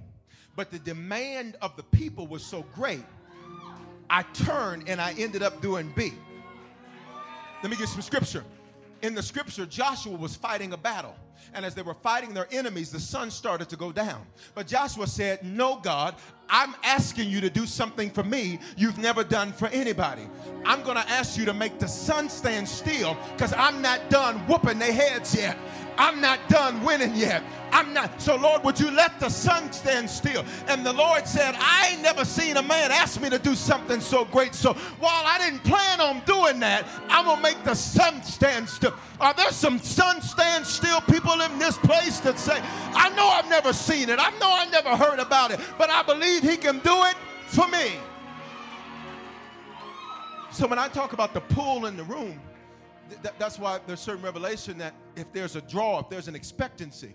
but 0.57 0.71
the 0.71 0.79
demand 0.79 1.57
of 1.63 1.75
the 1.75 1.83
people 1.85 2.27
was 2.27 2.45
so 2.45 2.67
great, 2.75 3.03
I 4.11 4.25
turned 4.35 4.91
and 4.91 5.01
I 5.01 5.15
ended 5.17 5.43
up 5.43 5.63
doing 5.63 5.91
B. 5.97 6.13
Let 7.63 7.71
me 7.71 7.79
give 7.79 7.89
some 7.89 8.03
scripture. 8.03 8.45
In 9.01 9.15
the 9.15 9.23
scripture, 9.23 9.65
Joshua 9.65 10.15
was 10.15 10.37
fighting 10.37 10.75
a 10.75 10.77
battle. 10.77 11.17
And 11.53 11.65
as 11.65 11.75
they 11.75 11.83
were 11.83 11.95
fighting 11.95 12.33
their 12.33 12.49
enemies, 12.51 12.91
the 12.91 13.01
sun 13.01 13.31
started 13.31 13.69
to 13.69 13.77
go 13.77 13.93
down. 13.93 14.27
But 14.55 14.67
Joshua 14.67 15.07
said, 15.07 15.45
No, 15.45 15.77
God, 15.77 16.15
I'm 16.49 16.75
asking 16.83 17.31
you 17.31 17.41
to 17.41 17.51
do 17.51 17.67
something 17.67 18.11
for 18.11 18.23
me 18.23 18.59
you've 18.77 18.99
never 18.99 19.25
done 19.25 19.53
for 19.53 19.69
anybody. 19.69 20.29
I'm 20.65 20.83
going 20.83 20.97
to 20.97 21.09
ask 21.09 21.39
you 21.39 21.45
to 21.47 21.55
make 21.55 21.79
the 21.79 21.89
sun 21.89 22.29
stand 22.29 22.69
still 22.69 23.17
because 23.33 23.53
I'm 23.53 23.83
not 23.83 24.11
done 24.11 24.39
whooping 24.47 24.79
their 24.79 24.93
heads 24.93 25.35
yet. 25.35 25.57
I'm 25.97 26.21
not 26.21 26.49
done 26.49 26.83
winning 26.83 27.15
yet. 27.15 27.43
I'm 27.73 27.93
not. 27.93 28.21
So, 28.21 28.37
Lord, 28.37 28.63
would 28.63 28.79
you 28.79 28.91
let 28.91 29.19
the 29.19 29.29
sun 29.29 29.73
stand 29.73 30.09
still? 30.09 30.45
And 30.69 30.87
the 30.87 30.93
Lord 30.93 31.27
said, 31.27 31.55
I 31.59 31.91
ain't 31.93 32.03
never 32.03 32.25
seen 32.25 32.57
a 32.57 32.63
man 32.63 32.93
ask 32.93 33.21
me 33.21 33.29
to 33.31 33.39
do 33.39 33.55
something 33.55 34.01
so 34.01 34.25
great. 34.25 34.55
So, 34.55 34.75
while 34.75 35.25
I 35.27 35.39
didn't 35.39 35.65
plan 35.65 36.01
on 36.01 36.21
doing 36.25 36.61
that, 36.61 36.87
I'm 37.09 37.25
going 37.25 37.37
to 37.39 37.43
make 37.43 37.65
the 37.65 37.75
sun 37.75 38.23
stand 38.23 38.69
still. 38.69 38.95
Are 39.21 39.35
there 39.35 39.51
some 39.51 39.79
sun 39.79 40.23
stand 40.23 40.67
still 40.67 41.01
people 41.01 41.41
in 41.41 41.59
this 41.59 41.77
place 41.79 42.21
that 42.21 42.39
say, 42.39 42.61
I 42.95 43.09
know 43.17 43.27
I've 43.27 43.49
never 43.49 43.73
seen 43.73 44.09
it, 44.09 44.19
I 44.21 44.31
know 44.39 44.51
I 44.53 44.67
never 44.71 44.97
heard 44.97 45.19
about 45.19 45.51
it, 45.51 45.59
but 45.77 45.91
I 45.91 46.03
believe 46.03 46.43
He 46.43 46.57
can 46.57 46.79
do 46.79 47.03
it 47.05 47.17
for 47.47 47.67
me? 47.69 47.93
So, 50.53 50.69
when 50.69 50.79
I 50.79 50.87
talk 50.87 51.13
about 51.13 51.35
the 51.35 51.41
pool 51.41 51.87
in 51.87 51.97
the 51.97 52.05
room, 52.05 52.41
th- 53.09 53.35
that's 53.39 53.59
why 53.59 53.81
there's 53.87 54.01
certain 54.01 54.23
revelation 54.23 54.79
that 54.79 54.95
if 55.17 55.33
there's 55.33 55.57
a 55.57 55.63
draw, 55.63 56.01
if 56.01 56.09
there's 56.09 56.29
an 56.29 56.35
expectancy, 56.35 57.15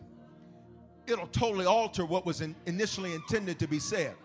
it'll 1.08 1.28
totally 1.28 1.66
alter 1.66 2.06
what 2.06 2.26
was 2.26 2.42
in, 2.42 2.56
initially 2.66 3.14
intended 3.14 3.60
to 3.60 3.68
be 3.68 3.80
said. 3.80 4.16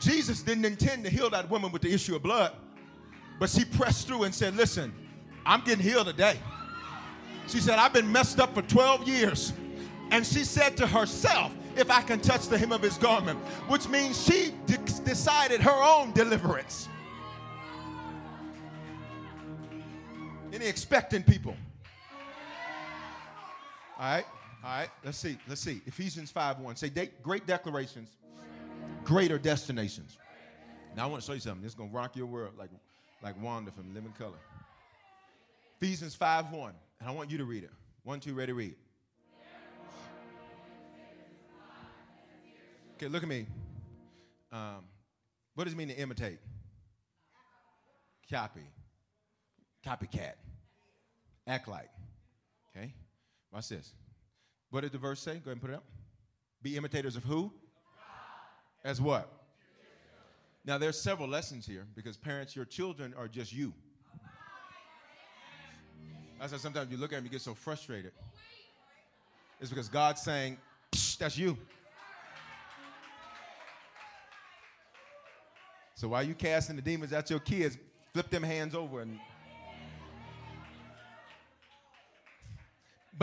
Jesus 0.00 0.42
didn't 0.42 0.64
intend 0.64 1.04
to 1.04 1.10
heal 1.10 1.30
that 1.30 1.48
woman 1.48 1.72
with 1.72 1.82
the 1.82 1.92
issue 1.92 2.16
of 2.16 2.22
blood, 2.22 2.52
but 3.38 3.48
she 3.50 3.64
pressed 3.64 4.06
through 4.06 4.24
and 4.24 4.34
said, 4.34 4.56
Listen, 4.56 4.92
I'm 5.46 5.62
getting 5.62 5.84
healed 5.84 6.06
today. 6.06 6.38
She 7.48 7.60
said, 7.60 7.78
I've 7.78 7.92
been 7.92 8.10
messed 8.10 8.40
up 8.40 8.54
for 8.54 8.62
12 8.62 9.06
years. 9.06 9.52
And 10.10 10.26
she 10.26 10.44
said 10.44 10.76
to 10.78 10.86
herself, 10.86 11.54
If 11.76 11.90
I 11.90 12.02
can 12.02 12.20
touch 12.20 12.48
the 12.48 12.58
hem 12.58 12.72
of 12.72 12.82
his 12.82 12.96
garment, 12.98 13.38
which 13.68 13.88
means 13.88 14.22
she 14.22 14.52
de- 14.66 14.78
decided 15.04 15.60
her 15.60 15.82
own 15.82 16.12
deliverance. 16.12 16.88
Any 20.54 20.66
expecting 20.66 21.24
people? 21.24 21.56
All 23.98 24.04
right, 24.04 24.24
all 24.62 24.70
right. 24.70 24.88
Let's 25.04 25.18
see. 25.18 25.36
Let's 25.48 25.60
see. 25.60 25.80
Ephesians 25.84 26.30
5 26.30 26.60
1. 26.60 26.76
Say 26.76 26.90
de- 26.90 27.10
great 27.22 27.44
declarations, 27.44 28.10
greater 29.02 29.36
destinations. 29.36 30.16
Now 30.96 31.04
I 31.04 31.06
want 31.06 31.22
to 31.22 31.26
show 31.26 31.32
you 31.32 31.40
something. 31.40 31.62
This 31.62 31.72
is 31.72 31.74
gonna 31.76 31.90
rock 31.90 32.14
your 32.14 32.26
world 32.26 32.52
like, 32.56 32.70
like 33.20 33.40
Wanda 33.42 33.72
from 33.72 33.92
Living 33.92 34.12
Color. 34.16 34.38
Ephesians 35.80 36.14
5 36.14 36.52
1. 36.52 36.72
And 37.00 37.08
I 37.08 37.12
want 37.12 37.32
you 37.32 37.38
to 37.38 37.44
read 37.44 37.64
it. 37.64 37.70
One, 38.04 38.20
two, 38.20 38.32
ready, 38.34 38.52
read. 38.52 38.76
Okay, 42.94 43.08
look 43.08 43.24
at 43.24 43.28
me. 43.28 43.46
Um, 44.52 44.84
what 45.56 45.64
does 45.64 45.72
it 45.72 45.76
mean 45.76 45.88
to 45.88 45.96
imitate? 45.96 46.38
Copy. 48.30 48.60
Copycat. 49.84 50.34
Act 51.46 51.68
like. 51.68 51.90
Okay? 52.76 52.92
Watch 53.52 53.68
this. 53.68 53.92
What 54.70 54.80
did 54.80 54.92
the 54.92 54.98
verse 54.98 55.20
say? 55.20 55.34
Go 55.34 55.50
ahead 55.50 55.52
and 55.52 55.60
put 55.60 55.70
it 55.70 55.74
up. 55.74 55.84
Be 56.62 56.76
imitators 56.76 57.16
of 57.16 57.24
who? 57.24 57.52
As 58.84 59.00
what? 59.00 59.30
Now, 60.64 60.78
there's 60.78 60.98
several 60.98 61.28
lessons 61.28 61.66
here 61.66 61.86
because 61.94 62.16
parents, 62.16 62.56
your 62.56 62.64
children 62.64 63.14
are 63.16 63.28
just 63.28 63.52
you. 63.52 63.72
That's 66.40 66.52
why 66.52 66.58
sometimes 66.58 66.90
you 66.90 66.96
look 66.96 67.12
at 67.12 67.16
them, 67.16 67.24
you 67.24 67.30
get 67.30 67.42
so 67.42 67.54
frustrated. 67.54 68.12
It's 69.60 69.70
because 69.70 69.88
God's 69.88 70.22
saying, 70.22 70.56
that's 71.18 71.38
you. 71.38 71.56
So 75.94 76.08
while 76.08 76.22
you 76.22 76.34
casting 76.34 76.76
the 76.76 76.82
demons 76.82 77.12
at 77.12 77.30
your 77.30 77.38
kids, 77.38 77.78
flip 78.12 78.28
them 78.28 78.42
hands 78.42 78.74
over 78.74 79.00
and 79.00 79.18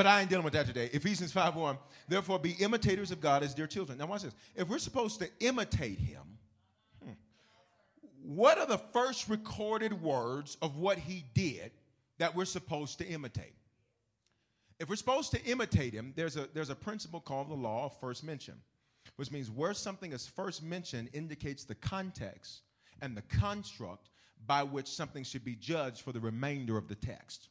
But 0.01 0.07
I 0.07 0.21
ain't 0.21 0.31
dealing 0.31 0.45
with 0.45 0.53
that 0.53 0.65
today. 0.65 0.89
Ephesians 0.93 1.31
5 1.31 1.55
1. 1.55 1.77
Therefore, 2.07 2.39
be 2.39 2.53
imitators 2.53 3.11
of 3.11 3.21
God 3.21 3.43
as 3.43 3.53
dear 3.53 3.67
children. 3.67 3.99
Now, 3.99 4.07
watch 4.07 4.23
this. 4.23 4.33
If 4.55 4.67
we're 4.67 4.79
supposed 4.79 5.19
to 5.19 5.29
imitate 5.39 5.99
him, 5.99 6.23
hmm, 7.05 7.11
what 8.23 8.57
are 8.57 8.65
the 8.65 8.79
first 8.79 9.29
recorded 9.29 10.01
words 10.01 10.57
of 10.59 10.75
what 10.77 10.97
he 10.97 11.23
did 11.35 11.69
that 12.17 12.35
we're 12.35 12.45
supposed 12.45 12.97
to 12.97 13.05
imitate? 13.05 13.53
If 14.79 14.89
we're 14.89 14.95
supposed 14.95 15.29
to 15.33 15.43
imitate 15.43 15.93
him, 15.93 16.13
there's 16.15 16.35
a, 16.35 16.49
there's 16.51 16.71
a 16.71 16.75
principle 16.75 17.19
called 17.19 17.51
the 17.51 17.53
law 17.53 17.85
of 17.85 17.99
first 17.99 18.23
mention, 18.23 18.55
which 19.17 19.29
means 19.29 19.51
where 19.51 19.75
something 19.75 20.13
is 20.13 20.25
first 20.25 20.63
mentioned 20.63 21.11
indicates 21.13 21.63
the 21.63 21.75
context 21.75 22.61
and 23.03 23.15
the 23.15 23.21
construct 23.21 24.09
by 24.47 24.63
which 24.63 24.87
something 24.87 25.23
should 25.23 25.45
be 25.45 25.53
judged 25.53 26.01
for 26.01 26.11
the 26.11 26.19
remainder 26.19 26.75
of 26.75 26.87
the 26.87 26.95
text, 26.95 27.49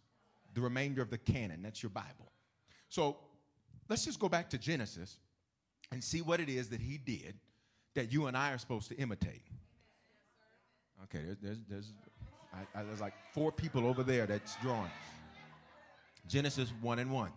the 0.53 0.61
remainder 0.61 1.01
of 1.01 1.11
the 1.11 1.18
canon. 1.18 1.62
That's 1.62 1.80
your 1.80 1.90
Bible. 1.90 2.26
So 2.91 3.16
let's 3.88 4.05
just 4.05 4.20
go 4.20 4.28
back 4.28 4.51
to 4.51 4.59
Genesis 4.59 5.16
and 5.93 6.05
see 6.05 6.20
what 6.20 6.41
it 6.41 6.49
is 6.49 6.68
that 6.68 6.80
he 6.80 6.99
did 6.99 7.34
that 7.95 8.12
you 8.12 8.26
and 8.26 8.36
I 8.36 8.53
are 8.53 8.59
supposed 8.59 8.88
to 8.88 8.97
imitate. 8.97 9.43
Okay, 11.05 11.20
there's, 11.24 11.38
there's, 11.41 11.59
there's, 11.68 11.93
I, 12.53 12.80
I, 12.80 12.82
there's 12.82 13.01
like 13.01 13.14
four 13.32 13.51
people 13.51 13.86
over 13.86 14.03
there 14.03 14.26
that's 14.26 14.57
drawing. 14.57 14.91
Genesis 16.28 16.72
1 16.82 16.99
and 16.99 17.11
1. 17.11 17.30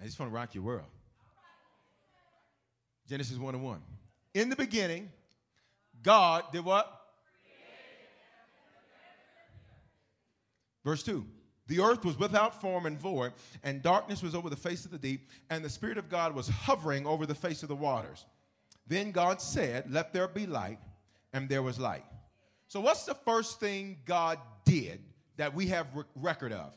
I 0.00 0.04
just 0.04 0.18
want 0.18 0.32
to 0.32 0.34
rock 0.34 0.54
your 0.54 0.64
world. 0.64 0.88
Genesis 3.08 3.36
1 3.38 3.54
and 3.54 3.62
1. 3.64 3.82
In 4.34 4.48
the 4.48 4.56
beginning, 4.56 5.10
God 6.02 6.44
did 6.52 6.64
what? 6.64 6.96
Verse 10.84 11.02
2. 11.02 11.26
The 11.70 11.78
earth 11.78 12.04
was 12.04 12.18
without 12.18 12.60
form 12.60 12.84
and 12.84 12.98
void, 12.98 13.32
and 13.62 13.80
darkness 13.80 14.24
was 14.24 14.34
over 14.34 14.50
the 14.50 14.56
face 14.56 14.84
of 14.84 14.90
the 14.90 14.98
deep, 14.98 15.28
and 15.50 15.64
the 15.64 15.68
Spirit 15.68 15.98
of 15.98 16.08
God 16.08 16.34
was 16.34 16.48
hovering 16.48 17.06
over 17.06 17.26
the 17.26 17.34
face 17.34 17.62
of 17.62 17.68
the 17.68 17.76
waters. 17.76 18.26
Then 18.88 19.12
God 19.12 19.40
said, 19.40 19.84
Let 19.88 20.12
there 20.12 20.26
be 20.26 20.48
light, 20.48 20.80
and 21.32 21.48
there 21.48 21.62
was 21.62 21.78
light. 21.78 22.04
So, 22.66 22.80
what's 22.80 23.04
the 23.04 23.14
first 23.14 23.60
thing 23.60 23.98
God 24.04 24.40
did 24.64 25.00
that 25.36 25.54
we 25.54 25.68
have 25.68 25.86
record 26.16 26.52
of? 26.52 26.72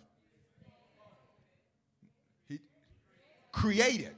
He 2.48 2.60
created. 3.52 4.14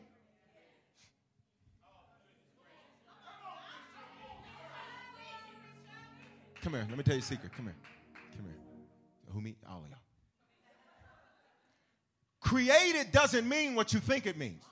Come 6.62 6.74
here, 6.74 6.86
let 6.90 6.98
me 6.98 7.04
tell 7.06 7.16
you 7.16 7.22
a 7.22 7.24
secret. 7.24 7.54
Come 7.54 7.68
here. 7.68 7.76
Come 8.36 8.44
here. 8.44 9.34
Who 9.34 9.40
me? 9.40 9.56
All 9.70 9.78
of 9.78 9.90
y'all. 9.90 10.05
Created 12.46 13.12
doesn't 13.12 13.50
mean 13.50 13.74
what 13.74 13.92
you 13.92 14.00
think 14.00 14.28
it 14.28 14.38
means. 14.38 14.64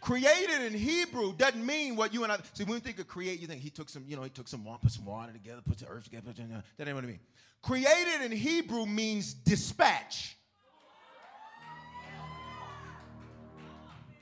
Created 0.00 0.62
in 0.62 0.72
Hebrew 0.72 1.34
doesn't 1.34 1.64
mean 1.64 1.94
what 1.94 2.14
you 2.14 2.24
and 2.24 2.32
I 2.32 2.38
see. 2.54 2.64
When 2.64 2.76
you 2.76 2.80
think 2.80 2.98
of 2.98 3.06
create, 3.06 3.38
you 3.38 3.46
think 3.46 3.60
he 3.60 3.68
took 3.68 3.90
some, 3.90 4.02
you 4.08 4.16
know, 4.16 4.22
he 4.22 4.30
took 4.30 4.48
some 4.48 4.64
water, 4.64 4.78
put 4.82 4.92
some 4.92 5.04
water 5.04 5.30
together, 5.30 5.60
put 5.60 5.78
the 5.78 5.86
earth 5.88 6.04
together. 6.04 6.32
That 6.78 6.88
ain't 6.88 6.94
what 6.94 7.04
I 7.04 7.06
mean. 7.06 7.20
Created 7.60 8.22
in 8.24 8.32
Hebrew 8.32 8.86
means 8.86 9.34
dispatch. 9.34 10.38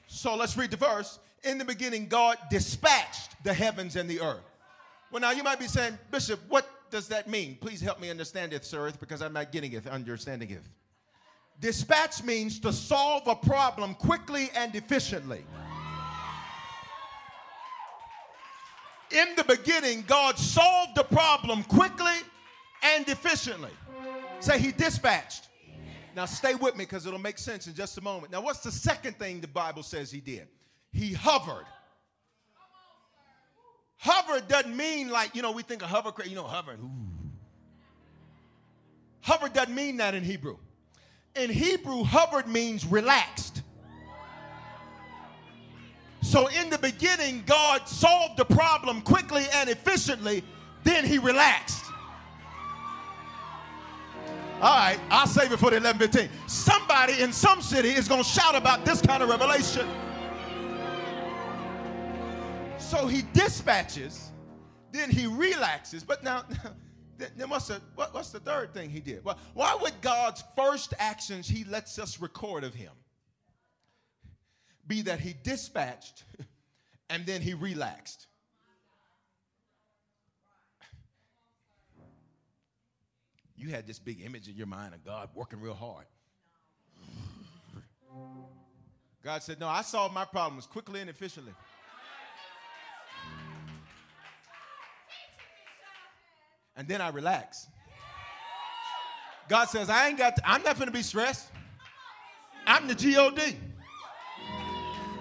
So 0.08 0.34
let's 0.34 0.56
read 0.56 0.72
the 0.72 0.76
verse. 0.76 1.20
In 1.44 1.58
the 1.58 1.64
beginning, 1.64 2.08
God 2.08 2.38
dispatched 2.50 3.42
the 3.44 3.54
heavens 3.54 3.94
and 3.94 4.10
the 4.10 4.20
earth. 4.20 4.42
Well, 5.12 5.20
now 5.20 5.30
you 5.30 5.44
might 5.44 5.60
be 5.60 5.68
saying, 5.68 5.96
Bishop, 6.10 6.40
what 6.48 6.68
does 6.90 7.08
that 7.08 7.28
mean? 7.28 7.56
Please 7.60 7.80
help 7.80 8.00
me 8.00 8.10
understand 8.10 8.52
it, 8.52 8.64
sir, 8.64 8.92
because 9.00 9.22
I'm 9.22 9.32
not 9.32 9.52
getting 9.52 9.72
it, 9.72 9.86
understanding 9.86 10.50
it. 10.50 10.62
Dispatch 11.60 12.22
means 12.24 12.58
to 12.60 12.72
solve 12.72 13.26
a 13.26 13.34
problem 13.34 13.94
quickly 13.94 14.50
and 14.56 14.74
efficiently. 14.74 15.44
In 19.10 19.34
the 19.36 19.44
beginning, 19.44 20.04
God 20.06 20.38
solved 20.38 20.96
the 20.96 21.02
problem 21.02 21.64
quickly 21.64 22.14
and 22.82 23.08
efficiently. 23.08 23.70
Say 24.38 24.58
he 24.58 24.72
dispatched. 24.72 25.48
Now 26.16 26.24
stay 26.24 26.54
with 26.54 26.76
me 26.76 26.84
because 26.84 27.06
it'll 27.06 27.18
make 27.18 27.38
sense 27.38 27.66
in 27.66 27.74
just 27.74 27.98
a 27.98 28.00
moment. 28.00 28.32
Now, 28.32 28.40
what's 28.40 28.60
the 28.60 28.72
second 28.72 29.18
thing 29.18 29.40
the 29.40 29.48
Bible 29.48 29.82
says 29.82 30.10
he 30.10 30.20
did? 30.20 30.48
He 30.92 31.12
hovered. 31.12 31.66
Hover 34.00 34.40
doesn't 34.40 34.74
mean 34.74 35.10
like, 35.10 35.34
you 35.34 35.42
know, 35.42 35.52
we 35.52 35.62
think 35.62 35.82
of 35.82 35.88
hover, 35.90 36.10
you 36.24 36.34
know, 36.34 36.44
hover. 36.44 36.74
Hover 39.20 39.50
doesn't 39.50 39.74
mean 39.74 39.98
that 39.98 40.14
in 40.14 40.24
Hebrew. 40.24 40.56
In 41.36 41.50
Hebrew, 41.50 42.02
hovered 42.02 42.48
means 42.48 42.86
relaxed. 42.86 43.62
So 46.22 46.46
in 46.48 46.70
the 46.70 46.78
beginning, 46.78 47.42
God 47.44 47.86
solved 47.86 48.38
the 48.38 48.44
problem 48.46 49.02
quickly 49.02 49.44
and 49.54 49.68
efficiently, 49.68 50.44
then 50.82 51.04
he 51.04 51.18
relaxed. 51.18 51.84
All 54.62 54.76
right, 54.76 54.98
I'll 55.10 55.26
save 55.26 55.52
it 55.52 55.58
for 55.58 55.70
the 55.70 55.76
11:15. 55.76 56.28
Somebody 56.46 57.20
in 57.20 57.32
some 57.34 57.60
city 57.60 57.90
is 57.90 58.08
going 58.08 58.22
to 58.22 58.28
shout 58.28 58.54
about 58.54 58.86
this 58.86 59.02
kind 59.02 59.22
of 59.22 59.28
revelation. 59.28 59.86
So 62.90 63.06
he 63.06 63.22
dispatches, 63.32 64.32
then 64.90 65.10
he 65.10 65.28
relaxes. 65.28 66.02
But 66.02 66.24
now, 66.24 66.42
then, 67.18 67.48
what's, 67.48 67.68
the, 67.68 67.80
what, 67.94 68.12
what's 68.12 68.30
the 68.30 68.40
third 68.40 68.74
thing 68.74 68.90
he 68.90 68.98
did? 68.98 69.24
Well, 69.24 69.38
why 69.54 69.78
would 69.80 69.92
God's 70.00 70.42
first 70.56 70.92
actions 70.98 71.46
he 71.46 71.62
lets 71.62 72.00
us 72.00 72.20
record 72.20 72.64
of 72.64 72.74
him 72.74 72.90
be 74.88 75.02
that 75.02 75.20
he 75.20 75.36
dispatched 75.44 76.24
and 77.10 77.24
then 77.26 77.42
he 77.42 77.54
relaxed? 77.54 78.26
You 83.56 83.68
had 83.68 83.86
this 83.86 84.00
big 84.00 84.20
image 84.20 84.48
in 84.48 84.56
your 84.56 84.66
mind 84.66 84.94
of 84.94 85.04
God 85.04 85.28
working 85.36 85.60
real 85.60 85.74
hard. 85.74 86.06
God 89.22 89.44
said, 89.44 89.60
No, 89.60 89.68
I 89.68 89.82
solved 89.82 90.12
my 90.12 90.24
problems 90.24 90.66
quickly 90.66 91.00
and 91.00 91.08
efficiently. 91.08 91.52
And 96.76 96.88
then 96.88 97.00
I 97.00 97.08
relax. 97.08 97.66
God 99.48 99.66
says, 99.68 99.90
I 99.90 100.08
ain't 100.08 100.18
got, 100.18 100.36
to, 100.36 100.48
I'm 100.48 100.62
not 100.62 100.76
going 100.76 100.86
to 100.86 100.92
be 100.92 101.02
stressed. 101.02 101.48
I'm 102.66 102.86
the 102.86 102.94
G-O-D. 102.94 103.56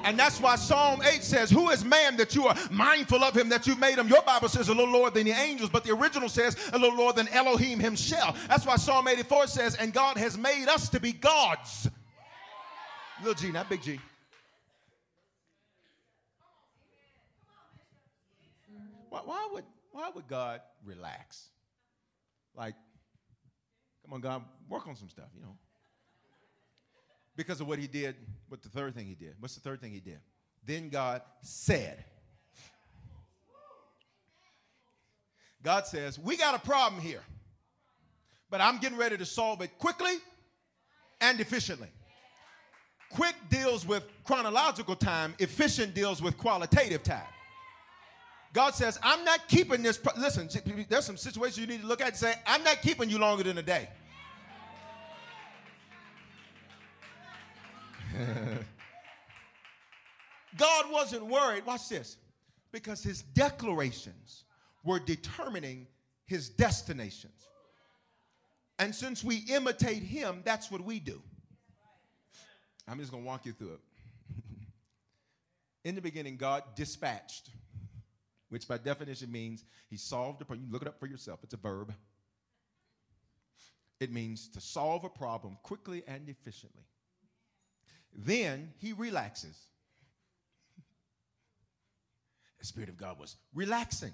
And 0.03 0.17
that's 0.17 0.39
why 0.39 0.55
Psalm 0.55 1.01
8 1.01 1.23
says, 1.23 1.49
Who 1.49 1.69
is 1.69 1.83
man 1.83 2.15
that 2.17 2.35
you 2.35 2.47
are 2.47 2.55
mindful 2.71 3.23
of 3.23 3.35
him, 3.35 3.49
that 3.49 3.67
you 3.67 3.75
made 3.75 3.97
him? 3.97 4.07
Your 4.07 4.21
Bible 4.21 4.47
says 4.47 4.69
a 4.69 4.73
little 4.73 4.93
lower 4.93 5.09
than 5.09 5.25
the 5.25 5.31
angels, 5.31 5.69
but 5.69 5.83
the 5.83 5.91
original 5.91 6.29
says 6.29 6.55
a 6.71 6.77
little 6.77 6.97
lower 6.97 7.11
than 7.11 7.27
Elohim 7.29 7.79
himself. 7.79 8.39
That's 8.47 8.65
why 8.65 8.77
Psalm 8.77 9.07
84 9.07 9.47
says, 9.47 9.75
And 9.75 9.91
God 9.93 10.17
has 10.17 10.37
made 10.37 10.67
us 10.67 10.89
to 10.89 10.99
be 10.99 11.11
gods. 11.11 11.89
Little 13.19 13.33
G, 13.33 13.51
not 13.51 13.69
big 13.69 13.81
G. 13.81 13.99
Why, 19.09 19.21
why, 19.25 19.49
would, 19.51 19.65
why 19.91 20.09
would 20.13 20.27
God 20.27 20.61
relax? 20.83 21.49
Like, 22.55 22.75
come 24.03 24.13
on, 24.13 24.21
God, 24.21 24.43
work 24.67 24.87
on 24.87 24.95
some 24.95 25.09
stuff, 25.09 25.29
you 25.35 25.41
know. 25.41 25.57
Because 27.35 27.61
of 27.61 27.67
what 27.67 27.79
he 27.79 27.87
did, 27.87 28.15
what 28.49 28.61
the 28.61 28.69
third 28.69 28.95
thing 28.95 29.07
he 29.07 29.15
did. 29.15 29.35
What's 29.39 29.55
the 29.55 29.61
third 29.61 29.81
thing 29.81 29.91
he 29.91 29.99
did? 29.99 30.19
Then 30.65 30.89
God 30.89 31.21
said, 31.41 32.03
God 35.63 35.87
says, 35.87 36.19
We 36.19 36.37
got 36.37 36.55
a 36.55 36.59
problem 36.59 37.01
here, 37.01 37.23
but 38.49 38.61
I'm 38.61 38.79
getting 38.79 38.97
ready 38.97 39.17
to 39.17 39.25
solve 39.25 39.61
it 39.61 39.77
quickly 39.77 40.15
and 41.21 41.39
efficiently. 41.39 41.89
Quick 43.11 43.35
deals 43.49 43.87
with 43.87 44.03
chronological 44.23 44.95
time, 44.95 45.33
efficient 45.39 45.93
deals 45.95 46.21
with 46.21 46.37
qualitative 46.37 47.03
time. 47.03 47.23
God 48.53 48.73
says, 48.73 48.97
I'm 49.03 49.23
not 49.23 49.47
keeping 49.47 49.83
this. 49.83 49.97
Pro- 49.97 50.19
Listen, 50.19 50.49
there's 50.89 51.05
some 51.05 51.17
situations 51.17 51.57
you 51.59 51.67
need 51.67 51.81
to 51.81 51.87
look 51.87 52.01
at 52.01 52.07
and 52.07 52.15
say, 52.15 52.33
I'm 52.47 52.63
not 52.63 52.81
keeping 52.81 53.09
you 53.09 53.19
longer 53.19 53.43
than 53.43 53.57
a 53.57 53.63
day. 53.63 53.87
God 60.57 60.91
wasn't 60.91 61.25
worried, 61.25 61.65
watch 61.65 61.87
this, 61.89 62.17
because 62.71 63.03
his 63.03 63.21
declarations 63.21 64.43
were 64.83 64.99
determining 64.99 65.87
his 66.25 66.49
destinations. 66.49 67.47
And 68.77 68.93
since 68.95 69.23
we 69.23 69.37
imitate 69.49 70.03
him, 70.03 70.41
that's 70.43 70.71
what 70.71 70.81
we 70.81 70.99
do. 70.99 71.21
I'm 72.87 72.97
just 72.99 73.11
going 73.11 73.23
to 73.23 73.27
walk 73.27 73.45
you 73.45 73.51
through 73.51 73.73
it. 73.73 73.79
In 75.87 75.95
the 75.95 76.01
beginning, 76.01 76.37
God 76.37 76.63
dispatched, 76.75 77.49
which 78.49 78.67
by 78.67 78.77
definition 78.77 79.31
means 79.31 79.63
he 79.89 79.97
solved 79.97 80.41
a 80.41 80.45
problem. 80.45 80.67
You 80.67 80.73
look 80.73 80.81
it 80.81 80.87
up 80.87 80.99
for 80.99 81.07
yourself, 81.07 81.39
it's 81.43 81.53
a 81.53 81.57
verb. 81.57 81.93
It 83.99 84.11
means 84.11 84.47
to 84.49 84.61
solve 84.61 85.03
a 85.03 85.09
problem 85.09 85.57
quickly 85.63 86.03
and 86.07 86.29
efficiently. 86.29 86.83
Then 88.13 88.73
he 88.77 88.93
relaxes. 88.93 89.57
The 92.59 92.65
Spirit 92.65 92.89
of 92.89 92.97
God 92.97 93.19
was 93.19 93.35
relaxing. 93.53 94.13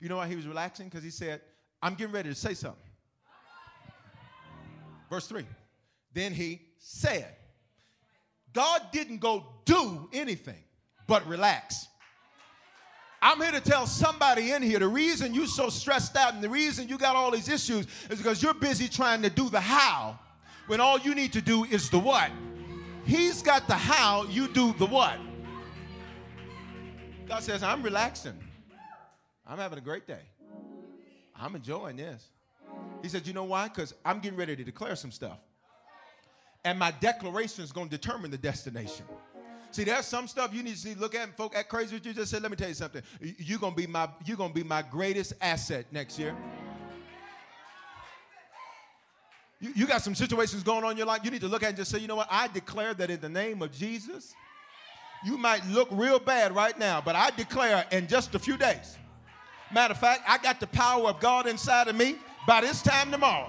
You 0.00 0.08
know 0.08 0.16
why 0.16 0.28
he 0.28 0.36
was 0.36 0.46
relaxing? 0.46 0.88
Because 0.88 1.04
he 1.04 1.10
said, 1.10 1.40
I'm 1.82 1.94
getting 1.94 2.12
ready 2.12 2.28
to 2.28 2.34
say 2.34 2.54
something. 2.54 2.82
Verse 5.10 5.26
3. 5.26 5.44
Then 6.12 6.32
he 6.32 6.62
said, 6.78 7.36
God 8.52 8.82
didn't 8.92 9.18
go 9.18 9.44
do 9.64 10.08
anything 10.12 10.62
but 11.06 11.26
relax. 11.26 11.86
I'm 13.24 13.40
here 13.40 13.52
to 13.52 13.60
tell 13.60 13.86
somebody 13.86 14.50
in 14.50 14.62
here 14.62 14.80
the 14.80 14.88
reason 14.88 15.32
you're 15.32 15.46
so 15.46 15.68
stressed 15.68 16.16
out 16.16 16.34
and 16.34 16.42
the 16.42 16.48
reason 16.48 16.88
you 16.88 16.98
got 16.98 17.14
all 17.14 17.30
these 17.30 17.48
issues 17.48 17.86
is 18.10 18.18
because 18.18 18.42
you're 18.42 18.52
busy 18.52 18.88
trying 18.88 19.22
to 19.22 19.30
do 19.30 19.48
the 19.48 19.60
how 19.60 20.18
when 20.66 20.80
all 20.80 20.98
you 20.98 21.14
need 21.14 21.32
to 21.34 21.40
do 21.40 21.64
is 21.64 21.88
the 21.88 22.00
what. 22.00 22.30
He's 23.04 23.40
got 23.40 23.68
the 23.68 23.74
how, 23.74 24.24
you 24.24 24.48
do 24.48 24.72
the 24.72 24.86
what. 24.86 25.18
God 27.28 27.44
says, 27.44 27.62
I'm 27.62 27.82
relaxing. 27.82 28.38
I'm 29.46 29.58
having 29.58 29.78
a 29.78 29.82
great 29.82 30.06
day. 30.06 30.22
I'm 31.36 31.54
enjoying 31.54 31.96
this. 31.96 32.26
He 33.02 33.08
said, 33.08 33.26
You 33.26 33.32
know 33.32 33.44
why? 33.44 33.68
Because 33.68 33.94
I'm 34.04 34.18
getting 34.20 34.38
ready 34.38 34.56
to 34.56 34.64
declare 34.64 34.96
some 34.96 35.10
stuff. 35.10 35.38
And 36.64 36.78
my 36.78 36.92
declaration 37.00 37.64
is 37.64 37.72
going 37.72 37.88
to 37.88 37.96
determine 37.96 38.30
the 38.30 38.38
destination. 38.38 39.04
See, 39.72 39.84
there's 39.84 40.04
some 40.04 40.28
stuff 40.28 40.52
you 40.52 40.62
need 40.62 40.74
to 40.74 40.78
see, 40.78 40.94
look 40.94 41.14
at 41.14 41.24
and 41.24 41.34
folk 41.34 41.56
act 41.56 41.70
crazy 41.70 41.98
you 42.02 42.12
just 42.12 42.30
said. 42.30 42.42
Let 42.42 42.50
me 42.50 42.56
tell 42.58 42.68
you 42.68 42.74
something. 42.74 43.02
You're 43.20 43.58
gonna 43.58 43.74
be 43.74 43.86
my 43.86 44.08
you're 44.24 44.36
gonna 44.36 44.52
be 44.52 44.62
my 44.62 44.82
greatest 44.82 45.32
asset 45.40 45.86
next 45.90 46.18
year. 46.18 46.36
You, 49.60 49.72
you 49.74 49.86
got 49.86 50.02
some 50.02 50.14
situations 50.14 50.62
going 50.62 50.84
on 50.84 50.90
in 50.90 50.96
your 50.98 51.06
life. 51.06 51.20
You 51.24 51.30
need 51.30 51.40
to 51.40 51.48
look 51.48 51.62
at 51.62 51.68
and 51.68 51.76
just 51.76 51.90
say, 51.90 51.98
you 51.98 52.06
know 52.06 52.16
what? 52.16 52.28
I 52.30 52.48
declare 52.48 52.92
that 52.94 53.10
in 53.10 53.20
the 53.20 53.28
name 53.30 53.62
of 53.62 53.72
Jesus. 53.72 54.34
You 55.24 55.38
might 55.38 55.64
look 55.66 55.88
real 55.90 56.18
bad 56.18 56.54
right 56.54 56.76
now, 56.78 57.00
but 57.00 57.14
I 57.14 57.30
declare 57.30 57.86
in 57.92 58.08
just 58.08 58.34
a 58.34 58.38
few 58.38 58.56
days. 58.56 58.98
Matter 59.72 59.92
of 59.92 59.98
fact, 59.98 60.22
I 60.26 60.36
got 60.38 60.60
the 60.60 60.66
power 60.66 61.08
of 61.08 61.20
God 61.20 61.46
inside 61.46 61.88
of 61.88 61.96
me 61.96 62.16
by 62.46 62.60
this 62.60 62.82
time 62.82 63.10
tomorrow. 63.10 63.48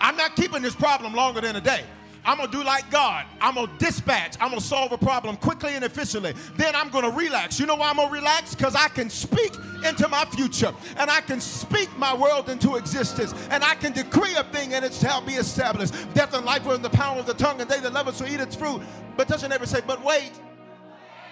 I'm 0.00 0.16
not 0.16 0.34
keeping 0.34 0.62
this 0.62 0.74
problem 0.74 1.14
longer 1.14 1.40
than 1.40 1.54
a 1.54 1.60
day. 1.60 1.84
I'm 2.26 2.38
gonna 2.38 2.50
do 2.50 2.64
like 2.64 2.90
God. 2.90 3.24
I'm 3.40 3.54
gonna 3.54 3.72
dispatch. 3.78 4.36
I'm 4.40 4.48
gonna 4.48 4.60
solve 4.60 4.90
a 4.90 4.98
problem 4.98 5.36
quickly 5.36 5.74
and 5.74 5.84
efficiently. 5.84 6.34
Then 6.56 6.74
I'm 6.74 6.90
gonna 6.90 7.10
relax. 7.10 7.60
You 7.60 7.66
know 7.66 7.76
why 7.76 7.88
I'm 7.88 7.96
gonna 7.96 8.10
relax? 8.10 8.54
Because 8.54 8.74
I 8.74 8.88
can 8.88 9.08
speak 9.08 9.54
into 9.84 10.08
my 10.08 10.24
future 10.24 10.74
and 10.96 11.08
I 11.08 11.20
can 11.20 11.40
speak 11.40 11.88
my 11.96 12.12
world 12.14 12.50
into 12.50 12.74
existence 12.74 13.32
and 13.50 13.62
I 13.62 13.76
can 13.76 13.92
decree 13.92 14.34
a 14.34 14.42
thing 14.44 14.74
and 14.74 14.84
it 14.84 14.92
shall 14.92 15.20
be 15.20 15.34
established. 15.34 15.94
Death 16.14 16.34
and 16.34 16.44
life 16.44 16.66
are 16.66 16.74
in 16.74 16.82
the 16.82 16.90
power 16.90 17.18
of 17.18 17.26
the 17.26 17.34
tongue, 17.34 17.60
and 17.60 17.70
they 17.70 17.78
that 17.78 17.92
love 17.92 18.08
it 18.08 18.16
shall 18.16 18.28
eat 18.28 18.40
its 18.40 18.56
fruit. 18.56 18.82
But 19.16 19.28
doesn't 19.28 19.52
ever 19.52 19.64
say, 19.64 19.80
but 19.86 20.02
wait, 20.04 20.32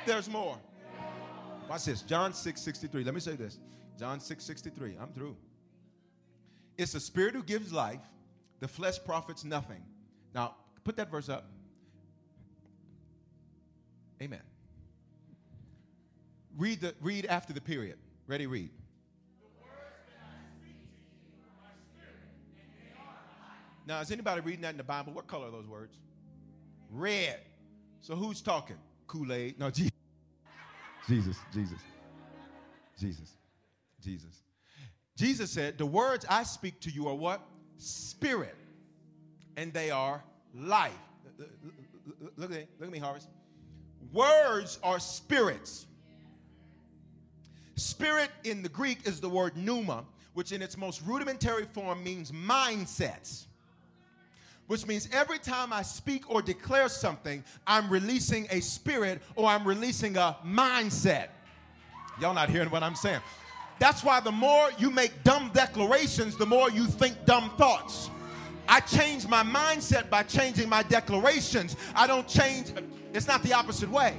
there's 0.06 0.30
more. 0.30 0.56
Watch 1.68 1.86
this. 1.86 2.02
John 2.02 2.32
6 2.32 2.60
63. 2.60 3.02
Let 3.02 3.14
me 3.14 3.20
say 3.20 3.34
this. 3.34 3.58
John 3.98 4.20
6 4.20 4.44
63. 4.44 4.96
I'm 5.00 5.08
through. 5.08 5.36
It's 6.78 6.92
the 6.92 7.00
spirit 7.00 7.34
who 7.34 7.42
gives 7.42 7.72
life, 7.72 8.00
the 8.60 8.68
flesh 8.68 8.98
profits 9.04 9.44
nothing. 9.44 9.82
Now, 10.34 10.54
put 10.84 10.96
that 10.96 11.10
verse 11.10 11.28
up. 11.28 11.46
Amen. 14.22 14.42
Read 16.56 16.80
the 16.80 16.94
read 17.00 17.26
after 17.26 17.52
the 17.52 17.60
period. 17.60 17.98
Ready, 18.26 18.46
read. 18.46 18.70
Now, 23.86 24.00
is 24.00 24.10
anybody 24.10 24.40
reading 24.40 24.62
that 24.62 24.70
in 24.70 24.76
the 24.78 24.84
Bible? 24.84 25.12
What 25.12 25.26
color 25.26 25.48
are 25.48 25.50
those 25.50 25.66
words? 25.66 25.94
Red. 26.90 27.40
So 28.00 28.14
who's 28.14 28.40
talking? 28.40 28.76
Kool-Aid. 29.06 29.58
No, 29.58 29.70
Jesus. 29.70 29.92
Jesus, 31.06 31.36
Jesus. 31.52 31.78
Jesus. 32.98 33.36
Jesus. 34.00 34.42
Jesus 35.16 35.50
said, 35.50 35.76
The 35.76 35.86
words 35.86 36.24
I 36.28 36.44
speak 36.44 36.80
to 36.80 36.90
you 36.90 37.08
are 37.08 37.14
what? 37.14 37.42
Spirit. 37.76 38.56
And 39.56 39.72
they 39.72 39.90
are 39.90 40.24
life. 40.54 40.92
Look 42.36 42.50
at 42.50 42.56
me, 42.56 42.66
look 42.78 42.88
at 42.88 42.92
me, 42.92 42.98
Harvest. 42.98 43.28
Words 44.12 44.78
are 44.82 45.00
spirits. 45.00 45.86
Spirit 47.76 48.30
in 48.44 48.62
the 48.62 48.68
Greek 48.68 49.06
is 49.06 49.20
the 49.20 49.28
word 49.28 49.56
pneuma, 49.56 50.04
which 50.34 50.52
in 50.52 50.62
its 50.62 50.76
most 50.76 51.02
rudimentary 51.02 51.64
form 51.64 52.02
means 52.04 52.30
mindsets. 52.30 53.46
Which 54.66 54.86
means 54.86 55.08
every 55.12 55.38
time 55.38 55.72
I 55.72 55.82
speak 55.82 56.30
or 56.30 56.40
declare 56.40 56.88
something, 56.88 57.44
I'm 57.66 57.90
releasing 57.90 58.46
a 58.50 58.60
spirit 58.60 59.20
or 59.36 59.48
I'm 59.48 59.66
releasing 59.66 60.16
a 60.16 60.36
mindset. 60.46 61.28
Y'all 62.20 62.34
not 62.34 62.48
hearing 62.48 62.70
what 62.70 62.82
I'm 62.82 62.94
saying. 62.94 63.20
That's 63.78 64.04
why 64.04 64.20
the 64.20 64.32
more 64.32 64.70
you 64.78 64.90
make 64.90 65.24
dumb 65.24 65.50
declarations, 65.52 66.36
the 66.36 66.46
more 66.46 66.70
you 66.70 66.86
think 66.86 67.26
dumb 67.26 67.50
thoughts. 67.58 68.08
I 68.68 68.80
change 68.80 69.28
my 69.28 69.42
mindset 69.42 70.08
by 70.10 70.22
changing 70.22 70.68
my 70.68 70.82
declarations. 70.82 71.76
I 71.94 72.06
don't 72.06 72.26
change, 72.26 72.72
it's 73.12 73.28
not 73.28 73.42
the 73.42 73.52
opposite 73.52 73.90
way. 73.90 74.14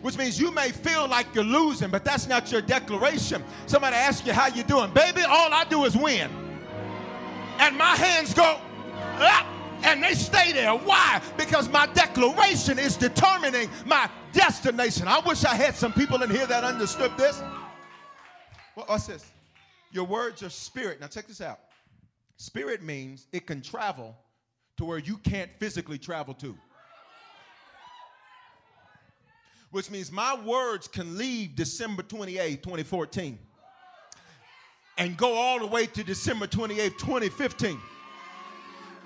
which 0.00 0.16
means 0.16 0.38
you 0.38 0.50
may 0.52 0.70
feel 0.70 1.08
like 1.08 1.26
you're 1.34 1.44
losing, 1.44 1.90
but 1.90 2.04
that's 2.04 2.28
not 2.28 2.50
your 2.52 2.60
declaration. 2.60 3.42
Somebody 3.66 3.96
asks 3.96 4.26
you 4.26 4.32
how 4.32 4.46
you're 4.46 4.64
doing. 4.64 4.92
Baby, 4.92 5.22
all 5.22 5.52
I 5.52 5.64
do 5.68 5.84
is 5.84 5.96
win. 5.96 6.30
And 7.58 7.76
my 7.76 7.96
hands 7.96 8.32
go 8.32 8.60
up 9.18 9.46
and 9.82 10.02
they 10.02 10.14
stay 10.14 10.52
there. 10.52 10.72
Why? 10.72 11.20
Because 11.36 11.68
my 11.68 11.86
declaration 11.86 12.78
is 12.78 12.96
determining 12.96 13.68
my 13.84 14.08
destination. 14.32 15.08
I 15.08 15.18
wish 15.20 15.44
I 15.44 15.54
had 15.54 15.74
some 15.74 15.92
people 15.92 16.22
in 16.22 16.30
here 16.30 16.46
that 16.46 16.62
understood 16.62 17.16
this. 17.16 17.42
What's 18.74 19.06
this? 19.06 19.24
Your 19.90 20.04
words 20.04 20.42
are 20.44 20.50
spirit. 20.50 21.00
Now 21.00 21.08
check 21.08 21.26
this 21.26 21.40
out. 21.40 21.58
Spirit 22.38 22.84
means 22.84 23.26
it 23.32 23.46
can 23.46 23.60
travel 23.60 24.16
to 24.76 24.84
where 24.84 24.98
you 24.98 25.16
can't 25.18 25.50
physically 25.58 25.98
travel 25.98 26.32
to. 26.34 26.56
Which 29.72 29.90
means 29.90 30.10
my 30.12 30.40
words 30.44 30.86
can 30.86 31.18
leave 31.18 31.56
December 31.56 32.02
28, 32.02 32.62
2014, 32.62 33.38
and 34.96 35.16
go 35.16 35.34
all 35.34 35.58
the 35.58 35.66
way 35.66 35.86
to 35.86 36.04
December 36.04 36.46
28, 36.46 36.96
2015, 36.96 37.78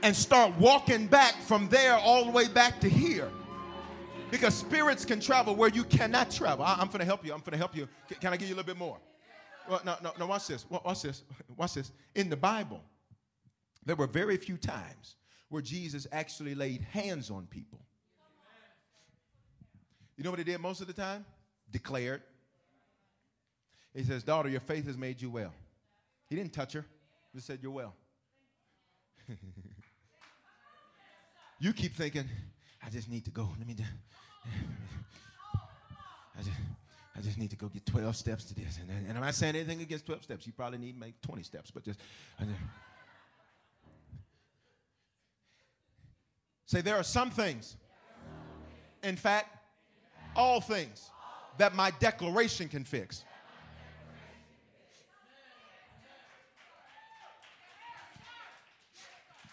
and 0.03 0.15
start 0.15 0.53
walking 0.59 1.07
back 1.07 1.35
from 1.47 1.69
there 1.69 1.95
all 1.95 2.27
the 2.27 2.31
way 2.31 2.47
back 2.49 2.81
to 2.81 2.89
here. 2.89 3.31
Because 4.31 4.55
spirits 4.55 5.07
can 5.07 5.21
travel 5.21 5.57
where 5.57 5.71
you 5.71 5.85
cannot 5.85 6.31
travel. 6.31 6.65
I, 6.65 6.81
am 6.81 6.89
going 6.89 7.01
to 7.01 7.05
help 7.05 7.25
you. 7.25 7.33
I'm 7.33 7.41
going 7.41 7.53
to 7.53 7.59
help 7.59 7.75
you. 7.75 7.89
Can, 8.09 8.19
can 8.19 8.33
I 8.33 8.37
give 8.37 8.49
you 8.49 8.55
a 8.55 8.57
little 8.57 8.73
bit 8.73 8.79
more? 8.79 8.99
Well, 9.69 9.81
no, 9.85 9.97
no, 10.03 10.13
no, 10.19 10.27
watch 10.27 10.49
this. 10.49 10.67
Watch 10.69 11.03
this. 11.03 11.23
Watch 11.57 11.75
this. 11.75 11.93
In 12.15 12.29
the 12.29 12.37
Bible, 12.37 12.81
there 13.85 13.97
were 13.97 14.07
very 14.07 14.37
few 14.37 14.57
times 14.57 15.17
where 15.49 15.63
Jesus 15.63 16.07
actually 16.13 16.55
laid 16.55 16.83
hands 16.83 17.31
on 17.31 17.47
people. 17.47 17.81
You 20.17 20.25
know 20.25 20.31
what 20.31 20.39
he 20.39 20.45
did 20.45 20.61
most 20.61 20.81
of 20.81 20.87
the 20.87 20.93
time? 20.93 21.25
Declared. 21.71 22.23
He 23.95 24.05
says, 24.05 24.23
Daughter, 24.23 24.49
your 24.49 24.61
faith 24.61 24.87
has 24.87 24.97
made 24.97 25.21
you 25.21 25.31
well. 25.31 25.53
He 26.29 26.37
didn't 26.37 26.53
touch 26.53 26.73
her, 26.75 26.87
he 27.33 27.39
just 27.39 27.47
said, 27.47 27.59
You're 27.61 27.73
well. 27.73 27.95
you 31.59 31.73
keep 31.73 31.95
thinking, 31.95 32.29
I 32.85 32.91
just 32.91 33.09
need 33.09 33.25
to 33.25 33.31
go. 33.31 33.49
Let 33.59 33.67
me 33.67 33.75
just, 33.75 33.91
I 36.39 36.43
just, 36.43 36.57
I 37.17 37.21
just 37.21 37.39
need 37.39 37.51
to 37.51 37.57
go 37.57 37.69
get 37.69 37.85
12 37.87 38.17
steps 38.17 38.45
to 38.45 38.55
this. 38.55 38.79
And, 38.81 38.91
and 39.07 39.17
I'm 39.17 39.25
not 39.25 39.35
saying 39.35 39.55
anything 39.55 39.81
against 39.81 40.07
12 40.07 40.25
steps. 40.25 40.47
You 40.47 40.53
probably 40.53 40.79
need 40.79 40.93
to 40.93 40.99
make 40.99 41.21
20 41.23 41.43
steps, 41.43 41.71
but 41.71 41.85
just, 41.85 42.01
just 42.41 42.51
Say, 46.67 46.81
there 46.81 46.97
are 46.97 47.03
some 47.03 47.31
things, 47.31 47.77
in 49.03 49.17
fact, 49.17 49.57
all 50.35 50.61
things 50.61 51.11
that 51.59 51.75
my 51.75 51.91
declaration 51.99 52.69
can 52.69 52.85
fix. 52.85 53.25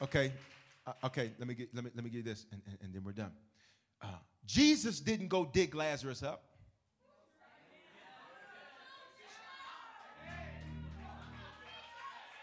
Okay, 0.01 0.31
uh, 0.87 0.93
okay, 1.03 1.31
let 1.37 1.47
me, 1.47 1.53
get, 1.53 1.75
let, 1.75 1.83
me, 1.83 1.91
let 1.93 2.05
me 2.05 2.09
give 2.09 2.17
you 2.19 2.23
this, 2.23 2.45
and, 2.53 2.61
and, 2.67 2.77
and 2.81 2.93
then 2.93 3.03
we're 3.03 3.11
done. 3.11 3.33
Uh, 4.01 4.07
Jesus 4.45 5.01
didn't 5.01 5.27
go 5.27 5.43
dig 5.43 5.75
Lazarus 5.75 6.23
up. 6.23 6.43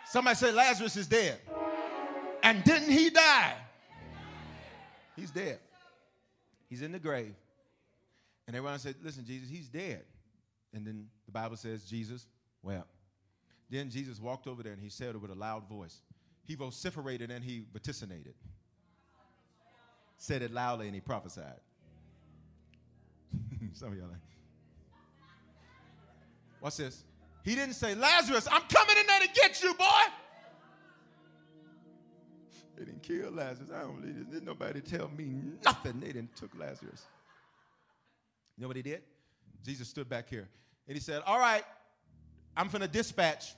Somebody 0.08 0.36
said 0.36 0.54
Lazarus 0.54 0.96
is 0.96 1.06
dead. 1.06 1.40
And 2.42 2.62
didn't 2.62 2.90
he 2.90 3.10
die? 3.10 3.54
He's 5.16 5.30
dead. 5.30 5.58
He's 6.68 6.82
in 6.82 6.92
the 6.92 6.98
grave. 6.98 7.34
And 8.46 8.54
everyone 8.54 8.78
said, 8.78 8.96
Listen, 9.02 9.24
Jesus, 9.24 9.48
he's 9.48 9.68
dead. 9.68 10.04
And 10.72 10.86
then 10.86 11.06
the 11.24 11.32
Bible 11.32 11.56
says 11.56 11.84
Jesus 11.84 12.26
wept. 12.62 12.88
Then 13.70 13.90
Jesus 13.90 14.20
walked 14.20 14.46
over 14.46 14.62
there 14.62 14.72
and 14.72 14.80
he 14.80 14.90
said 14.90 15.14
it 15.14 15.20
with 15.20 15.30
a 15.30 15.34
loud 15.34 15.68
voice. 15.68 16.02
He 16.44 16.54
vociferated 16.54 17.30
and 17.30 17.44
he 17.44 17.64
vaticinated. 17.72 18.34
Said 20.18 20.42
it 20.42 20.52
loudly 20.52 20.86
and 20.86 20.94
he 20.94 21.00
prophesied. 21.00 21.60
Some 23.72 23.92
of 23.92 23.98
y'all 23.98 24.08
like, 24.08 24.20
What's 26.60 26.76
this? 26.76 27.04
He 27.42 27.54
didn't 27.54 27.74
say, 27.74 27.94
Lazarus, 27.94 28.48
I'm 28.50 28.62
coming 28.62 28.96
in 28.98 29.06
there 29.06 29.20
to 29.20 29.28
get 29.28 29.62
you, 29.62 29.72
boy. 29.74 29.84
They 32.76 32.84
didn't 32.84 33.02
kill 33.02 33.30
Lazarus. 33.30 33.70
I 33.74 33.80
don't 33.80 34.00
believe 34.00 34.16
it. 34.16 34.30
Didn't 34.30 34.46
nobody 34.46 34.80
tell 34.80 35.10
me 35.16 35.34
nothing. 35.64 36.00
They 36.00 36.08
didn't 36.08 36.36
took 36.36 36.50
Lazarus. 36.58 37.06
You 38.56 38.62
know 38.62 38.68
what 38.68 38.76
he 38.76 38.82
did? 38.82 39.02
Jesus 39.64 39.88
stood 39.88 40.08
back 40.08 40.28
here 40.28 40.48
and 40.86 40.96
he 40.96 41.00
said, 41.00 41.22
All 41.26 41.38
right, 41.38 41.64
I'm 42.56 42.68
going 42.68 42.82
to 42.82 42.88
dispatch. 42.88 43.54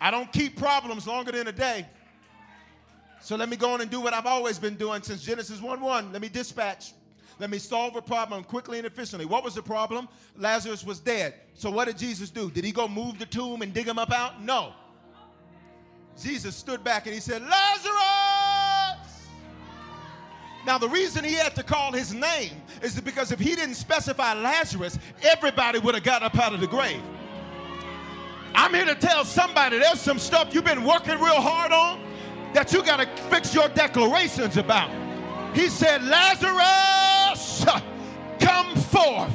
I 0.00 0.10
don't 0.10 0.32
keep 0.32 0.56
problems 0.56 1.06
longer 1.06 1.32
than 1.32 1.48
a 1.48 1.52
day. 1.52 1.86
So 3.20 3.36
let 3.36 3.48
me 3.48 3.56
go 3.56 3.72
on 3.72 3.80
and 3.80 3.90
do 3.90 4.00
what 4.00 4.14
I've 4.14 4.26
always 4.26 4.58
been 4.58 4.76
doing 4.76 5.02
since 5.02 5.22
Genesis 5.22 5.60
1 5.60 5.80
1. 5.80 6.12
Let 6.12 6.22
me 6.22 6.28
dispatch. 6.28 6.92
Let 7.38 7.50
me 7.50 7.58
solve 7.58 7.94
a 7.96 8.02
problem 8.02 8.42
quickly 8.44 8.78
and 8.78 8.86
efficiently. 8.86 9.26
What 9.26 9.44
was 9.44 9.54
the 9.54 9.62
problem? 9.62 10.08
Lazarus 10.36 10.84
was 10.84 10.98
dead. 10.98 11.34
So 11.54 11.70
what 11.70 11.86
did 11.86 11.98
Jesus 11.98 12.30
do? 12.30 12.50
Did 12.50 12.64
he 12.64 12.72
go 12.72 12.88
move 12.88 13.18
the 13.18 13.26
tomb 13.26 13.62
and 13.62 13.72
dig 13.72 13.86
him 13.86 13.98
up 13.98 14.12
out? 14.12 14.42
No. 14.42 14.72
Jesus 16.22 16.56
stood 16.56 16.82
back 16.82 17.06
and 17.06 17.14
he 17.14 17.20
said, 17.20 17.42
Lazarus! 17.42 17.98
Now, 20.66 20.76
the 20.76 20.88
reason 20.88 21.24
he 21.24 21.34
had 21.34 21.54
to 21.56 21.62
call 21.62 21.92
his 21.92 22.12
name 22.12 22.60
is 22.82 23.00
because 23.00 23.32
if 23.32 23.38
he 23.38 23.54
didn't 23.54 23.76
specify 23.76 24.34
Lazarus, 24.34 24.98
everybody 25.22 25.78
would 25.78 25.94
have 25.94 26.04
got 26.04 26.22
up 26.22 26.38
out 26.38 26.52
of 26.52 26.60
the 26.60 26.66
grave. 26.66 27.00
I'm 28.54 28.74
here 28.74 28.84
to 28.84 28.94
tell 28.94 29.24
somebody 29.24 29.78
there's 29.78 30.00
some 30.00 30.18
stuff 30.18 30.52
you've 30.54 30.64
been 30.64 30.84
working 30.84 31.18
real 31.20 31.40
hard 31.40 31.72
on 31.72 32.00
that 32.52 32.72
you 32.72 32.82
got 32.82 32.96
to 32.96 33.22
fix 33.24 33.54
your 33.54 33.68
declarations 33.68 34.56
about. 34.56 34.90
He 35.54 35.68
said, 35.68 36.02
Lazarus, 36.02 37.64
come 38.40 38.74
forth. 38.76 39.32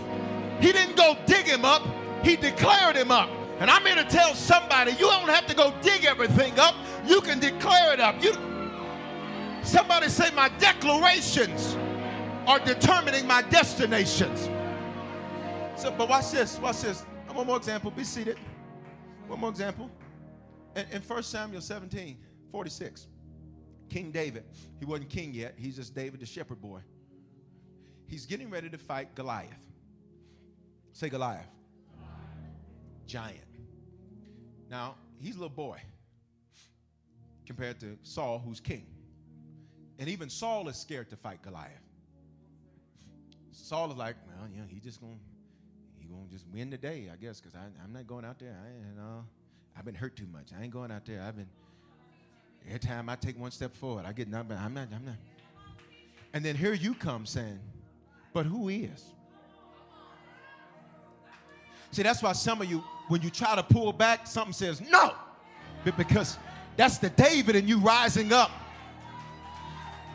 He 0.60 0.72
didn't 0.72 0.98
go 0.98 1.18
dig 1.26 1.46
him 1.46 1.66
up, 1.66 1.88
he 2.24 2.36
declared 2.36 2.96
him 2.96 3.12
up. 3.12 3.30
And 3.60 3.70
I'm 3.70 3.86
here 3.86 3.96
to 3.96 4.04
tell 4.04 4.34
somebody 4.34 4.92
you 4.92 5.08
don't 5.08 5.30
have 5.30 5.46
to 5.48 5.56
go 5.56 5.74
dig 5.82 6.06
everything 6.06 6.60
up. 6.60 6.76
You 7.06 7.22
can 7.22 7.40
declare 7.40 7.94
it 7.94 8.00
up. 8.00 8.22
You, 8.24 8.34
somebody 9.64 10.10
say, 10.10 10.32
My 10.34 10.50
declarations 10.58 11.76
are 12.48 12.60
determining 12.60 13.28
my 13.28 13.42
destinations. 13.44 14.50
So, 15.76 15.92
but 15.92 16.10
watch 16.10 16.32
this. 16.32 16.60
Watch 16.60 16.82
this. 16.82 17.02
One 17.32 17.48
more 17.48 17.58
example. 17.58 17.92
Be 17.92 18.04
seated. 18.04 18.38
One 19.28 19.40
more 19.40 19.50
example. 19.50 19.90
In, 20.76 20.86
in 20.92 21.02
1 21.02 21.24
Samuel 21.24 21.62
17, 21.62 22.18
46, 22.52 23.08
King 23.90 24.12
David, 24.12 24.44
he 24.80 24.86
wasn't 24.86 25.10
king 25.10 25.34
yet. 25.34 25.54
He's 25.58 25.76
just 25.76 25.94
David, 25.94 26.20
the 26.20 26.26
shepherd 26.26 26.62
boy. 26.62 26.80
He's 28.08 28.26
getting 28.26 28.50
ready 28.50 28.70
to 28.70 28.78
fight 28.78 29.16
Goliath. 29.16 29.50
Say 30.92 31.10
Goliath 31.10 31.48
giant. 33.14 33.46
Now, 34.72 34.96
he's 35.20 35.36
a 35.36 35.38
little 35.38 35.50
boy 35.50 35.78
compared 37.46 37.80
to 37.82 37.96
Saul, 38.02 38.42
who's 38.44 38.60
king. 38.60 38.88
And 40.00 40.10
even 40.10 40.32
Saul 40.32 40.68
is 40.68 40.78
scared 40.78 41.12
to 41.12 41.16
fight 41.16 41.44
Goliath. 41.44 41.70
Saul 43.52 43.92
is 43.92 43.98
like, 43.98 44.16
well, 44.26 44.50
you 44.52 44.62
know, 44.62 44.68
he 44.68 44.80
just 44.80 45.00
gonna 45.00 45.14
he 46.00 46.08
gonna 46.08 46.28
just 46.32 46.46
win 46.52 46.72
the 46.72 46.78
day, 46.78 47.12
I 47.14 47.16
guess, 47.16 47.40
because 47.40 47.56
I'm 47.56 47.94
not 47.94 48.08
going 48.08 48.26
out 48.26 48.40
there. 48.40 48.58
I 48.60 48.90
you 48.90 48.96
know, 49.00 49.24
I've 49.78 49.86
been 49.86 49.94
hurt 49.94 50.16
too 50.16 50.28
much. 50.34 50.48
I 50.58 50.64
ain't 50.64 50.74
going 50.74 50.90
out 50.90 51.06
there. 51.06 51.22
I've 51.22 51.36
been 51.36 51.50
every 52.66 52.80
time 52.80 53.10
I 53.10 53.16
take 53.16 53.40
one 53.40 53.52
step 53.52 53.76
forward, 53.76 54.06
I 54.08 54.14
get 54.14 54.28
nothing. 54.28 54.58
I'm 54.58 54.74
not. 54.74 54.88
I'm 54.92 55.06
not. 55.06 55.16
And 56.34 56.44
then 56.44 56.56
here 56.56 56.74
you 56.74 56.96
come 56.96 57.28
saying, 57.28 57.60
but 58.34 58.48
who 58.48 58.70
is? 58.70 59.14
See, 61.94 62.02
that's 62.02 62.24
why 62.24 62.34
some 62.34 62.60
of 62.60 62.68
you, 62.68 62.84
when 63.08 63.22
you 63.22 63.30
try 63.30 63.56
to 63.56 63.64
pull 63.64 63.94
back, 63.94 64.28
something 64.28 64.54
says 64.54 64.82
no. 64.82 65.14
But 65.84 65.98
because 65.98 66.38
that's 66.78 66.98
the 66.98 67.10
David 67.10 67.56
in 67.56 67.68
you 67.68 67.80
rising 67.80 68.32
up 68.32 68.52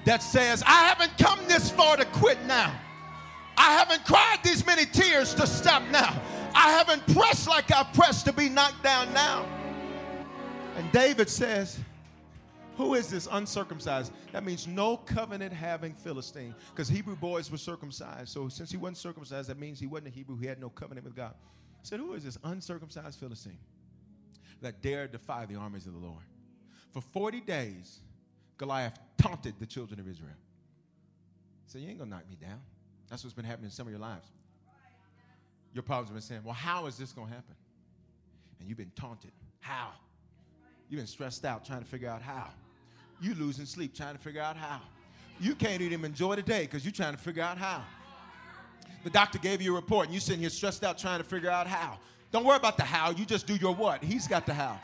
that 0.05 0.23
says, 0.23 0.63
I 0.67 0.89
haven't 0.89 1.17
come 1.19 1.39
this 1.49 1.71
far 1.71 1.97
to 1.97 2.05
quit 2.07 2.43
now. 2.47 2.75
I 3.57 3.73
haven't 3.73 4.05
cried 4.05 4.39
these 4.43 4.65
many 4.65 4.87
tears 4.87 5.35
to 5.35 5.47
stop 5.47 5.83
now. 5.91 6.21
I 6.55 6.71
haven't 6.71 7.07
pressed 7.15 7.49
like 7.49 7.73
I've 7.73 7.93
pressed 7.93 8.25
to 8.27 8.33
be 8.33 8.49
knocked 8.49 8.83
down 8.83 9.13
now. 9.13 9.47
And 10.77 10.91
David 10.93 11.29
says, 11.29 11.79
Who 12.77 12.95
is 12.95 13.09
this 13.09 13.29
uncircumcised? 13.31 14.13
That 14.33 14.45
means 14.45 14.67
no 14.67 14.97
covenant 14.97 15.53
having 15.53 15.93
Philistine. 15.93 16.55
Because 16.71 16.89
Hebrew 16.89 17.17
boys 17.17 17.51
were 17.51 17.59
circumcised. 17.59 18.29
So 18.29 18.49
since 18.49 18.71
he 18.71 18.77
wasn't 18.77 18.99
circumcised, 18.99 19.49
that 19.51 19.59
means 19.59 19.81
he 19.81 19.87
wasn't 19.87 20.09
a 20.09 20.11
Hebrew. 20.11 20.39
He 20.39 20.47
had 20.47 20.61
no 20.61 20.71
covenant 20.71 21.05
with 21.05 21.17
God 21.17 21.35
said, 21.83 22.01
Who 22.01 22.15
is 22.15 22.25
this 22.25 22.39
uncircumcised 22.45 23.19
Philistine 23.19 23.59
that 24.61 24.83
dared 24.83 25.13
defy 25.13 25.47
the 25.47 25.57
armies 25.57 25.87
of 25.87 25.93
the 25.93 25.99
Lord? 25.99 26.25
For 26.93 27.01
40 27.01 27.41
days, 27.43 28.01
Goliath 28.57 28.99
taunted 29.17 29.55
the 29.59 29.67
children 29.67 30.01
of 30.01 30.09
Israel. 30.09 30.37
So 31.67 31.79
you 31.79 31.89
ain't 31.89 31.99
gonna 31.99 32.11
knock 32.11 32.29
me 32.29 32.37
down. 32.41 32.61
That's 33.09 33.25
what's 33.25 33.35
been 33.35 33.45
happening 33.45 33.67
in 33.67 33.71
some 33.71 33.87
of 33.87 33.93
your 33.93 34.01
lives. 34.01 34.27
Your 35.75 35.83
problems 35.83 36.09
have 36.09 36.15
been 36.15 36.23
saying, 36.23 36.41
Well, 36.45 36.55
how 36.55 36.87
is 36.87 36.97
this 36.97 37.13
gonna 37.13 37.31
happen? 37.31 37.55
And 38.59 38.69
you've 38.69 38.79
been 38.79 38.93
taunted. 38.97 39.33
How? 39.61 39.91
You've 40.89 40.99
been 40.99 41.07
stressed 41.07 41.45
out 41.45 41.65
trying 41.65 41.81
to 41.81 41.87
figure 41.87 42.09
out 42.09 42.23
how. 42.23 42.49
You 43.21 43.35
losing 43.35 43.67
sleep 43.67 43.95
trying 43.95 44.15
to 44.15 44.21
figure 44.21 44.41
out 44.41 44.57
how. 44.57 44.81
You 45.41 45.55
can't 45.55 45.83
even 45.83 46.05
enjoy 46.05 46.37
the 46.37 46.43
day 46.43 46.63
because 46.63 46.85
you're 46.85 46.93
trying 46.93 47.13
to 47.13 47.19
figure 47.19 47.43
out 47.43 47.59
how. 47.59 47.85
The 49.05 49.11
doctor 49.11 49.39
gave 49.39 49.63
you 49.63 49.73
a 49.73 49.77
report 49.77 50.07
and 50.07 50.15
you're 50.15 50.21
sitting 50.21 50.41
here 50.41 50.51
stressed 50.51 50.85
out 50.85 50.99
trying 50.99 51.19
to 51.19 51.25
figure 51.25 51.51
out 51.51 51.67
how. 51.67 51.99
Don't 52.31 52.45
worry 52.45 52.57
about 52.57 52.77
the 52.77 52.83
how, 52.83 53.11
you 53.11 53.25
just 53.25 53.47
do 53.47 53.57
your 53.57 53.75
what. 53.75 54.03
He's 54.03 54.27
got 54.27 54.45
the 54.45 54.55
how. 54.55 54.79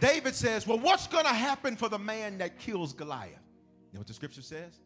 David 0.00 0.34
says, 0.34 0.66
Well, 0.66 0.78
what's 0.78 1.06
going 1.06 1.24
to 1.24 1.32
happen 1.32 1.76
for 1.76 1.88
the 1.88 1.98
man 1.98 2.38
that 2.38 2.58
kills 2.58 2.92
Goliath? 2.92 3.30
You 3.30 3.94
know 3.94 4.00
what 4.00 4.06
the 4.06 4.14
scripture 4.14 4.42
says? 4.42 4.78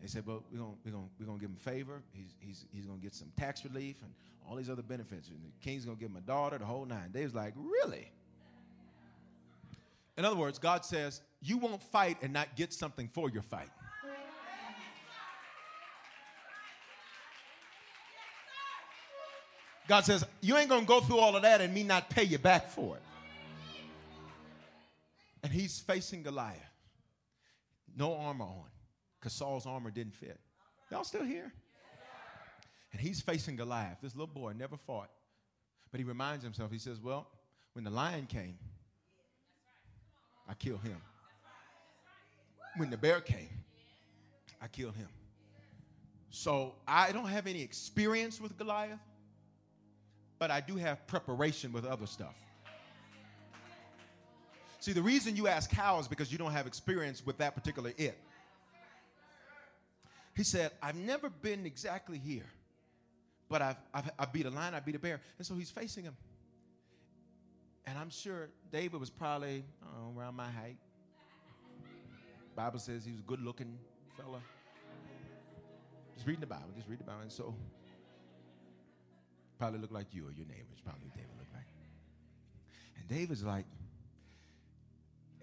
They 0.00 0.08
said, 0.08 0.26
Well, 0.26 0.42
we're 0.50 0.58
going 0.58 0.74
we're 0.84 0.92
gonna, 0.92 1.04
we're 1.18 1.26
gonna 1.26 1.38
give 1.38 1.50
him 1.50 1.56
favor. 1.56 2.02
He's, 2.12 2.34
he's, 2.40 2.66
he's 2.72 2.86
going 2.86 2.98
to 2.98 3.02
get 3.02 3.14
some 3.14 3.32
tax 3.36 3.64
relief 3.64 3.96
and 4.02 4.12
all 4.48 4.56
these 4.56 4.70
other 4.70 4.82
benefits. 4.82 5.28
And 5.28 5.38
the 5.38 5.64
king's 5.64 5.84
going 5.84 5.96
to 5.96 6.00
give 6.00 6.10
him 6.10 6.16
a 6.16 6.20
daughter, 6.20 6.58
the 6.58 6.64
whole 6.64 6.84
nine. 6.84 7.10
David's 7.12 7.34
like, 7.34 7.54
Really? 7.56 8.10
In 10.16 10.24
other 10.24 10.36
words, 10.36 10.58
God 10.58 10.84
says, 10.84 11.20
You 11.40 11.58
won't 11.58 11.82
fight 11.82 12.18
and 12.22 12.32
not 12.32 12.54
get 12.56 12.72
something 12.72 13.08
for 13.08 13.30
your 13.30 13.42
fight. 13.42 13.70
God 19.90 20.04
says, 20.04 20.24
You 20.40 20.56
ain't 20.56 20.68
going 20.68 20.82
to 20.82 20.86
go 20.86 21.00
through 21.00 21.18
all 21.18 21.34
of 21.34 21.42
that 21.42 21.60
and 21.60 21.74
me 21.74 21.82
not 21.82 22.10
pay 22.10 22.22
you 22.22 22.38
back 22.38 22.70
for 22.70 22.94
it. 22.94 23.02
And 25.42 25.52
he's 25.52 25.80
facing 25.80 26.22
Goliath. 26.22 26.56
No 27.96 28.14
armor 28.14 28.44
on 28.44 28.70
because 29.18 29.32
Saul's 29.32 29.66
armor 29.66 29.90
didn't 29.90 30.14
fit. 30.14 30.38
Y'all 30.92 31.02
still 31.02 31.24
here? 31.24 31.52
And 32.92 33.00
he's 33.00 33.20
facing 33.20 33.56
Goliath. 33.56 33.96
This 34.00 34.14
little 34.14 34.32
boy 34.32 34.52
never 34.56 34.76
fought. 34.76 35.10
But 35.90 35.98
he 35.98 36.04
reminds 36.04 36.44
himself, 36.44 36.70
he 36.70 36.78
says, 36.78 37.00
Well, 37.00 37.26
when 37.72 37.82
the 37.82 37.90
lion 37.90 38.26
came, 38.26 38.58
I 40.48 40.54
killed 40.54 40.82
him. 40.84 41.02
When 42.76 42.90
the 42.90 42.96
bear 42.96 43.20
came, 43.20 43.64
I 44.62 44.68
killed 44.68 44.94
him. 44.94 45.08
So 46.30 46.76
I 46.86 47.10
don't 47.10 47.26
have 47.26 47.48
any 47.48 47.62
experience 47.62 48.40
with 48.40 48.56
Goliath, 48.56 49.00
but 50.40 50.50
I 50.50 50.60
do 50.60 50.74
have 50.76 51.06
preparation 51.06 51.70
with 51.70 51.84
other 51.84 52.06
stuff. 52.06 52.34
See, 54.80 54.92
the 54.92 55.02
reason 55.02 55.36
you 55.36 55.46
ask 55.46 55.70
how 55.70 56.00
is 56.00 56.08
because 56.08 56.32
you 56.32 56.38
don't 56.38 56.52
have 56.52 56.66
experience 56.66 57.24
with 57.24 57.36
that 57.38 57.54
particular 57.54 57.92
it. 57.98 58.18
He 60.34 60.42
said, 60.42 60.70
I've 60.82 60.96
never 60.96 61.28
been 61.28 61.66
exactly 61.66 62.16
here, 62.16 62.46
but 63.50 63.60
I've, 63.60 63.76
I've, 63.92 64.10
I 64.18 64.24
beat 64.24 64.46
a 64.46 64.50
lion, 64.50 64.74
I 64.74 64.80
beat 64.80 64.94
a 64.94 64.98
bear. 64.98 65.20
And 65.36 65.46
so 65.46 65.54
he's 65.54 65.70
facing 65.70 66.04
him. 66.04 66.16
And 67.84 67.98
I'm 67.98 68.08
sure 68.08 68.48
David 68.72 68.98
was 68.98 69.10
probably 69.10 69.64
around 70.16 70.36
my 70.36 70.48
height. 70.48 70.78
Bible 72.56 72.78
says 72.78 73.04
he 73.04 73.10
was 73.10 73.20
a 73.20 73.24
good 73.24 73.42
looking 73.42 73.76
fella. 74.16 74.40
Just 76.14 76.26
reading 76.26 76.40
the 76.40 76.46
Bible, 76.46 76.70
just 76.74 76.88
read 76.88 76.98
the 76.98 77.04
Bible. 77.04 77.20
And 77.20 77.32
so, 77.32 77.54
probably 79.60 79.78
look 79.78 79.92
like 79.92 80.06
you 80.12 80.26
or 80.26 80.32
your 80.32 80.46
neighbors, 80.46 80.80
probably 80.82 81.10
David 81.14 81.36
looked 81.36 81.52
like. 81.52 81.66
And 82.98 83.06
David's 83.06 83.44
like, 83.44 83.66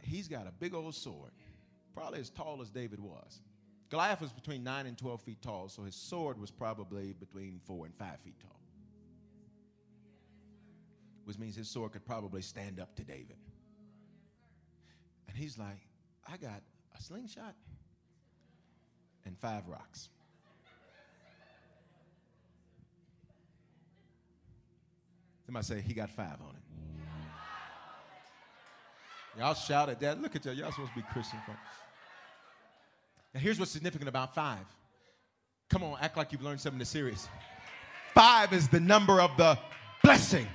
he's 0.02 0.28
got 0.28 0.48
a 0.48 0.52
big 0.52 0.74
old 0.74 0.96
sword, 0.96 1.30
probably 1.94 2.20
as 2.20 2.32
tall 2.32 2.60
as 2.64 2.72
David 2.72 3.00
was. 3.00 3.42
Goliath 3.92 4.20
was 4.20 4.34
between 4.34 4.64
9 4.64 4.88
and 4.88 4.98
12 4.98 5.22
feet 5.22 5.42
tall, 5.44 5.70
so 5.70 5.84
his 5.84 5.96
sword 5.96 6.42
was 6.42 6.50
probably 6.50 7.14
between 7.14 7.62
4 7.66 7.86
and 7.86 7.96
5 7.96 8.20
feet 8.22 8.40
tall. 8.40 8.60
Which 11.26 11.38
means 11.38 11.56
his 11.56 11.70
sword 11.70 11.92
could 11.92 12.06
probably 12.06 12.42
stand 12.42 12.80
up 12.80 12.96
to 12.96 13.04
David. 13.04 13.38
And 15.28 15.38
he's 15.38 15.60
like, 15.60 15.86
I 16.28 16.38
got 16.38 16.64
a 16.98 17.04
slingshot 17.04 17.54
and 19.26 19.38
five 19.38 19.68
rocks. 19.68 20.10
Somebody 25.48 25.66
say 25.66 25.82
he 25.82 25.94
got 25.94 26.10
five 26.10 26.36
on 26.42 26.56
it. 26.56 26.62
Y'all 29.40 29.54
shout 29.54 29.88
at 29.88 29.98
that. 30.02 30.22
Look 30.22 30.36
at 30.36 30.44
y'all. 30.44 30.54
Y'all 30.54 30.72
supposed 30.72 30.92
to 30.92 31.00
be 31.00 31.06
Christian 31.14 31.40
folks. 31.48 31.58
And 33.34 33.42
here's 33.42 33.58
what's 33.58 33.72
significant 33.72 34.10
about 34.10 34.36
five. 34.36 34.66
Come 35.70 35.84
on, 35.84 35.98
act 36.02 36.18
like 36.18 36.34
you've 36.34 36.44
learned 36.44 36.60
something 36.60 36.80
this 36.80 36.90
serious. 36.90 37.30
Five 38.14 38.52
is 38.52 38.68
the 38.68 38.80
number 38.82 39.22
of 39.22 39.32
the 39.38 39.58
blessing. 40.04 40.48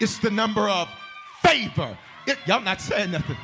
It's 0.00 0.18
the 0.18 0.30
number 0.30 0.68
of 0.68 0.88
favor. 1.40 1.96
It, 2.26 2.38
y'all 2.44 2.60
not 2.60 2.80
saying 2.80 3.12
nothing. 3.12 3.36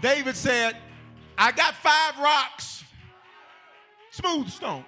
David 0.00 0.36
said, 0.36 0.76
I 1.36 1.52
got 1.52 1.74
five 1.74 2.18
rocks, 2.18 2.84
smooth 4.10 4.48
stones. 4.48 4.86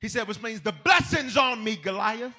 He 0.00 0.08
said, 0.08 0.26
which 0.26 0.42
means 0.42 0.60
the 0.60 0.72
blessing's 0.72 1.36
on 1.36 1.62
me, 1.62 1.76
Goliath. 1.76 2.32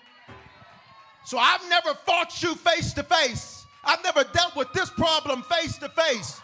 So 1.26 1.38
I've 1.38 1.68
never 1.70 1.94
fought 1.94 2.42
you 2.42 2.56
face 2.56 2.94
to 2.94 3.04
face. 3.04 3.66
I've 3.84 4.04
never 4.04 4.24
dealt 4.24 4.56
with 4.56 4.72
this 4.74 4.90
problem 4.90 5.44
face 5.44 5.78
to 5.78 5.90
face. 5.90 6.42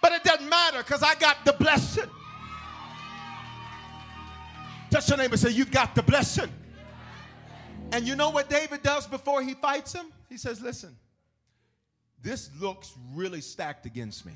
But 0.00 0.12
it 0.12 0.24
doesn't 0.24 0.48
matter 0.48 0.78
because 0.78 1.02
I 1.02 1.14
got 1.16 1.44
the 1.44 1.52
blessing. 1.52 2.08
Touch 4.90 5.08
your 5.08 5.18
neighbor 5.18 5.32
and 5.32 5.40
say, 5.40 5.50
You've 5.50 5.72
got 5.72 5.94
the 5.94 6.02
blessing. 6.02 6.50
And 7.92 8.06
you 8.06 8.14
know 8.16 8.30
what 8.30 8.48
David 8.48 8.82
does 8.82 9.06
before 9.06 9.42
he 9.42 9.54
fights 9.54 9.92
him? 9.92 10.06
He 10.28 10.36
says, 10.36 10.60
Listen, 10.60 10.96
this 12.22 12.50
looks 12.60 12.92
really 13.14 13.40
stacked 13.40 13.86
against 13.86 14.24
me. 14.24 14.32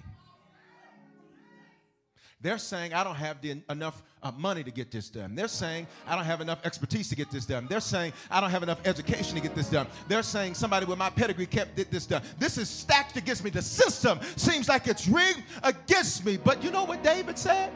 They're 2.43 2.59
saying, 2.59 2.95
I 2.95 3.05
don't 3.05 3.17
have 3.17 3.43
the, 3.43 3.63
enough 3.69 4.03
uh, 4.23 4.33
money 4.33 4.65
to 4.65 4.71
get 4.71 4.91
this 4.91 5.11
done. 5.11 5.35
They're 5.35 5.47
saying, 5.47 5.87
I 6.07 6.17
don't 6.17 6.25
have 6.25 6.41
enough 6.41 6.65
expertise 6.65 7.09
to 7.11 7.17
get 7.17 7.31
this 7.31 7.45
done. 7.45 7.67
They're 7.69 7.81
saying, 7.81 8.15
I 8.31 8.41
don't 8.41 8.51
have 8.51 8.63
enough 8.63 8.81
education 8.87 9.35
to 9.35 9.43
get 9.43 9.55
this 9.55 9.69
done. 9.69 9.87
They're 10.09 10.23
saying, 10.23 10.55
somebody 10.55 10.87
with 10.87 10.97
my 10.97 11.11
pedigree 11.11 11.47
kept 11.47 11.77
did 11.77 11.91
this 11.91 12.07
done. 12.07 12.23
This 12.39 12.57
is 12.57 12.71
stacked 12.71 13.19
against 13.19 13.45
me. 13.45 13.51
The 13.51 13.61
system 13.61 14.21
seems 14.37 14.69
like 14.69 14.87
it's 14.87 15.07
rigged 15.07 15.43
against 15.63 16.25
me. 16.25 16.39
But 16.39 16.65
you 16.65 16.71
know 16.71 16.85
what 16.85 17.03
David 17.03 17.39
said? 17.39 17.73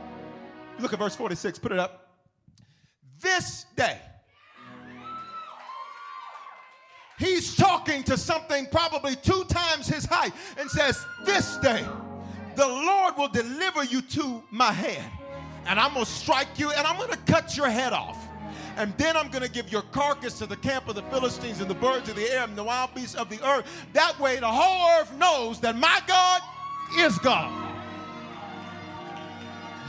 Look 0.79 0.95
at 0.95 0.99
verse 0.99 1.15
46, 1.15 1.59
put 1.59 1.73
it 1.73 1.79
up. 1.79 2.09
This 3.21 3.67
day, 3.77 3.99
he's 7.19 7.55
talking 7.55 8.03
to 8.05 8.17
something 8.17 8.67
probably 8.71 9.15
two 9.17 9.45
times 9.45 9.89
his 9.89 10.07
height 10.07 10.33
and 10.59 10.71
says, 10.71 11.05
This 11.25 11.59
day, 11.59 11.85
the 12.57 12.67
Lord 12.67 13.17
will 13.17 13.29
deliver 13.29 13.85
you 13.85 14.01
to 14.03 14.43
my 14.51 14.73
hand. 14.73 15.11
And 15.67 15.81
I'm 15.81 15.95
going 15.95 16.05
to 16.05 16.11
strike 16.11 16.59
you 16.59 16.71
and 16.71 16.87
I'm 16.87 16.97
going 16.97 17.11
to 17.11 17.33
cut 17.33 17.57
your 17.57 17.69
head 17.69 17.93
off. 17.93 18.19
And 18.77 18.93
then 18.99 19.17
I'm 19.17 19.29
going 19.29 19.45
to 19.45 19.51
give 19.51 19.71
your 19.71 19.83
carcass 19.83 20.39
to 20.39 20.47
the 20.47 20.57
camp 20.57 20.89
of 20.89 20.97
the 20.97 21.03
Philistines 21.05 21.61
and 21.61 21.71
the 21.71 21.75
birds 21.75 22.09
of 22.09 22.17
the 22.17 22.29
air 22.31 22.43
and 22.43 22.57
the 22.57 22.65
wild 22.65 22.95
beasts 22.95 23.15
of 23.15 23.29
the 23.29 23.41
earth. 23.49 23.67
That 23.93 24.19
way, 24.19 24.41
the 24.41 24.49
whole 24.49 25.01
earth 25.01 25.17
knows 25.17 25.61
that 25.61 25.77
my 25.77 26.01
God 26.07 26.43
is 26.99 27.19
God. 27.19 27.53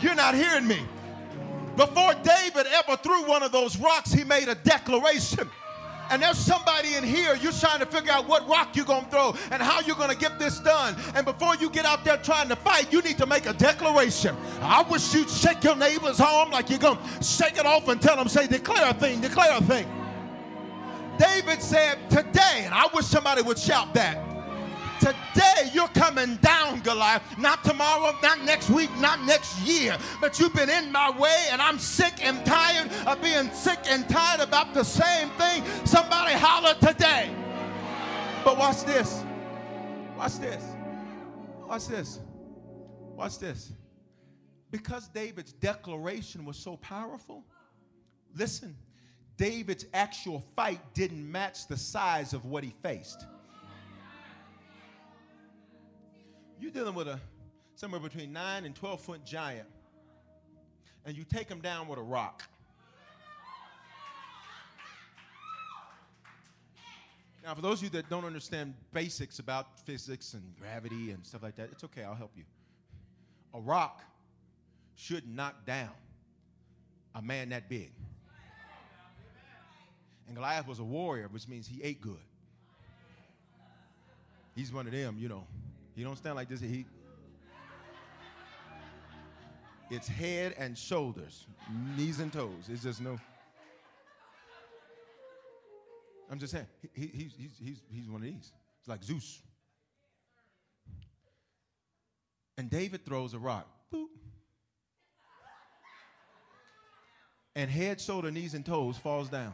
You're 0.01 0.15
not 0.15 0.35
hearing 0.35 0.67
me. 0.67 0.79
Before 1.75 2.13
David 2.13 2.67
ever 2.67 2.95
threw 2.97 3.27
one 3.27 3.43
of 3.43 3.51
those 3.51 3.77
rocks, 3.77 4.13
he 4.13 4.23
made 4.23 4.47
a 4.47 4.55
declaration. 4.55 5.49
And 6.09 6.21
there's 6.21 6.37
somebody 6.37 6.95
in 6.95 7.03
here, 7.03 7.35
you're 7.35 7.51
trying 7.51 7.79
to 7.79 7.85
figure 7.85 8.11
out 8.11 8.27
what 8.27 8.47
rock 8.47 8.75
you're 8.75 8.85
going 8.85 9.05
to 9.05 9.11
throw 9.11 9.35
and 9.51 9.61
how 9.61 9.81
you're 9.81 9.95
going 9.95 10.09
to 10.09 10.17
get 10.17 10.39
this 10.39 10.59
done. 10.59 10.95
And 11.15 11.25
before 11.25 11.55
you 11.55 11.69
get 11.69 11.85
out 11.85 12.03
there 12.03 12.17
trying 12.17 12.49
to 12.49 12.55
fight, 12.55 12.91
you 12.91 13.01
need 13.01 13.17
to 13.17 13.25
make 13.25 13.45
a 13.45 13.53
declaration. 13.53 14.35
I 14.61 14.83
wish 14.83 15.13
you'd 15.13 15.29
shake 15.29 15.63
your 15.63 15.75
neighbor's 15.75 16.19
arm 16.19 16.51
like 16.51 16.69
you're 16.69 16.79
going 16.79 16.97
to 16.97 17.23
shake 17.23 17.57
it 17.57 17.65
off 17.65 17.87
and 17.87 18.01
tell 18.01 18.15
them, 18.15 18.27
say, 18.27 18.47
declare 18.47 18.89
a 18.89 18.93
thing, 18.93 19.21
declare 19.21 19.57
a 19.57 19.61
thing. 19.61 19.87
David 21.17 21.61
said, 21.61 22.09
today, 22.09 22.63
and 22.65 22.73
I 22.73 22.87
wish 22.93 23.05
somebody 23.05 23.41
would 23.41 23.57
shout 23.57 23.93
that. 23.93 24.24
Today 25.05 25.69
you're 25.71 25.87
coming 25.89 26.37
down, 26.37 26.79
Goliath. 26.79 27.37
Not 27.37 27.63
tomorrow, 27.63 28.17
not 28.23 28.41
next 28.41 28.71
week, 28.71 28.89
not 28.97 29.21
next 29.21 29.61
year. 29.61 29.95
But 30.19 30.39
you've 30.39 30.55
been 30.55 30.71
in 30.71 30.91
my 30.91 31.11
way, 31.15 31.45
and 31.51 31.61
I'm 31.61 31.77
sick 31.77 32.13
and 32.25 32.43
tired 32.43 32.89
of 33.05 33.21
being 33.21 33.51
sick 33.51 33.77
and 33.87 34.09
tired 34.09 34.39
about 34.39 34.73
the 34.73 34.83
same 34.83 35.29
thing. 35.37 35.63
Somebody 35.85 36.33
holler 36.33 36.73
today. 36.81 37.29
But 38.43 38.57
watch 38.57 38.83
this. 38.83 39.23
Watch 40.17 40.39
this. 40.39 40.63
Watch 41.67 41.87
this. 41.87 42.19
Watch 43.15 43.37
this. 43.37 43.73
Because 44.71 45.07
David's 45.09 45.53
declaration 45.53 46.45
was 46.45 46.57
so 46.57 46.77
powerful, 46.77 47.45
listen, 48.35 48.75
David's 49.37 49.85
actual 49.93 50.43
fight 50.55 50.79
didn't 50.95 51.31
match 51.31 51.67
the 51.67 51.77
size 51.77 52.33
of 52.33 52.45
what 52.45 52.63
he 52.63 52.73
faced. 52.81 53.27
You're 56.59 56.71
dealing 56.71 56.95
with 56.95 57.07
a 57.07 57.19
somewhere 57.75 57.99
between 57.99 58.31
9 58.31 58.65
and 58.65 58.73
12 58.73 59.01
foot 59.01 59.25
giant, 59.25 59.67
and 61.05 61.15
you 61.15 61.23
take 61.23 61.49
him 61.49 61.59
down 61.59 61.87
with 61.87 61.99
a 61.99 62.01
rock. 62.01 62.43
Now, 67.43 67.53
for 67.53 67.61
those 67.61 67.79
of 67.79 67.83
you 67.83 67.89
that 67.91 68.09
don't 68.09 68.25
understand 68.25 68.73
basics 68.91 69.37
about 69.37 69.79
physics 69.81 70.33
and 70.33 70.41
gravity 70.59 71.11
and 71.11 71.23
stuff 71.25 71.43
like 71.43 71.57
that, 71.57 71.69
it's 71.71 71.83
okay, 71.83 72.03
I'll 72.03 72.15
help 72.15 72.31
you. 72.35 72.43
A 73.53 73.59
rock 73.59 74.01
should 74.95 75.27
knock 75.27 75.65
down 75.65 75.91
a 77.13 77.21
man 77.21 77.49
that 77.49 77.69
big. 77.69 77.91
And 80.27 80.35
Goliath 80.35 80.67
was 80.67 80.79
a 80.79 80.83
warrior, 80.83 81.27
which 81.27 81.47
means 81.47 81.67
he 81.67 81.83
ate 81.83 82.01
good. 82.01 82.17
He's 84.55 84.73
one 84.73 84.87
of 84.87 84.93
them, 84.93 85.17
you 85.19 85.29
know. 85.29 85.45
He 85.95 86.03
don't 86.03 86.17
stand 86.17 86.35
like 86.35 86.49
this. 86.49 86.59
He 86.59 86.85
it's 89.89 90.07
head 90.07 90.55
and 90.57 90.77
shoulders, 90.77 91.45
knees 91.95 92.19
and 92.19 92.33
toes. 92.33 92.69
It's 92.69 92.83
just 92.83 93.01
no. 93.01 93.19
I'm 96.29 96.39
just 96.39 96.53
saying, 96.53 96.65
he, 96.93 97.05
he's, 97.05 97.33
he's, 97.37 97.51
he's, 97.63 97.81
he's 97.87 98.09
one 98.09 98.21
of 98.21 98.27
these. 98.27 98.51
It's 98.79 98.87
like 98.87 99.03
Zeus. 99.03 99.43
And 102.57 102.67
David 102.67 103.05
throws 103.05 103.35
a 103.35 103.39
rock. 103.39 103.67
Boop. 103.93 104.07
And 107.55 107.69
head, 107.69 108.01
shoulder, 108.01 108.31
knees, 108.31 108.55
and 108.55 108.65
toes 108.65 108.97
falls 108.97 109.29
down. 109.29 109.53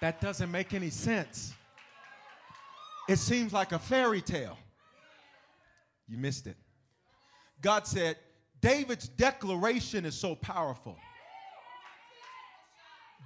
That 0.00 0.22
doesn't 0.22 0.50
make 0.50 0.72
any 0.72 0.88
sense. 0.88 1.52
It 3.10 3.18
seems 3.18 3.52
like 3.52 3.72
a 3.72 3.78
fairy 3.80 4.20
tale. 4.20 4.56
You 6.06 6.16
missed 6.16 6.46
it. 6.46 6.56
God 7.60 7.84
said, 7.84 8.16
David's 8.60 9.08
declaration 9.08 10.04
is 10.04 10.14
so 10.14 10.36
powerful 10.36 10.96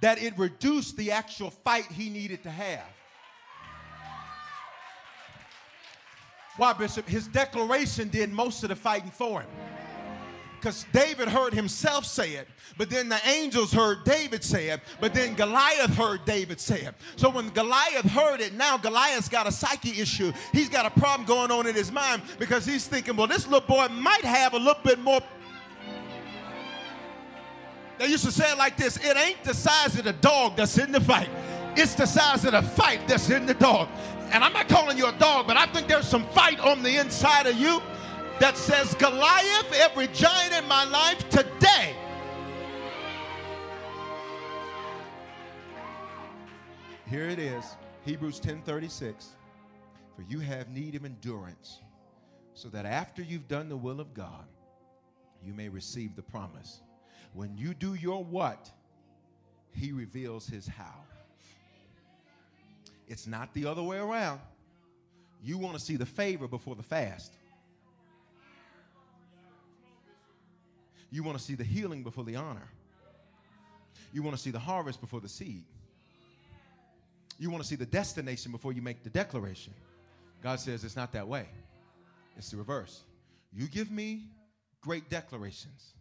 that 0.01 0.19
it 0.19 0.35
reduced 0.39 0.97
the 0.97 1.11
actual 1.11 1.51
fight 1.51 1.85
he 1.85 2.09
needed 2.09 2.41
to 2.41 2.49
have. 2.49 2.87
Why, 6.57 6.73
Bishop? 6.73 7.07
His 7.07 7.27
declaration 7.27 8.09
did 8.09 8.31
most 8.31 8.63
of 8.63 8.69
the 8.69 8.75
fighting 8.75 9.11
for 9.11 9.41
him. 9.41 9.49
Because 10.59 10.85
David 10.91 11.27
heard 11.27 11.53
himself 11.53 12.05
say 12.05 12.33
it, 12.33 12.47
but 12.77 12.89
then 12.89 13.09
the 13.09 13.19
angels 13.27 13.71
heard 13.71 14.03
David 14.03 14.43
say 14.43 14.69
it, 14.69 14.81
but 14.99 15.13
then 15.13 15.35
Goliath 15.35 15.95
heard 15.95 16.25
David 16.25 16.59
say 16.59 16.81
it. 16.81 16.95
So 17.15 17.29
when 17.29 17.49
Goliath 17.49 18.05
heard 18.05 18.41
it, 18.41 18.53
now 18.53 18.77
Goliath's 18.77 19.29
got 19.29 19.47
a 19.47 19.51
psyche 19.51 20.01
issue. 20.01 20.31
He's 20.51 20.69
got 20.69 20.85
a 20.85 20.99
problem 20.99 21.27
going 21.27 21.51
on 21.51 21.67
in 21.67 21.75
his 21.75 21.91
mind 21.91 22.23
because 22.39 22.65
he's 22.65 22.87
thinking, 22.87 23.15
well, 23.15 23.27
this 23.27 23.47
little 23.47 23.67
boy 23.67 23.87
might 23.89 24.23
have 24.25 24.53
a 24.53 24.57
little 24.57 24.81
bit 24.83 24.99
more 24.99 25.21
they 27.97 28.07
used 28.07 28.25
to 28.25 28.31
say 28.31 28.51
it 28.51 28.57
like 28.57 28.77
this 28.77 28.97
it 28.97 29.15
ain't 29.17 29.43
the 29.43 29.53
size 29.53 29.97
of 29.97 30.03
the 30.03 30.13
dog 30.13 30.57
that's 30.57 30.77
in 30.77 30.91
the 30.91 31.01
fight, 31.01 31.29
it's 31.75 31.95
the 31.95 32.05
size 32.05 32.45
of 32.45 32.51
the 32.51 32.61
fight 32.61 33.07
that's 33.07 33.29
in 33.29 33.45
the 33.45 33.53
dog. 33.53 33.87
And 34.31 34.43
I'm 34.43 34.53
not 34.53 34.67
calling 34.67 34.97
you 34.97 35.07
a 35.07 35.13
dog, 35.13 35.47
but 35.47 35.55
I 35.55 35.65
think 35.67 35.87
there's 35.87 36.07
some 36.07 36.27
fight 36.29 36.59
on 36.59 36.83
the 36.83 36.97
inside 36.97 37.45
of 37.45 37.55
you 37.55 37.81
that 38.39 38.57
says, 38.57 38.93
Goliath, 38.95 39.73
every 39.73 40.07
giant 40.07 40.53
in 40.53 40.67
my 40.67 40.83
life 40.85 41.27
today. 41.29 41.95
Here 47.07 47.29
it 47.29 47.39
is, 47.39 47.63
Hebrews 48.03 48.39
10:36. 48.39 49.27
For 50.15 50.23
you 50.23 50.39
have 50.39 50.69
need 50.69 50.95
of 50.95 51.05
endurance, 51.05 51.81
so 52.53 52.69
that 52.69 52.85
after 52.85 53.21
you've 53.21 53.47
done 53.47 53.67
the 53.69 53.77
will 53.77 53.99
of 53.99 54.13
God, 54.13 54.45
you 55.43 55.53
may 55.53 55.67
receive 55.69 56.15
the 56.15 56.21
promise. 56.21 56.81
When 57.33 57.57
you 57.57 57.73
do 57.73 57.95
your 57.95 58.23
what, 58.23 58.71
he 59.73 59.91
reveals 59.91 60.47
his 60.47 60.67
how. 60.67 61.03
It's 63.07 63.27
not 63.27 63.53
the 63.53 63.65
other 63.65 63.83
way 63.83 63.97
around. 63.97 64.39
You 65.43 65.57
want 65.57 65.77
to 65.77 65.83
see 65.83 65.97
the 65.97 66.05
favor 66.05 66.47
before 66.47 66.75
the 66.75 66.83
fast. 66.83 67.33
You 71.15 71.23
want 71.23 71.37
to 71.37 71.43
see 71.43 71.55
the 71.55 71.63
healing 71.63 72.03
before 72.03 72.25
the 72.25 72.35
honor. 72.35 72.67
You 74.11 74.21
want 74.21 74.35
to 74.35 74.41
see 74.41 74.51
the 74.51 74.59
harvest 74.59 74.99
before 74.99 75.21
the 75.21 75.29
seed. 75.29 75.63
You 77.39 77.49
want 77.49 77.63
to 77.63 77.69
see 77.69 77.77
the 77.77 77.85
destination 77.85 78.51
before 78.51 78.73
you 78.73 78.81
make 78.81 79.01
the 79.01 79.09
declaration. 79.09 79.73
God 80.43 80.59
says 80.59 80.83
it's 80.83 80.97
not 80.97 81.13
that 81.13 81.25
way, 81.25 81.45
it's 82.35 82.51
the 82.51 82.57
reverse. 82.57 83.03
You 83.53 83.67
give 83.67 83.91
me 83.91 84.23
great 84.81 85.09
declarations, 85.09 85.93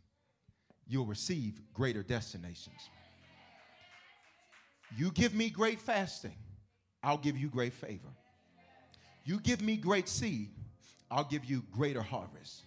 you'll 0.88 1.06
receive 1.06 1.60
greater 1.72 2.02
destinations. 2.02 2.90
You 4.96 5.12
give 5.12 5.32
me 5.32 5.48
great 5.48 5.78
fasting, 5.78 6.34
I'll 7.04 7.18
give 7.18 7.38
you 7.38 7.48
great 7.48 7.72
favor. 7.72 8.10
You 9.24 9.38
give 9.38 9.62
me 9.62 9.76
great 9.76 10.08
seed, 10.08 10.50
I'll 11.08 11.28
give 11.28 11.44
you 11.44 11.62
greater 11.70 12.02
harvest. 12.02 12.64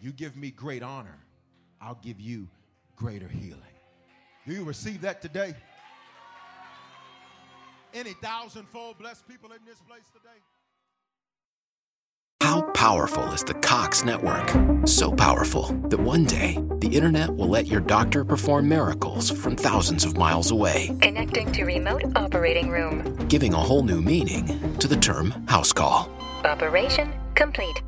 You 0.00 0.12
give 0.12 0.36
me 0.36 0.52
great 0.52 0.84
honor, 0.84 1.18
I'll 1.80 1.98
give 2.02 2.20
you 2.20 2.48
greater 2.96 3.28
healing. 3.28 3.60
Do 4.46 4.52
you 4.54 4.64
receive 4.64 5.00
that 5.02 5.22
today? 5.22 5.54
Any 7.92 8.12
thousandfold 8.14 8.98
blessed 8.98 9.26
people 9.28 9.50
in 9.52 9.58
this 9.66 9.78
place 9.88 10.04
today? 10.12 10.36
How 12.42 12.62
powerful 12.72 13.24
is 13.32 13.42
the 13.44 13.54
Cox 13.54 14.04
network? 14.04 14.48
So 14.86 15.12
powerful 15.12 15.66
that 15.88 15.98
one 16.00 16.24
day 16.24 16.58
the 16.78 16.88
internet 16.88 17.30
will 17.34 17.48
let 17.48 17.66
your 17.66 17.80
doctor 17.80 18.24
perform 18.24 18.68
miracles 18.68 19.30
from 19.30 19.56
thousands 19.56 20.04
of 20.04 20.16
miles 20.16 20.50
away, 20.50 20.96
Connecting 21.00 21.52
to 21.52 21.64
remote 21.64 22.02
operating 22.16 22.70
room. 22.70 23.16
giving 23.28 23.52
a 23.54 23.58
whole 23.58 23.82
new 23.82 24.00
meaning 24.00 24.76
to 24.78 24.88
the 24.88 24.96
term 24.96 25.30
house 25.48 25.72
call. 25.72 26.10
Operation 26.44 27.12
complete. 27.34 27.82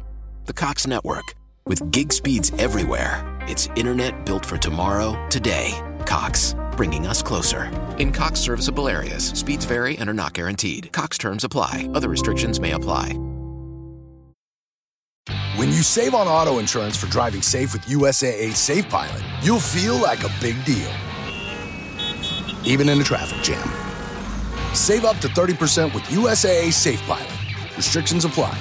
The 0.47 0.53
Cox 0.53 0.86
network, 0.86 1.24
with 1.66 1.90
gig 1.90 2.12
speeds 2.12 2.52
everywhere, 2.58 3.22
it's 3.48 3.68
internet 3.76 4.26
built 4.26 4.44
for 4.44 4.58
tomorrow, 4.58 5.26
today. 5.28 5.72
Cox, 6.06 6.54
bringing 6.76 7.06
us 7.06 7.22
closer. 7.22 7.70
In 7.98 8.12
Cox 8.12 8.40
serviceable 8.40 8.88
areas, 8.88 9.26
speeds 9.28 9.64
vary 9.64 9.96
and 9.98 10.10
are 10.10 10.14
not 10.14 10.32
guaranteed. 10.32 10.92
Cox 10.92 11.18
terms 11.18 11.44
apply, 11.44 11.88
other 11.94 12.08
restrictions 12.08 12.60
may 12.60 12.72
apply. 12.72 13.18
When 15.56 15.68
you 15.68 15.82
save 15.82 16.14
on 16.14 16.26
auto 16.26 16.58
insurance 16.58 16.96
for 16.96 17.06
driving 17.06 17.42
safe 17.42 17.72
with 17.72 17.82
USAA 17.82 18.54
Safe 18.54 18.88
Pilot, 18.88 19.22
you'll 19.42 19.60
feel 19.60 19.96
like 19.96 20.24
a 20.24 20.30
big 20.40 20.62
deal, 20.64 20.90
even 22.64 22.88
in 22.88 23.00
a 23.00 23.04
traffic 23.04 23.42
jam. 23.42 23.68
Save 24.74 25.04
up 25.04 25.18
to 25.18 25.28
30% 25.28 25.94
with 25.94 26.02
USAA 26.04 26.72
Safe 26.72 27.00
Pilot. 27.02 27.30
Restrictions 27.76 28.24
apply. 28.24 28.58